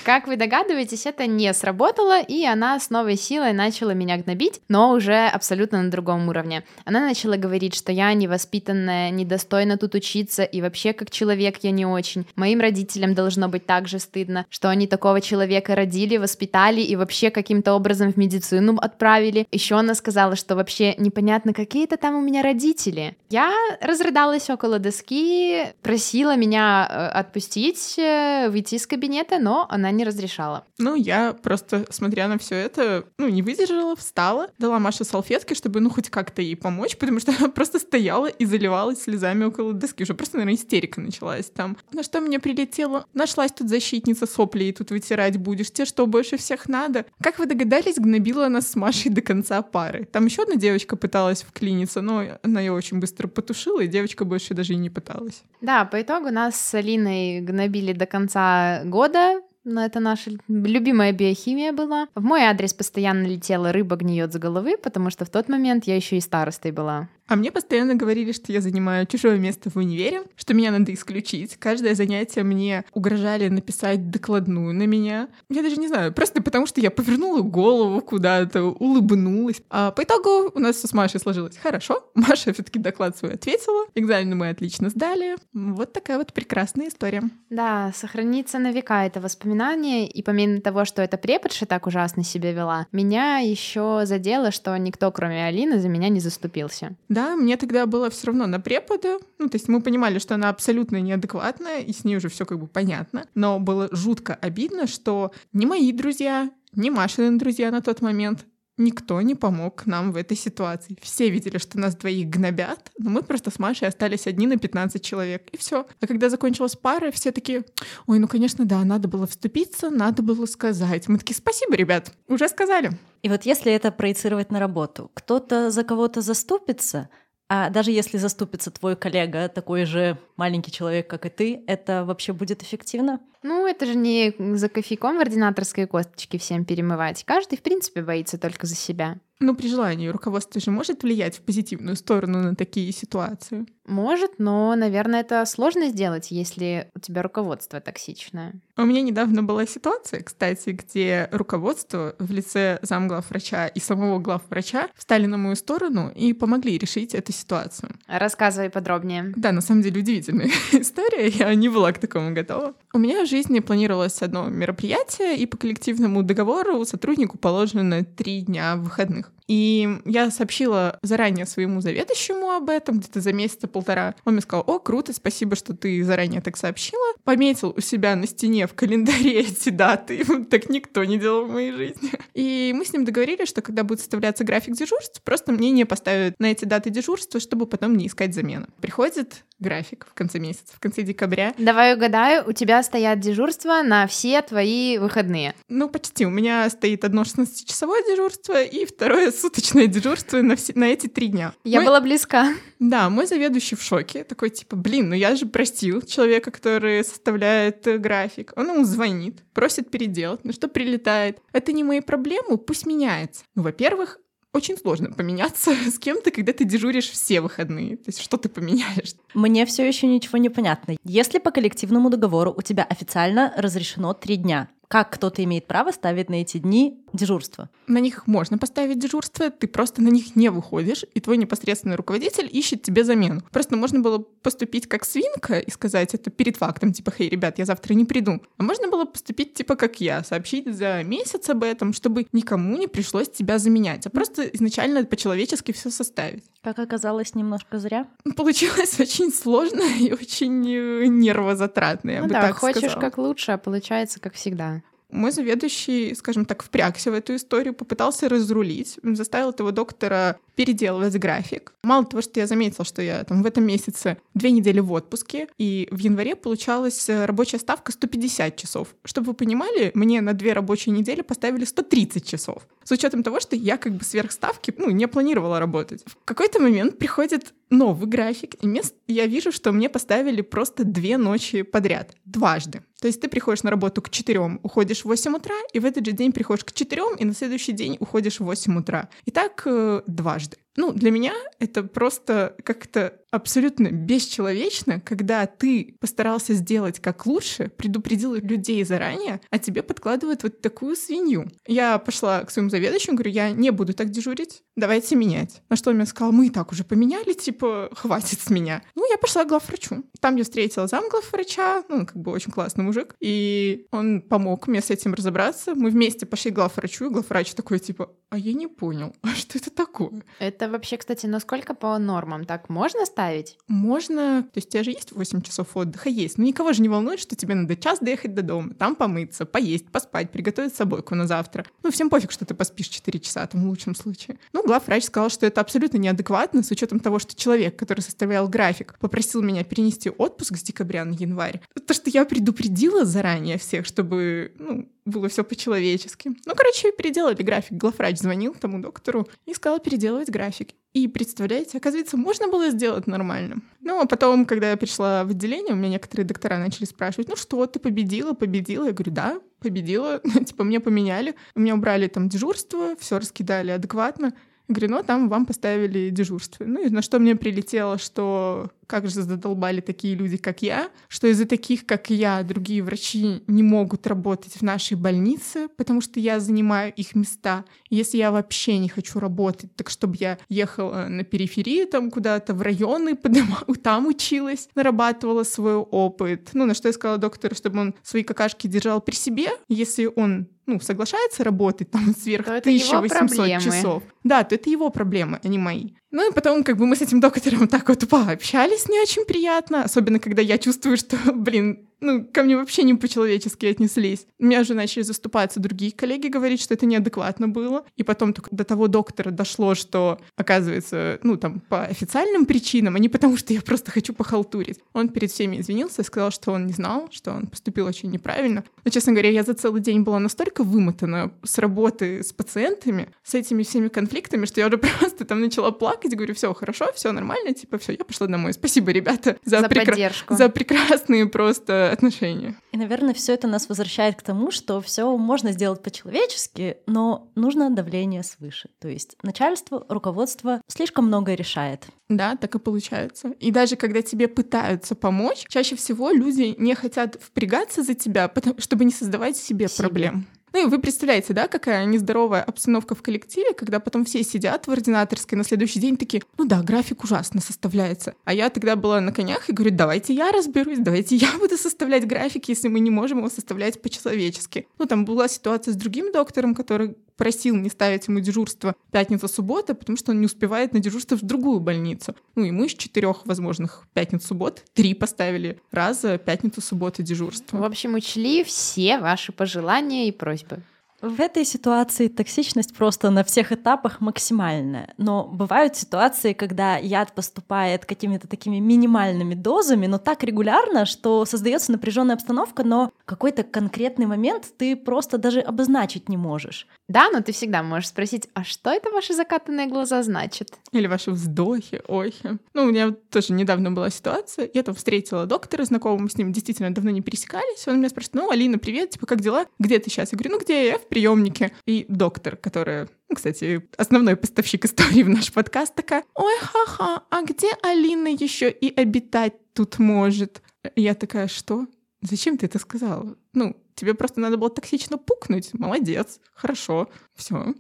Как 0.05 0.29
вы 0.29 0.37
догадываетесь, 0.37 1.07
это 1.07 1.27
не 1.27 1.53
сработало, 1.53 2.23
и 2.23 2.45
она 2.45 2.79
с 2.79 2.91
новой 2.91 3.17
силой 3.17 3.53
начала 3.53 3.91
меня 3.91 4.19
гнобить, 4.19 4.61
но 4.69 4.93
уже 4.93 5.27
абсолютно 5.27 5.83
на 5.83 5.91
другом 5.91 6.29
уровне. 6.29 6.44
Она 6.85 7.01
начала 7.01 7.37
говорить, 7.37 7.75
что 7.75 7.93
я 7.93 8.13
невоспитанная, 8.13 9.11
недостойна 9.11 9.77
тут 9.77 9.95
учиться, 9.95 10.43
и 10.43 10.61
вообще 10.61 10.93
как 10.93 11.11
человек 11.11 11.59
я 11.63 11.71
не 11.71 11.87
очень. 11.87 12.27
Моим 12.37 12.61
родителям 12.61 13.15
должно 13.15 13.49
быть 13.49 13.67
так 13.67 13.89
же 13.89 13.99
стыдно, 13.99 14.47
что 14.51 14.69
они 14.69 14.87
такого 14.87 15.21
человека 15.21 15.75
родили, 15.75 16.17
воспитали 16.17 16.81
и 16.81 16.97
вообще 16.97 17.31
каким-то 17.31 17.75
образом 17.75 18.13
в 18.13 18.17
медицину 18.17 18.77
отправили. 18.81 19.47
Еще 19.51 19.77
она 19.77 19.95
сказала, 19.95 20.37
что 20.37 20.57
вообще 20.57 20.95
непонятно, 20.99 21.53
какие 21.53 21.85
это 21.85 21.97
там 21.97 22.15
у 22.17 22.21
меня 22.21 22.43
родители. 22.43 23.17
Я 23.31 23.53
разрыдалась 23.81 24.51
около 24.51 24.79
доски, 24.79 25.73
просила 25.83 26.37
меня 26.37 26.87
э, 26.89 27.19
отпустить, 27.19 27.99
э, 27.99 28.49
выйти 28.51 28.77
из 28.77 28.87
кабинета, 28.87 29.39
но 29.39 29.67
она 29.69 29.91
не 29.91 30.05
разрешала. 30.05 30.65
Ну, 30.79 30.95
я 30.95 31.33
просто, 31.33 31.85
смотря 31.91 32.29
на 32.29 32.39
все 32.39 32.57
это, 32.57 33.05
ну, 33.19 33.29
не 33.29 33.43
выдержала, 33.43 33.97
встала, 33.97 34.49
дала 34.59 34.79
Маше 34.79 35.05
салфетки, 35.05 35.55
чтобы, 35.55 35.81
ну, 35.81 35.91
хоть 35.91 36.11
как-то 36.11 36.34
ей 36.43 36.57
помочь, 36.57 36.97
потому 36.97 37.21
что 37.21 37.33
она 37.39 37.49
просто 37.49 37.79
стояла 37.79 38.27
и 38.27 38.45
заливалась 38.45 39.03
слезами 39.03 39.45
около 39.45 39.73
доски. 39.73 40.03
Уже 40.03 40.15
просто, 40.15 40.37
наверное, 40.37 40.55
истерика 40.55 41.01
началась 41.01 41.47
там. 41.47 41.77
На 41.93 42.03
что 42.03 42.21
мне 42.21 42.39
прилетело? 42.39 43.07
Нашлась 43.15 43.53
тут 43.53 43.69
защитница 43.69 44.27
сопли, 44.27 44.65
и 44.65 44.73
тут 44.73 44.91
вытирать 44.91 45.37
будешь. 45.37 45.71
Те, 45.71 45.85
что 45.85 46.07
больше 46.07 46.37
всех 46.37 46.69
надо. 46.69 47.07
Как 47.23 47.39
вы 47.39 47.47
догадались, 47.47 47.97
гнобила 47.97 48.49
нас 48.49 48.69
с 48.71 48.77
Машей 48.77 49.11
до 49.11 49.23
конца 49.23 49.63
пары. 49.63 50.05
Там 50.05 50.27
еще 50.27 50.43
одна 50.43 50.57
девочка 50.57 50.97
пыталась 50.97 51.43
вклиниться, 51.43 52.01
но 52.01 52.25
она 52.43 52.61
ее 52.61 52.73
очень 52.73 52.99
быстро 53.01 53.29
потушила, 53.29 53.81
и 53.81 53.89
девочка 53.89 54.25
больше 54.25 54.55
даже 54.55 54.75
и 54.75 54.77
не 54.77 54.91
пыталась. 54.91 55.43
Да, 55.61 55.85
по 55.85 56.01
итогу 56.01 56.31
нас 56.31 56.57
с 56.57 56.75
Алиной 56.75 57.41
гнобили 57.41 57.93
до 57.93 58.07
конца 58.07 58.83
года, 58.85 59.41
но 59.65 59.85
это 59.85 60.01
наша 60.01 60.31
любимая 60.49 61.13
биохимия 61.13 61.73
была. 61.73 62.07
В 62.15 62.23
мой 62.23 62.43
адрес 62.43 62.75
постоянно 62.75 63.27
летела 63.27 63.73
рыба 63.73 63.97
гниет 63.97 64.33
с 64.33 64.37
головы, 64.37 64.77
потому 64.77 65.11
что 65.11 65.25
в 65.25 65.31
тот 65.31 65.49
момент 65.49 65.85
я 65.85 65.97
еще 65.97 66.17
и 66.17 66.21
старостой 66.21 66.71
была. 66.71 67.09
А 67.27 67.37
мне 67.37 67.51
постоянно 67.51 67.95
говорили, 67.95 68.33
что 68.33 68.53
я 68.53 68.61
занимаю 68.61 69.07
чужое 69.07 69.39
место 69.39 69.71
в 69.71 69.77
универе, 69.77 70.25
что 70.37 70.53
меня 70.53 70.71
надо 70.71 70.93
исключить. 70.93 71.57
Каждое 71.57 71.95
занятие 71.95 72.43
мне 72.43 72.85
угрожали 72.93 73.49
написать 73.49 74.11
докладную 74.11 74.75
на 74.75 74.83
меня. 74.87 75.29
Я 75.49 75.63
даже 75.63 75.77
не 75.77 75.89
знаю, 75.89 76.13
просто 76.13 76.43
потому 76.43 76.67
что 76.67 76.81
я 76.81 76.91
повернула 76.91 77.41
голову 77.41 78.01
куда-то, 78.03 78.65
улыбнулась. 78.65 79.63
А 79.71 79.91
по 79.91 80.03
итогу 80.03 80.53
у 80.55 80.59
нас 80.59 80.77
все 80.77 80.87
с 80.87 80.93
Машей 80.93 81.19
сложилось 81.19 81.57
хорошо. 81.57 82.11
Маша 82.15 82.53
все 82.53 82.63
таки 82.63 82.79
доклад 82.79 83.17
свой 83.17 83.35
ответила. 83.35 83.87
Экзамены 83.95 84.35
мы 84.35 84.51
отлично 84.51 84.91
сдали. 84.91 85.37
Вот 85.55 85.93
такая 85.93 86.19
вот 86.19 86.33
прекрасная 86.35 86.89
история. 86.89 87.23
Да, 87.49 87.93
сохранится 87.95 88.59
на 88.59 88.71
века 88.71 89.07
это 89.07 89.21
воспоминание, 89.21 90.07
и 90.07 90.23
помимо 90.23 90.61
того, 90.61 90.85
что 90.85 91.01
эта 91.01 91.17
преподша 91.17 91.65
так 91.65 91.87
ужасно 91.87 92.23
себя 92.23 92.53
вела, 92.53 92.87
меня 92.93 93.39
еще 93.39 94.03
задело, 94.05 94.51
что 94.51 94.77
никто, 94.77 95.11
кроме 95.11 95.47
Алины, 95.47 95.79
за 95.79 95.89
меня 95.89 96.09
не 96.09 96.21
заступился. 96.21 96.97
Да, 97.15 97.37
мне 97.37 97.57
тогда 97.57 97.87
было 97.87 98.11
все 98.11 98.27
равно 98.27 98.47
на 98.49 98.59
препода. 98.59 99.19
Ну, 99.39 99.49
то 99.49 99.55
есть 99.55 99.69
мы 99.69 99.81
понимали, 99.81 100.19
что 100.19 100.35
она 100.35 100.49
абсолютно 100.49 101.01
неадекватная, 101.01 101.81
и 101.81 101.93
с 101.93 102.03
ней 102.03 102.17
уже 102.17 102.29
все 102.29 102.45
как 102.45 102.59
бы 102.59 102.67
понятно. 102.67 103.29
Но 103.37 103.61
было 103.61 103.89
жутко 103.93 104.35
обидно, 104.35 104.89
что 104.89 105.31
ни 105.53 105.65
мои 105.65 105.93
друзья, 105.93 106.51
ни 106.75 106.91
Машины 106.91 107.39
друзья 107.39 107.71
на 107.71 107.83
тот 107.83 108.03
момент 108.03 108.47
Никто 108.77 109.21
не 109.21 109.37
помог 109.37 109.87
нам 109.87 110.11
в 110.11 110.17
этой 110.17 110.37
ситуации. 110.37 110.99
Все 111.01 111.31
видели, 111.31 111.59
что 111.59 111.79
нас 111.79 111.95
двоих 111.95 112.29
гнобят, 112.29 112.91
но 112.99 113.09
мы 113.09 113.23
просто 113.23 113.53
с 113.53 113.61
Машей 113.61 113.87
остались 113.87 114.27
одни 114.27 114.49
на 114.49 114.57
15 114.57 115.01
человек, 115.05 115.49
и 115.53 115.57
все. 115.57 115.87
А 116.01 116.07
когда 116.09 116.29
закончилась 116.29 116.75
пара, 116.75 117.13
все 117.13 117.31
такие, 117.31 117.65
ой, 118.09 118.19
ну, 118.19 118.27
конечно, 118.27 118.65
да, 118.65 118.83
надо 118.85 119.07
было 119.07 119.29
вступиться, 119.29 119.91
надо 119.91 120.23
было 120.23 120.47
сказать. 120.47 121.07
Мы 121.07 121.19
такие, 121.19 121.37
спасибо, 121.37 121.77
ребят, 121.77 122.13
уже 122.27 122.49
сказали. 122.49 122.91
И 123.23 123.29
вот 123.29 123.45
если 123.45 123.73
это 123.73 123.93
проецировать 123.93 124.51
на 124.51 124.59
работу, 124.59 125.11
кто-то 125.15 125.71
за 125.71 125.85
кого-то 125.85 126.21
заступится, 126.21 127.09
а 127.49 127.71
даже 127.71 127.93
если 127.93 128.19
заступится 128.19 128.73
твой 128.73 128.97
коллега, 128.97 129.49
такой 129.49 129.85
же 129.85 130.19
маленький 130.37 130.73
человек, 130.73 131.09
как 131.09 131.27
и 131.27 131.29
ты, 131.29 131.63
это 131.69 132.05
вообще 132.05 132.33
будет 132.33 132.63
эффективно? 132.63 133.21
Ну, 133.45 133.67
это 133.67 133.85
же 133.85 133.95
не 133.95 134.33
за 134.57 134.71
кофейком 134.71 135.19
в 135.19 135.21
ординаторской 135.21 135.87
косточке 135.87 136.39
всем 136.39 136.65
перемывать. 136.65 137.25
Каждый, 137.25 137.59
в 137.59 137.63
принципе, 137.63 138.01
боится 138.01 138.39
только 138.39 138.67
за 138.67 138.75
себя. 138.75 139.19
Ну, 139.41 139.55
при 139.55 139.69
желании 139.69 140.09
руководство 140.09 140.61
же 140.61 140.71
может 140.71 141.03
влиять 141.03 141.37
в 141.37 141.43
позитивную 141.43 141.97
сторону 141.97 142.41
на 142.41 142.57
такие 142.57 142.91
ситуации. 142.93 143.67
Может, 143.87 144.39
но, 144.39 144.75
наверное, 144.75 145.21
это 145.21 145.45
сложно 145.45 145.89
сделать, 145.89 146.31
если 146.31 146.91
у 146.95 147.01
тебя 147.01 147.21
руководство 147.21 147.81
токсичное. 147.81 148.55
У 148.79 148.83
меня 148.83 149.03
недавно 149.03 149.43
была 149.43 149.67
ситуация, 149.67 150.23
кстати, 150.23 150.71
где 150.71 151.29
руководство 151.33 152.17
в 152.19 152.31
лице 152.33 152.79
замглавврача 152.81 153.67
и 153.67 153.81
самого 153.81 154.19
главврача 154.21 154.89
встали 154.97 155.27
на 155.27 155.37
мою 155.37 155.57
сторону 155.57 156.11
и 156.15 156.33
помогли 156.33 156.79
решить 156.79 157.15
эту 157.15 157.33
ситуацию. 157.33 157.91
Рассказывай 158.07 158.71
подробнее. 158.71 159.35
Да, 159.37 159.53
на 159.53 159.61
самом 159.61 159.83
деле 159.83 160.01
удивительная 160.01 160.49
история, 160.73 161.29
я 161.29 161.55
не 161.55 161.69
была 161.69 161.93
к 161.93 161.99
такому 161.99 162.33
готова. 162.33 162.75
У 162.95 162.99
меня 162.99 163.23
в 163.23 163.29
жизни 163.35 163.59
планировалось 163.59 164.23
одно 164.23 164.49
мероприятие, 164.49 165.37
и 165.37 165.47
по 165.47 165.57
коллективному 165.57 166.23
договору 166.23 166.85
сотруднику 166.85 167.37
положено 167.37 168.05
три 168.05 168.43
дня 168.43 168.77
выходных. 168.77 169.33
И 169.47 170.01
я 170.05 170.31
сообщила 170.31 170.99
заранее 171.03 171.47
своему 171.47 171.81
заведующему 171.81 172.51
об 172.51 172.71
этом, 172.71 172.99
где-то 172.99 173.21
за 173.21 173.33
месяца-полтора. 173.33 174.15
Он 174.25 174.35
мне 174.35 174.43
сказал, 174.43 174.65
о, 174.67 174.79
круто, 174.79 175.13
спасибо, 175.13 175.57
что 175.57 175.75
ты 175.75 176.03
заранее 176.03 176.41
так 176.41 176.57
сообщила. 176.57 177.03
Пометил 177.25 177.75
у 177.77 177.81
себя 177.81 178.17
на 178.17 178.27
стене 178.27 178.67
в 178.67 178.75
календаре 178.75 179.41
эти 179.41 179.71
даты. 179.71 180.25
Так 180.51 180.69
никто 180.69 181.05
не 181.05 181.19
делал 181.19 181.47
в 181.47 181.51
моей 181.51 181.73
жизни. 181.73 182.13
И 182.35 182.73
мы 182.77 182.85
с 182.85 182.93
ним 182.93 183.05
договорились, 183.05 183.49
что 183.49 183.63
когда 183.63 183.83
будет 183.83 184.01
составляться 184.01 184.45
график 184.45 184.75
дежурств, 184.75 185.23
просто 185.23 185.53
мне 185.53 185.71
не 185.71 185.85
поставят 185.85 186.35
на 186.39 186.47
эти 186.47 186.65
даты 186.65 186.91
дежурства, 186.91 187.41
чтобы 187.41 187.67
потом 187.67 187.97
не 187.97 188.07
искать 188.07 188.35
замену. 188.35 188.67
Приходит 188.81 189.45
график 189.59 190.07
в 190.11 190.15
конце 190.15 190.39
месяца, 190.39 190.75
в 190.75 190.81
конце 190.81 191.03
декабря. 191.03 191.55
Давай 191.59 191.95
угадаю, 191.95 192.49
у 192.49 192.53
тебя 192.53 192.83
стоят 192.83 193.21
дежурства 193.21 193.83
на 193.83 194.07
все 194.07 194.43
твои 194.43 194.99
выходные. 194.99 195.55
Ну, 195.69 195.89
почти. 195.89 196.27
У 196.27 196.31
меня 196.31 196.69
стоит 196.71 197.05
одно 197.05 197.23
16-часовое 197.23 198.03
дежурство 198.07 198.63
и 198.63 198.85
второе 198.85 199.33
суточное 199.41 199.87
дежурство 199.87 200.41
на, 200.43 200.57
все, 200.57 200.73
на 200.75 200.85
эти 200.85 201.07
три 201.07 201.29
дня. 201.29 201.55
Я 201.65 201.81
мой... 201.81 201.87
была 201.87 202.01
близка. 202.01 202.55
Да, 202.79 203.11
мой 203.11 203.27
заведующий 203.27 203.77
в 203.77 203.83
шоке. 203.83 204.25
Такой, 204.25 204.51
типа, 204.51 204.77
блин, 204.77 205.09
ну 205.11 205.15
я 205.15 205.37
же 205.37 205.47
простил 205.47 206.03
человека, 206.03 206.51
который 206.51 207.05
составляет 207.05 207.87
э, 207.87 207.99
график. 207.99 208.53
Он 208.57 208.71
ему 208.71 208.85
звонит, 208.85 209.43
просит 209.53 209.91
переделать, 209.91 210.45
на 210.45 210.53
что 210.53 210.69
прилетает. 210.69 211.39
Это 211.53 211.73
не 211.73 211.85
мои 211.85 212.01
проблемы, 212.01 212.59
пусть 212.59 212.87
меняется. 212.87 213.45
Ну, 213.55 213.63
во-первых, 213.63 214.19
очень 214.55 214.79
сложно 214.79 215.11
поменяться 215.11 215.75
с 215.91 215.99
кем-то, 215.99 216.31
когда 216.31 216.53
ты 216.53 216.65
дежуришь 216.65 217.11
все 217.11 217.41
выходные. 217.41 217.97
То 217.97 218.05
есть 218.07 218.21
что 218.21 218.37
ты 218.37 218.49
поменяешь? 218.49 219.15
Мне 219.35 219.67
все 219.67 219.87
еще 219.87 220.07
ничего 220.07 220.39
не 220.39 220.49
понятно. 220.49 220.97
Если 221.05 221.39
по 221.39 221.51
коллективному 221.51 222.09
договору 222.09 222.55
у 222.57 222.63
тебя 222.63 222.85
официально 222.85 223.53
разрешено 223.57 224.15
три 224.15 224.37
дня, 224.37 224.69
как 224.89 225.11
кто-то 225.11 225.43
имеет 225.43 225.67
право 225.67 225.91
ставить 225.91 226.31
на 226.31 226.37
эти 226.37 226.59
дни 226.59 227.05
дежурство? 227.13 227.69
На 227.87 227.99
них 227.99 228.27
можно 228.27 228.59
поставить 228.59 228.99
дежурство, 228.99 229.51
ты 229.51 229.67
просто 229.67 230.03
на 230.03 230.09
них 230.09 230.37
не 230.37 230.51
выходишь, 230.51 231.05
и 231.15 231.21
твой 231.21 231.37
непосредственный 231.37 231.97
руководитель 231.97 232.49
ищет 232.51 232.83
тебе 232.83 233.05
замену. 233.05 233.43
Просто 233.51 233.77
можно 233.77 234.01
было 234.01 234.19
поступить 234.19 234.89
как 234.89 235.05
свинка 235.05 235.59
и 235.59 235.71
сказать 235.71 236.15
это 236.15 236.31
перед 236.31 236.57
фактом, 236.57 236.93
типа, 236.93 237.11
хей, 237.11 237.29
ребят, 237.29 237.59
я 237.59 237.65
завтра 237.65 237.95
не 237.95 238.05
приду. 238.05 238.43
А 238.59 238.63
можно 238.63 238.89
было 238.89 239.05
поступить 239.05 239.55
типа 239.55 239.77
как 239.77 240.01
я, 240.01 240.25
сообщить 240.25 240.73
за 240.75 241.03
месяц 241.03 241.49
об 241.51 241.63
этом, 241.63 241.93
чтобы 241.93 242.27
никому 242.33 242.77
не 242.77 242.87
пришлось 242.87 243.29
тебя 243.29 243.59
заменять, 243.59 244.07
а 244.07 244.11
просто 244.11 244.45
изначально 244.45 245.05
по-человечески 245.05 245.73
все 245.73 245.91
составить. 245.91 246.45
Как 246.63 246.79
оказалось, 246.79 247.35
немножко 247.35 247.79
зря. 247.79 248.07
Получилось 248.37 248.99
очень 249.01 249.33
сложно 249.33 249.83
и 249.83 250.13
очень 250.13 250.67
э, 250.67 251.07
нервозатратно, 251.07 252.11
я 252.11 252.21
ну 252.21 252.29
бы 252.29 252.33
да, 252.33 252.43
так 252.43 252.57
хочешь 252.57 252.79
сказала. 252.79 253.01
как 253.01 253.19
лучше, 253.19 253.53
а 253.53 253.59
получается 253.59 254.21
как 254.21 254.35
всегда. 254.35 254.83
Мой 255.15 255.31
заведующий, 255.31 256.13
скажем 256.15 256.45
так, 256.45 256.65
впрягся 256.65 257.13
в 257.13 257.15
эту 257.15 257.37
историю, 257.37 257.73
попытался 257.73 258.29
разрулить, 258.29 258.99
заставил 259.03 259.51
этого 259.51 259.71
доктора 259.71 260.39
переделывать 260.57 261.17
график. 261.19 261.73
Мало 261.85 262.05
того, 262.05 262.21
что 262.21 262.41
я 262.41 262.49
заметила, 262.49 262.85
что 262.85 263.01
я 263.01 263.23
там 263.23 263.43
в 263.43 263.47
этом 263.47 263.65
месяце 263.65 264.19
две 264.35 264.51
недели 264.51 264.81
в 264.81 264.91
отпуске, 264.93 265.49
и 265.57 265.89
в 265.93 265.99
январе 265.99 266.35
получалась 266.35 267.09
э, 267.09 267.27
рабочая 267.27 267.59
ставка 267.59 267.93
150 267.93 268.57
часов. 268.57 268.89
Чтобы 269.05 269.29
вы 269.29 269.35
понимали, 269.35 269.93
мне 269.95 270.21
на 270.21 270.33
две 270.33 270.53
рабочие 270.53 270.93
недели 270.93 271.23
поставили 271.23 271.65
130 271.65 272.27
часов. 272.27 272.67
С 272.83 272.91
учетом 272.91 273.23
того, 273.23 273.39
что 273.39 273.55
я 273.57 273.77
как 273.77 273.95
бы 273.95 274.05
сверхставки, 274.05 274.75
ну, 274.77 274.91
не 274.91 275.07
планировала 275.07 275.61
работать. 275.61 276.03
В 276.07 276.25
какой-то 276.25 276.61
момент 276.61 276.99
приходит 276.99 277.55
новый 277.71 278.09
график, 278.09 278.57
и 278.63 278.67
мест 278.67 278.95
я 279.07 279.27
вижу, 279.27 279.53
что 279.53 279.73
мне 279.73 279.89
поставили 279.89 280.41
просто 280.41 280.85
две 280.85 281.19
ночи 281.19 281.63
подряд, 281.63 282.15
дважды. 282.25 282.83
То 283.05 283.09
есть 283.09 283.21
ты 283.21 283.29
приходишь 283.29 283.63
на 283.63 283.71
работу 283.71 284.01
к 284.01 284.09
4, 284.09 284.61
уходишь 284.63 285.03
в 285.03 285.05
8 285.05 285.37
утра, 285.37 285.55
и 285.75 285.79
в 285.79 285.85
этот 285.85 286.07
же 286.07 286.13
день 286.13 286.33
приходишь 286.33 286.65
к 286.65 286.73
4, 286.73 287.03
и 287.19 287.25
на 287.27 287.35
следующий 287.35 287.73
день 287.73 287.99
уходишь 288.01 288.41
в 288.41 288.45
8 288.45 288.79
утра. 288.79 289.11
И 289.27 289.31
так 289.31 289.63
э, 289.67 290.01
дважды. 290.07 290.57
Ну, 290.77 290.91
для 290.91 291.11
меня 291.11 291.35
это 291.59 291.83
просто 291.83 292.57
как-то 292.65 293.13
абсолютно 293.35 293.91
бесчеловечно, 293.91 295.01
когда 295.01 295.47
ты 295.47 295.97
постарался 296.01 296.55
сделать 296.55 297.01
как 297.01 297.27
лучше, 297.27 297.69
предупредил 297.69 298.35
людей 298.35 298.85
заранее, 298.85 299.41
а 299.51 299.59
тебе 299.59 299.83
подкладывают 299.83 300.45
вот 300.45 300.61
такую 300.61 300.95
свинью. 300.95 301.51
Я 301.67 301.99
пошла 301.99 302.45
к 302.45 302.51
своему 302.51 302.71
заведующему, 302.71 303.17
говорю, 303.17 303.33
я 303.33 303.51
не 303.51 303.71
буду 303.71 303.93
так 303.93 304.11
дежурить, 304.11 304.63
давайте 304.77 305.17
менять. 305.17 305.63
На 305.69 305.77
что 305.77 305.91
он 305.91 305.97
мне 305.97 306.07
сказал, 306.07 306.33
мы 306.33 306.47
и 306.47 306.51
так 306.51 306.71
уже 306.71 306.85
поменяли, 306.85 307.33
типа, 307.33 307.91
хватит 307.93 308.41
с 308.41 308.51
меня. 308.51 308.83
Ну, 308.95 309.11
я 309.11 309.19
пошла 309.19 309.45
к 309.45 309.49
главврачу. 309.49 310.05
Там 310.21 310.37
я 310.37 310.45
встретила 310.45 310.87
замглавврача, 310.87 311.83
ну, 311.89 312.07
как 312.07 312.17
бы 312.17 312.31
очень 312.31 312.53
классный 312.53 312.85
мужик, 312.85 313.17
и 313.21 313.87
он 313.91 314.23
помог 314.23 314.69
мне 314.69 314.81
с 314.81 314.91
этим 314.91 315.15
разобраться. 315.15 315.75
Мы 315.75 315.91
вместе 315.91 316.25
пошли 316.25 316.53
к 316.53 316.55
главврачу, 316.55 317.07
и 317.07 317.11
главврач 317.11 317.53
такой, 317.55 317.81
типа, 317.81 318.11
а 318.31 318.39
я 318.39 318.53
не 318.53 318.69
понял, 318.69 319.15
а 319.23 319.29
что 319.35 319.59
это 319.59 319.71
такое? 319.71 320.23
Это 320.39 320.69
вообще, 320.69 320.97
кстати, 320.97 321.27
насколько 321.27 321.75
по 321.75 321.99
нормам? 321.99 322.45
Так 322.45 322.69
можно 322.69 323.05
ставить? 323.07 323.24
Можно. 323.69 324.43
То 324.53 324.59
есть 324.59 324.69
у 324.69 324.71
тебя 324.73 324.85
же 324.85 324.91
есть 324.91 325.13
8 325.13 325.43
часов 325.43 325.77
отдыха? 325.77 326.09
Есть. 326.09 326.39
Но 326.39 326.45
никого 326.45 326.73
же 326.73 326.83
не 326.83 326.89
волнует, 326.89 327.21
что 327.21 327.37
тебе 327.37 327.55
надо 327.55 327.77
час 327.77 327.99
доехать 328.01 328.35
до 328.35 328.43
дома, 328.43 328.75
там 328.75 328.95
помыться, 328.95 329.45
поесть, 329.45 329.89
поспать, 329.91 330.31
приготовить 330.31 330.75
собойку 330.75 331.15
на 331.15 331.27
завтра. 331.27 331.65
Ну, 331.83 331.91
всем 331.91 332.11
пофиг, 332.11 332.31
что 332.31 332.45
ты 332.45 332.55
поспишь 332.55 332.89
4 332.89 333.21
часа, 333.21 333.47
там, 333.47 333.63
в 333.63 333.69
лучшем 333.69 333.95
случае. 333.95 334.39
Ну, 334.53 334.63
главврач 334.65 335.05
сказал, 335.05 335.31
что 335.31 335.47
это 335.47 335.61
абсолютно 335.61 335.99
неадекватно, 335.99 336.63
с 336.63 336.71
учетом 336.71 337.01
того, 337.01 337.19
что 337.19 337.35
человек, 337.35 337.77
который 337.77 338.01
составлял 338.01 338.49
график, 338.49 338.97
попросил 339.01 339.43
меня 339.43 339.65
перенести 339.65 340.11
отпуск 340.11 340.57
с 340.57 340.63
декабря 340.63 341.05
на 341.05 341.15
январь. 341.15 341.61
То, 341.87 341.95
что 341.95 342.11
я 342.11 342.25
предупредила 342.25 343.05
заранее 343.05 343.59
всех, 343.59 343.87
чтобы, 343.87 344.53
ну, 344.59 344.89
было 345.05 345.29
все 345.29 345.45
по-человечески. 345.45 346.33
Ну, 346.47 346.55
короче, 346.55 346.93
переделали 346.93 347.43
график. 347.43 347.73
Главврач 347.73 348.19
звонил 348.19 348.55
тому 348.55 348.81
доктору 348.81 349.29
и 349.47 349.55
сказал 349.55 349.79
переделывать 349.79 350.31
график. 350.31 350.71
И 350.95 351.09
представляете, 351.09 351.79
оказывается, 351.79 352.17
можно 352.17 352.49
было 352.49 352.71
сделать 352.71 353.07
нормально. 353.07 353.57
Ну, 353.81 354.01
а 354.01 354.07
потом, 354.07 354.47
когда 354.47 354.71
я 354.71 354.77
пришла 354.77 355.25
в 355.25 355.31
отделение, 355.31 355.75
у 355.75 355.77
меня 355.77 355.91
некоторые 355.91 356.25
доктора 356.25 356.59
начали 356.59 356.85
спрашивать, 356.85 357.29
ну 357.29 357.37
что, 357.37 357.67
ты 357.67 357.81
победила, 357.81 358.33
победила? 358.33 358.87
Я 358.87 358.93
говорю, 358.93 359.13
да, 359.13 359.41
победила. 359.61 360.21
типа, 360.47 360.65
мне 360.65 360.81
поменяли. 360.81 361.35
У 361.55 361.61
меня 361.61 361.75
убрали 361.75 362.07
там 362.07 362.29
дежурство, 362.29 362.95
все 362.99 363.19
раскидали 363.19 363.73
адекватно. 363.73 364.35
Говорю, 364.67 364.91
ну, 364.91 365.03
там 365.03 365.29
вам 365.29 365.45
поставили 365.45 366.09
дежурство. 366.11 366.65
Ну, 366.65 366.87
и 366.87 366.89
на 366.89 367.03
что 367.03 367.19
мне 367.19 367.37
прилетело, 367.37 367.99
что 367.99 368.71
как 368.87 369.09
же 369.09 369.23
задолбали 369.23 369.81
такие 369.81 370.15
люди, 370.15 370.37
как 370.37 370.63
я, 370.63 370.89
что 371.09 371.27
из-за 371.27 371.47
таких, 371.47 371.87
как 371.87 372.11
я, 372.11 372.43
другие 372.43 372.83
врачи 372.83 373.43
не 373.47 373.63
могут 373.63 374.07
работать 374.07 374.55
в 374.55 374.63
нашей 374.63 374.97
больнице, 374.97 375.69
потому 375.77 376.01
что 376.01 376.21
я 376.21 376.41
занимаю 376.41 376.93
их 376.95 377.15
места. 377.15 377.65
Если 377.91 378.19
я 378.19 378.31
вообще 378.31 378.79
не 378.79 378.89
хочу 378.89 379.21
работать, 379.21 379.75
так 379.77 379.91
чтобы 379.91 380.17
я 380.19 380.39
ехала 380.49 381.07
на 381.09 381.25
периферии 381.25 381.85
там 381.85 382.11
куда-то 382.11 382.55
в 382.55 382.63
районы, 382.63 383.17
там 383.83 384.07
училась, 384.07 384.69
нарабатывала 384.75 385.45
свой 385.45 385.77
опыт. 385.77 386.51
Ну, 386.55 386.65
на 386.65 386.75
что 386.75 386.89
я 386.89 386.93
сказала 386.95 387.19
доктору, 387.19 387.55
чтобы 387.55 387.81
он 387.81 387.95
свои 388.03 388.23
какашки 388.23 388.67
держал 388.67 389.01
при 389.01 389.15
себе. 389.15 389.49
Если 389.69 390.11
он 390.15 390.49
ну, 390.67 390.81
соглашается 390.81 391.45
работать 391.45 391.91
там 391.91 392.15
сверх 392.19 392.49
1800 392.49 393.61
часов. 393.61 394.03
Да, 394.23 394.45
то 394.45 394.55
это 394.55 394.71
его 394.71 394.91
проблемы, 394.91 395.41
а 395.43 395.49
не 395.49 395.59
мои. 395.59 395.91
Ну 396.15 396.31
и 396.31 396.33
потом 396.33 396.63
как 396.63 396.77
бы 396.77 396.87
мы 396.87 396.95
с 396.95 397.03
этим 397.03 397.19
доктором 397.19 397.67
так 397.67 397.89
вот 397.89 398.09
пообщались 398.09 398.89
не 398.89 399.01
очень 399.01 399.25
приятно, 399.25 399.83
особенно 399.83 400.21
когда 400.21 400.43
я 400.43 400.59
чувствую, 400.59 400.97
что, 400.97 401.17
блин, 401.35 401.89
ну, 402.05 402.25
ко 402.25 402.43
мне 402.43 402.57
вообще 402.57 402.83
не 402.83 402.95
по-человечески 402.95 403.67
отнеслись. 403.67 404.27
У 404.39 404.45
меня 404.45 404.61
уже 404.61 404.75
начали 404.75 405.03
заступаться 405.03 405.59
другие 405.59 405.91
коллеги, 405.91 406.29
говорить, 406.29 406.61
что 406.61 406.75
это 406.75 406.87
неадекватно 406.87 407.49
было. 407.49 407.85
И 407.97 408.03
потом 408.03 408.33
только 408.33 408.55
до 408.55 408.65
того 408.65 408.89
доктора 408.89 409.31
дошло, 409.31 409.75
что, 409.75 410.21
оказывается, 410.37 411.19
ну, 411.23 411.37
там, 411.37 411.61
по 411.61 411.85
официальным 411.85 412.45
причинам, 412.45 412.97
а 412.97 412.99
не 412.99 413.09
потому, 413.09 413.37
что 413.37 413.55
я 413.55 413.63
просто 413.63 413.91
хочу 413.91 414.13
похалтурить. 414.13 414.81
Он 414.93 415.09
перед 415.09 415.31
всеми 415.31 415.61
извинился 415.61 416.03
и 416.03 416.05
сказал, 416.05 416.31
что 416.31 416.53
он 416.53 416.67
не 416.67 416.75
знал, 416.75 417.09
что 417.11 417.33
он 417.33 417.47
поступил 417.47 417.87
очень 417.87 418.11
неправильно. 418.11 418.65
Но, 418.85 418.91
честно 418.91 419.13
говоря, 419.13 419.31
я 419.31 419.43
за 419.43 419.55
целый 419.55 419.81
день 419.81 420.03
была 420.03 420.19
настолько 420.19 420.63
вымотана 420.63 421.33
с 421.43 421.59
работы 421.59 422.23
с 422.23 422.33
пациентами, 422.33 423.09
с 423.23 423.35
этими 423.35 423.63
всеми 423.63 423.89
конфликтами, 423.89 424.45
что 424.45 424.61
я 424.61 424.67
уже 424.67 424.79
просто 424.99 425.25
там 425.25 425.41
начала 425.41 425.71
плакать 425.71 426.04
плакать, 426.05 426.17
говорю, 426.17 426.35
все 426.35 426.53
хорошо, 426.55 426.91
все 426.95 427.13
нормально, 427.13 427.53
типа, 427.53 427.79
все, 427.79 427.93
я 427.93 428.05
пошла 428.05 428.27
домой. 428.27 428.53
Спасибо, 428.53 428.91
ребята, 428.93 429.37
за, 429.45 429.61
За 429.61 429.67
прекра- 429.67 429.87
поддержку. 429.87 430.35
за 430.35 430.49
прекрасные 430.49 431.27
просто 431.27 431.91
отношения. 431.91 432.55
И, 432.73 432.77
наверное, 432.77 433.15
все 433.15 433.33
это 433.35 433.47
нас 433.47 433.69
возвращает 433.69 434.17
к 434.17 434.23
тому, 434.23 434.51
что 434.51 434.81
все 434.81 435.17
можно 435.17 435.53
сделать 435.53 435.83
по-человечески, 435.83 436.79
но 436.87 437.31
нужно 437.35 437.71
давление 437.71 438.23
свыше. 438.23 438.69
То 438.81 438.89
есть 438.89 439.17
начальство, 439.23 439.85
руководство 439.89 440.61
слишком 440.69 441.07
многое 441.07 441.35
решает. 441.37 441.87
Да, 442.09 442.37
так 442.37 442.55
и 442.55 442.59
получается. 442.59 443.31
И 443.41 443.51
даже 443.51 443.77
когда 443.77 444.03
тебе 444.03 444.29
пытаются 444.29 444.95
помочь, 444.95 445.45
чаще 445.49 445.75
всего 445.77 446.11
люди 446.11 446.55
не 446.59 446.75
хотят 446.75 447.17
впрягаться 447.21 447.83
за 447.83 447.95
тебя, 447.95 448.31
чтобы 448.59 448.85
не 448.85 448.93
создавать 448.93 449.37
себе, 449.37 449.69
Себе. 449.69 449.79
проблем. 449.83 450.27
Ну 450.55 450.69
и 450.69 450.71
вы 450.71 450.79
представляете, 450.79 451.33
да, 451.33 451.49
какая 451.49 451.85
нездоровая 451.85 452.41
обстановка 452.41 452.95
в 452.95 453.03
коллективе, 453.03 453.55
когда 453.55 453.81
потом 453.81 454.05
все 454.05 454.23
сидят 454.23 454.69
в 454.69 454.71
ординаторской 454.71 455.37
на 455.37 455.43
следующий 455.43 455.81
день 455.81 455.97
такие, 455.97 456.23
ну 456.39 456.45
да, 456.45 456.63
график 456.63 457.03
ужасно 457.03 457.41
составляется. 457.41 458.15
А 458.25 458.33
я 458.33 458.49
тогда 458.51 458.77
была 458.77 459.01
на 459.01 459.11
конях 459.11 459.51
и 459.51 459.53
говорю, 459.53 459.75
давайте 459.75 460.15
я 460.15 460.31
разберусь, 460.31 460.79
давайте 460.79 461.17
я 461.17 461.33
буду 461.41 461.57
составлять 461.57 462.07
график, 462.07 462.49
если 462.49 462.69
мы 462.69 462.79
не 462.79 462.91
можем 462.91 463.19
его 463.19 463.31
составлять 463.31 463.83
по-человечески. 463.83 464.69
Ну 464.79 464.87
там 464.87 465.05
была 465.05 465.27
ситуация 465.27 465.75
с 465.75 465.77
другим 465.77 466.13
доктором, 466.13 466.55
который 466.55 466.95
просил 467.17 467.57
не 467.57 467.69
ставить 467.71 468.09
ему 468.09 468.21
дежурство 468.21 468.75
пятница-суббота, 468.91 469.75
потому 469.75 469.97
что 469.97 470.13
он 470.13 470.21
не 470.21 470.27
успевает 470.27 470.73
на 470.73 470.81
дежурство 470.81 471.17
в 471.17 471.23
другую 471.23 471.61
больницу. 471.61 472.15
Ну 472.35 472.53
мы 472.53 472.67
из 472.67 472.75
четырех 472.75 473.27
возможных 473.27 473.87
пятниц-суббот 473.95 474.65
три 474.75 474.95
поставили 474.95 475.61
раза 475.71 476.19
пятницу-суббота 476.19 477.03
дежурство. 477.03 477.59
В 477.59 477.65
общем, 477.65 477.95
учли 477.95 478.45
все 478.45 478.99
ваши 478.99 479.33
пожелания 479.33 480.09
и 480.09 480.13
просьбы. 480.13 480.63
В 481.05 481.21
этой 481.21 481.45
ситуации 481.45 482.09
токсичность 482.09 482.75
просто 482.75 483.11
на 483.11 483.25
всех 483.25 483.53
этапах 483.53 484.01
максимальная. 484.01 484.95
Но 484.97 485.25
бывают 485.25 485.77
ситуации, 485.77 486.33
когда 486.33 486.79
яд 486.79 487.15
поступает 487.15 487.85
какими-то 487.85 488.27
такими 488.27 488.59
минимальными 488.59 489.35
дозами, 489.35 489.87
но 489.87 489.99
так 489.99 490.25
регулярно, 490.25 490.87
что 490.87 491.27
создается 491.27 491.73
напряженная 491.73 492.15
обстановка, 492.15 492.65
но 492.65 492.91
какой-то 493.05 493.43
конкретный 493.43 494.07
момент 494.07 494.47
ты 494.57 494.77
просто 494.77 495.19
даже 495.19 495.41
обозначить 495.41 496.09
не 496.09 496.17
можешь. 496.17 496.67
Да, 496.89 497.11
но 497.13 497.21
ты 497.21 497.33
всегда 497.33 497.63
можешь 497.63 497.91
спросить, 497.91 498.31
а 498.33 498.43
что 498.43 498.71
это 498.71 498.89
ваши 498.89 499.13
закатанные 499.13 499.67
глаза 499.67 500.03
значит? 500.03 500.55
Или 500.73 500.87
ваши 500.87 501.11
вздохи, 501.11 501.83
охи. 501.87 502.39
Ну, 502.55 502.63
у 502.63 502.67
меня 502.67 502.93
тоже 503.11 503.35
недавно 503.35 503.73
была 503.73 503.91
ситуация. 503.91 504.49
Я 504.55 504.63
там 504.63 504.75
встретила 504.75 505.27
доктора 505.27 505.65
знакомого, 505.65 505.99
мы 505.99 506.09
с 506.09 506.17
ним 506.17 506.33
действительно 506.33 506.73
давно 506.73 506.91
не 506.91 507.03
пересекались. 507.03 507.69
Он 507.69 507.77
меня 507.77 507.91
спрашивает, 507.91 508.15
ну, 508.15 508.31
Алина, 508.31 508.59
привет, 508.59 508.91
типа, 508.91 509.05
как 509.05 509.21
дела? 509.21 509.45
Где 509.59 509.79
ты 509.79 509.91
сейчас? 509.91 510.11
Я 510.13 510.17
говорю, 510.17 510.37
ну, 510.37 510.41
где 510.41 510.69
я? 510.69 510.79
В 510.79 510.94
приемнике. 510.95 511.53
И 511.67 511.85
доктор, 511.89 512.37
которая, 512.37 512.89
ну, 513.09 513.17
кстати, 513.17 513.69
основной 513.77 514.17
поставщик 514.17 514.65
истории 514.65 515.03
в 515.03 515.09
наш 515.09 515.33
подкаст, 515.33 515.75
такая, 515.75 516.05
ой, 516.15 516.39
ха-ха, 516.41 517.03
а 517.11 517.23
где 517.23 517.49
Алина 517.63 518.09
еще 518.09 518.51
и 518.51 518.73
обитать 518.81 519.35
тут 519.53 519.79
может? 519.79 520.43
Я 520.77 520.95
такая, 520.95 521.27
что? 521.29 521.67
Зачем 522.01 522.39
ты 522.39 522.47
это 522.47 522.59
сказала? 522.59 523.17
Ну, 523.33 523.57
тебе 523.75 523.95
просто 523.95 524.21
надо 524.21 524.37
было 524.37 524.51
токсично 524.51 524.99
пукнуть. 524.99 525.51
Молодец, 525.53 526.21
хорошо, 526.33 526.89
все. 527.15 527.55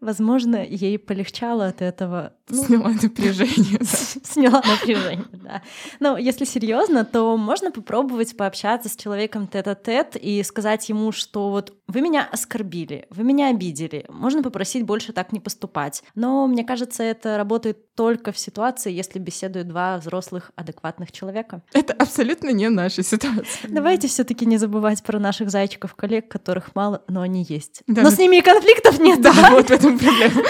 Возможно, 0.00 0.64
ей 0.64 0.98
полегчало 0.98 1.66
от 1.66 1.82
этого. 1.82 2.34
Ну, 2.48 2.64
Сняла 2.64 2.90
напряжение. 2.90 3.78
да. 3.80 3.86
Сняла 4.24 4.62
напряжение, 4.66 5.26
да. 5.32 5.62
Но 6.00 6.18
если 6.18 6.44
серьезно, 6.44 7.04
то 7.04 7.36
можно 7.36 7.70
попробовать 7.70 8.36
пообщаться 8.36 8.88
с 8.88 8.96
человеком 8.96 9.46
тет-а-тет 9.46 10.16
и 10.16 10.42
сказать 10.42 10.88
ему, 10.88 11.12
что 11.12 11.50
вот 11.50 11.74
вы 11.86 12.00
меня 12.00 12.28
оскорбили, 12.30 13.06
вы 13.10 13.24
меня 13.24 13.48
обидели, 13.48 14.04
можно 14.08 14.42
попросить 14.42 14.84
больше 14.84 15.12
так 15.12 15.32
не 15.32 15.40
поступать. 15.40 16.02
Но 16.14 16.46
мне 16.46 16.64
кажется, 16.64 17.02
это 17.02 17.36
работает 17.36 17.94
только 17.94 18.32
в 18.32 18.38
ситуации, 18.38 18.92
если 18.92 19.18
беседуют 19.18 19.68
два 19.68 19.98
взрослых 19.98 20.52
адекватных 20.56 21.12
человека. 21.12 21.62
Это 21.72 21.92
абсолютно 21.92 22.50
не 22.50 22.68
наша 22.68 23.02
ситуация. 23.02 23.68
Давайте 23.68 24.08
все-таки 24.08 24.46
не 24.46 24.56
забывать 24.56 25.02
про 25.02 25.18
наших 25.18 25.50
зайчиков-коллег, 25.50 26.28
которых 26.28 26.74
мало, 26.74 27.02
но 27.08 27.20
они 27.20 27.44
есть. 27.48 27.82
Да, 27.86 28.02
но 28.02 28.10
ну- 28.10 28.14
с 28.14 28.18
ними 28.18 28.36
и 28.36 28.40
конфликтов 28.40 28.98
нет, 29.00 29.20
да? 29.22 29.59
Вот 29.60 29.68
в 29.68 29.72
этом 29.72 29.98
проблема. 29.98 30.42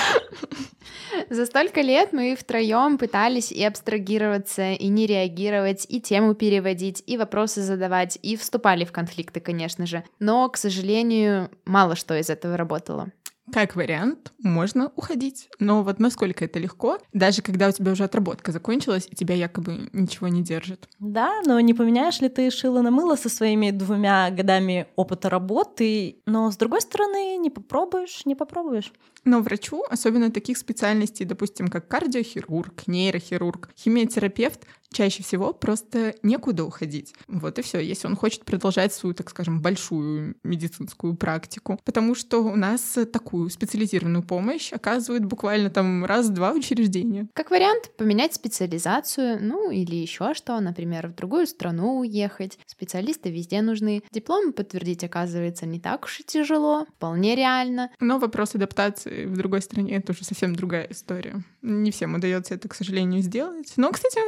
За 1.29 1.47
столько 1.47 1.81
лет 1.81 2.13
мы 2.13 2.37
втроем 2.37 2.99
пытались 2.99 3.53
и 3.53 3.63
абстрагироваться, 3.65 4.73
и 4.73 4.89
не 4.89 5.07
реагировать, 5.07 5.87
и 5.89 6.01
тему 6.01 6.35
переводить, 6.35 7.03
и 7.07 7.17
вопросы 7.17 7.63
задавать, 7.63 8.19
и 8.23 8.37
вступали 8.37 8.85
в 8.85 8.93
конфликты, 8.93 9.41
конечно 9.41 9.87
же. 9.87 10.05
Но, 10.19 10.49
к 10.49 10.57
сожалению, 10.57 11.51
мало 11.65 11.97
что 11.97 12.19
из 12.19 12.31
этого 12.31 12.57
работало. 12.57 13.11
Как 13.53 13.77
вариант, 13.77 14.33
можно 14.43 14.93
уходить. 14.97 15.49
Но 15.59 15.83
вот 15.83 15.99
насколько 15.99 16.45
это 16.45 16.59
легко, 16.59 16.99
даже 17.13 17.43
когда 17.43 17.69
у 17.69 17.73
тебя 17.73 17.93
уже 17.93 18.05
отработка 18.05 18.53
закончилась, 18.53 19.09
и 19.11 19.17
тебя 19.17 19.35
якобы 19.35 19.89
ничего 19.93 20.29
не 20.29 20.43
держит. 20.43 20.89
Да, 20.99 21.41
но 21.47 21.59
не 21.61 21.75
поменяешь 21.75 22.21
ли 22.21 22.29
ты 22.29 22.51
шило 22.51 22.81
на 22.83 22.91
мыло 22.91 23.17
со 23.17 23.29
своими 23.29 23.71
двумя 23.71 24.31
годами 24.31 24.87
опыта 24.97 25.29
работы, 25.29 26.23
но 26.27 26.51
с 26.51 26.57
другой 26.57 26.81
стороны, 26.81 27.37
не 27.39 27.51
попробуешь, 27.51 28.25
не 28.25 28.35
попробуешь. 28.35 28.93
Но 29.25 29.41
врачу, 29.41 29.85
особенно 29.91 30.31
таких 30.31 30.57
специальностей, 30.57 31.27
допустим, 31.27 31.69
как 31.69 31.89
кардиохирург, 31.89 32.87
нейрохирург, 32.87 33.71
химиотерапевт, 33.77 34.67
чаще 34.93 35.23
всего 35.23 35.53
просто 35.53 36.15
некуда 36.23 36.65
уходить. 36.65 37.15
Вот 37.29 37.59
и 37.59 37.63
все, 37.63 37.79
если 37.79 38.07
он 38.07 38.17
хочет 38.17 38.45
продолжать 38.45 38.93
свою, 38.93 39.15
так 39.15 39.31
скажем, 39.31 39.63
большую 39.63 40.37
медицинскую 40.43 41.15
практику. 41.15 41.79
Потому 41.85 42.15
что 42.15 42.43
у 42.43 42.57
нас 42.57 42.99
такую 43.13 43.51
специализированную 43.51 44.23
помощь 44.23 44.73
оказывают 44.73 45.25
буквально 45.25 45.71
там 45.71 46.05
раз-два 46.05 46.53
учреждения. 46.53 47.29
Как 47.35 47.51
вариант, 47.51 47.93
поменять 47.97 48.35
специализацию, 48.35 49.39
ну 49.41 49.71
или 49.71 49.95
еще 49.95 50.35
что, 50.35 50.59
например, 50.61 51.09
в 51.09 51.15
другую 51.15 51.47
страну 51.47 51.99
уехать. 51.99 52.59
Специалисты 52.67 53.31
везде 53.31 53.63
нужны. 53.63 54.03
Диплом 54.11 54.53
подтвердить, 54.53 55.05
оказывается, 55.05 55.67
не 55.67 55.81
так 55.81 56.05
уж 56.05 56.21
и 56.21 56.25
тяжело, 56.25 56.87
вполне 56.97 57.35
реально. 57.37 57.91
Но 58.01 58.19
вопрос 58.19 58.55
адаптации 58.55 59.27
в 59.27 59.37
другой 59.37 59.63
стране— 59.63 59.97
это 59.97 60.13
уже 60.13 60.25
совсем 60.25 60.55
другая 60.55 60.89
история. 60.91 61.45
Не 61.63 61.91
всем 61.91 62.15
удается 62.15 62.55
это, 62.55 62.69
к 62.69 62.75
сожалению, 62.75 63.23
сделать. 63.23 63.73
Но, 63.77 63.91
кстати, 63.93 64.19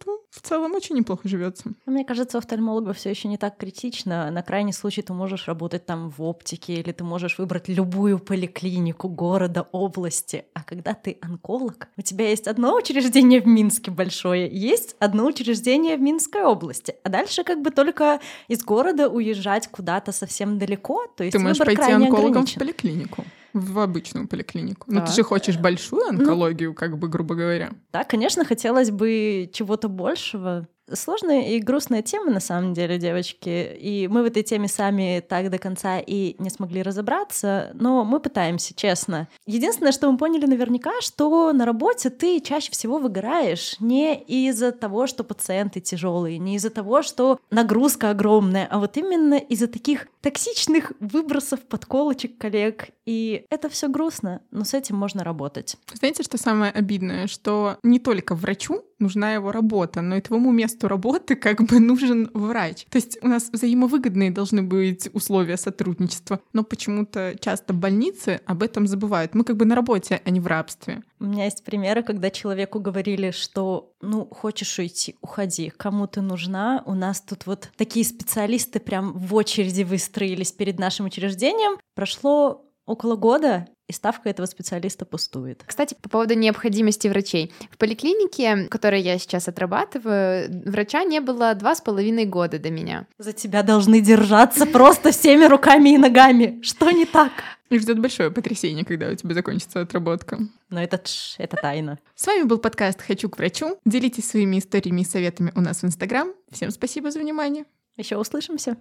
большинству 0.00 0.20
в 0.30 0.40
целом 0.40 0.74
очень 0.74 0.96
неплохо 0.96 1.28
живется. 1.28 1.72
Мне 1.86 2.04
кажется, 2.04 2.38
у 2.38 2.40
офтальмолога 2.40 2.92
все 2.92 3.10
еще 3.10 3.28
не 3.28 3.36
так 3.36 3.56
критично. 3.56 4.30
На 4.30 4.42
крайний 4.42 4.72
случай 4.72 5.02
ты 5.02 5.12
можешь 5.12 5.48
работать 5.48 5.86
там 5.86 6.10
в 6.10 6.22
оптике, 6.22 6.74
или 6.74 6.92
ты 6.92 7.04
можешь 7.04 7.38
выбрать 7.38 7.68
любую 7.68 8.18
поликлинику 8.18 9.08
города, 9.08 9.66
области. 9.72 10.44
А 10.54 10.62
когда 10.62 10.94
ты 10.94 11.18
онколог, 11.20 11.88
у 11.96 12.02
тебя 12.02 12.28
есть 12.28 12.46
одно 12.46 12.74
учреждение 12.76 13.40
в 13.40 13.46
Минске 13.46 13.90
большое, 13.90 14.48
есть 14.50 14.96
одно 14.98 15.26
учреждение 15.26 15.96
в 15.96 16.00
Минской 16.00 16.42
области. 16.44 16.94
А 17.02 17.08
дальше 17.08 17.44
как 17.44 17.60
бы 17.62 17.70
только 17.70 18.20
из 18.48 18.62
города 18.64 19.08
уезжать 19.08 19.68
куда-то 19.68 20.12
совсем 20.12 20.58
далеко. 20.58 21.06
То 21.16 21.24
есть 21.24 21.32
Ты 21.32 21.38
можешь 21.38 21.58
выбор 21.58 21.76
пойти 21.76 21.92
онкологом 21.92 22.26
в 22.26 22.28
ограничен. 22.30 22.60
поликлинику. 22.60 23.24
В 23.52 23.78
обычную 23.78 24.28
поликлинику. 24.28 24.86
Но 24.90 25.04
ты 25.04 25.12
же 25.12 25.22
хочешь 25.22 25.58
большую 25.58 26.06
онкологию, 26.06 26.74
как 26.74 26.98
бы, 26.98 27.08
грубо 27.08 27.34
говоря. 27.34 27.70
Да, 27.92 28.04
конечно, 28.04 28.44
хотелось 28.44 28.90
бы 28.90 29.50
чего-то 29.52 29.88
большего. 29.88 30.66
Сложная 30.92 31.42
и 31.42 31.60
грустная 31.60 32.02
тема, 32.02 32.32
на 32.32 32.40
самом 32.40 32.74
деле, 32.74 32.98
девочки. 32.98 33.76
И 33.78 34.08
мы 34.08 34.22
в 34.22 34.26
этой 34.26 34.42
теме 34.42 34.66
сами 34.66 35.24
так 35.26 35.48
до 35.48 35.58
конца 35.58 36.00
и 36.00 36.34
не 36.40 36.50
смогли 36.50 36.82
разобраться, 36.82 37.70
но 37.74 38.04
мы 38.04 38.18
пытаемся, 38.18 38.74
честно. 38.74 39.28
Единственное, 39.46 39.92
что 39.92 40.10
мы 40.10 40.18
поняли 40.18 40.46
наверняка, 40.46 41.00
что 41.00 41.52
на 41.52 41.64
работе 41.64 42.10
ты 42.10 42.40
чаще 42.40 42.72
всего 42.72 42.98
выгораешь 42.98 43.76
не 43.78 44.16
из-за 44.16 44.72
того, 44.72 45.06
что 45.06 45.22
пациенты 45.22 45.80
тяжелые, 45.80 46.38
не 46.38 46.56
из-за 46.56 46.70
того, 46.70 47.02
что 47.02 47.38
нагрузка 47.50 48.10
огромная, 48.10 48.66
а 48.68 48.80
вот 48.80 48.96
именно 48.96 49.34
из-за 49.34 49.68
таких 49.68 50.08
токсичных 50.22 50.92
выбросов, 50.98 51.60
подколочек 51.60 52.36
коллег. 52.36 52.88
И 53.06 53.46
это 53.50 53.68
все 53.68 53.88
грустно, 53.88 54.42
но 54.50 54.64
с 54.64 54.74
этим 54.74 54.96
можно 54.96 55.24
работать. 55.24 55.76
Знаете, 55.94 56.22
что 56.22 56.38
самое 56.38 56.70
обидное? 56.72 57.26
Что 57.26 57.78
не 57.82 57.98
только 57.98 58.34
врачу 58.34 58.84
нужна 58.98 59.32
его 59.32 59.50
работа, 59.50 60.02
но 60.02 60.16
и 60.16 60.20
твоему 60.20 60.52
месту 60.52 60.86
работы 60.86 61.34
как 61.34 61.62
бы 61.62 61.80
нужен 61.80 62.30
врач. 62.34 62.84
То 62.90 62.96
есть 62.96 63.18
у 63.22 63.28
нас 63.28 63.48
взаимовыгодные 63.50 64.30
должны 64.30 64.62
быть 64.62 65.08
условия 65.12 65.56
сотрудничества, 65.56 66.40
но 66.52 66.62
почему-то 66.62 67.34
часто 67.40 67.72
больницы 67.72 68.40
об 68.44 68.62
этом 68.62 68.86
забывают. 68.86 69.34
Мы 69.34 69.44
как 69.44 69.56
бы 69.56 69.64
на 69.64 69.74
работе, 69.74 70.20
а 70.22 70.30
не 70.30 70.40
в 70.40 70.46
рабстве. 70.46 71.02
У 71.18 71.24
меня 71.24 71.44
есть 71.44 71.64
примеры, 71.64 72.02
когда 72.02 72.30
человеку 72.30 72.80
говорили, 72.80 73.30
что 73.30 73.92
ну, 74.00 74.26
хочешь 74.26 74.78
уйти, 74.78 75.16
уходи, 75.20 75.72
кому 75.76 76.06
ты 76.06 76.20
нужна. 76.20 76.82
У 76.86 76.94
нас 76.94 77.20
тут 77.20 77.46
вот 77.46 77.70
такие 77.76 78.04
специалисты 78.04 78.80
прям 78.80 79.12
в 79.12 79.34
очереди 79.34 79.82
выстроились 79.82 80.52
перед 80.52 80.78
нашим 80.78 81.06
учреждением. 81.06 81.78
Прошло 81.94 82.69
около 82.90 83.16
года, 83.16 83.68
и 83.88 83.92
ставка 83.92 84.28
этого 84.28 84.46
специалиста 84.46 85.04
пустует. 85.04 85.62
Кстати, 85.66 85.96
по 86.00 86.08
поводу 86.08 86.34
необходимости 86.34 87.08
врачей. 87.08 87.52
В 87.70 87.78
поликлинике, 87.78 88.66
в 88.66 88.68
которой 88.68 89.00
я 89.00 89.18
сейчас 89.18 89.48
отрабатываю, 89.48 90.62
врача 90.66 91.04
не 91.04 91.20
было 91.20 91.54
два 91.54 91.74
с 91.74 91.80
половиной 91.80 92.24
года 92.24 92.58
до 92.58 92.70
меня. 92.70 93.06
За 93.18 93.32
тебя 93.32 93.62
должны 93.62 94.00
держаться 94.00 94.66
просто 94.66 95.12
всеми 95.12 95.44
руками 95.44 95.90
и 95.90 95.98
ногами. 95.98 96.60
Что 96.62 96.90
не 96.90 97.06
так? 97.06 97.32
И 97.68 97.78
ждет 97.78 98.00
большое 98.00 98.30
потрясение, 98.32 98.84
когда 98.84 99.08
у 99.08 99.14
тебя 99.14 99.34
закончится 99.34 99.80
отработка. 99.80 100.38
Но 100.70 100.82
это, 100.82 100.98
тш, 100.98 101.36
это 101.38 101.56
тайна. 101.56 102.00
С 102.16 102.26
вами 102.26 102.42
был 102.42 102.58
подкаст 102.58 103.00
«Хочу 103.00 103.28
к 103.28 103.38
врачу». 103.38 103.78
Делитесь 103.84 104.28
своими 104.28 104.58
историями 104.58 105.02
и 105.02 105.04
советами 105.04 105.52
у 105.54 105.60
нас 105.60 105.82
в 105.82 105.84
Инстаграм. 105.84 106.32
Всем 106.50 106.70
спасибо 106.70 107.12
за 107.12 107.20
внимание. 107.20 107.64
Еще 107.96 108.16
услышимся. 108.16 108.76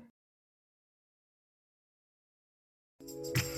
you 3.09 3.48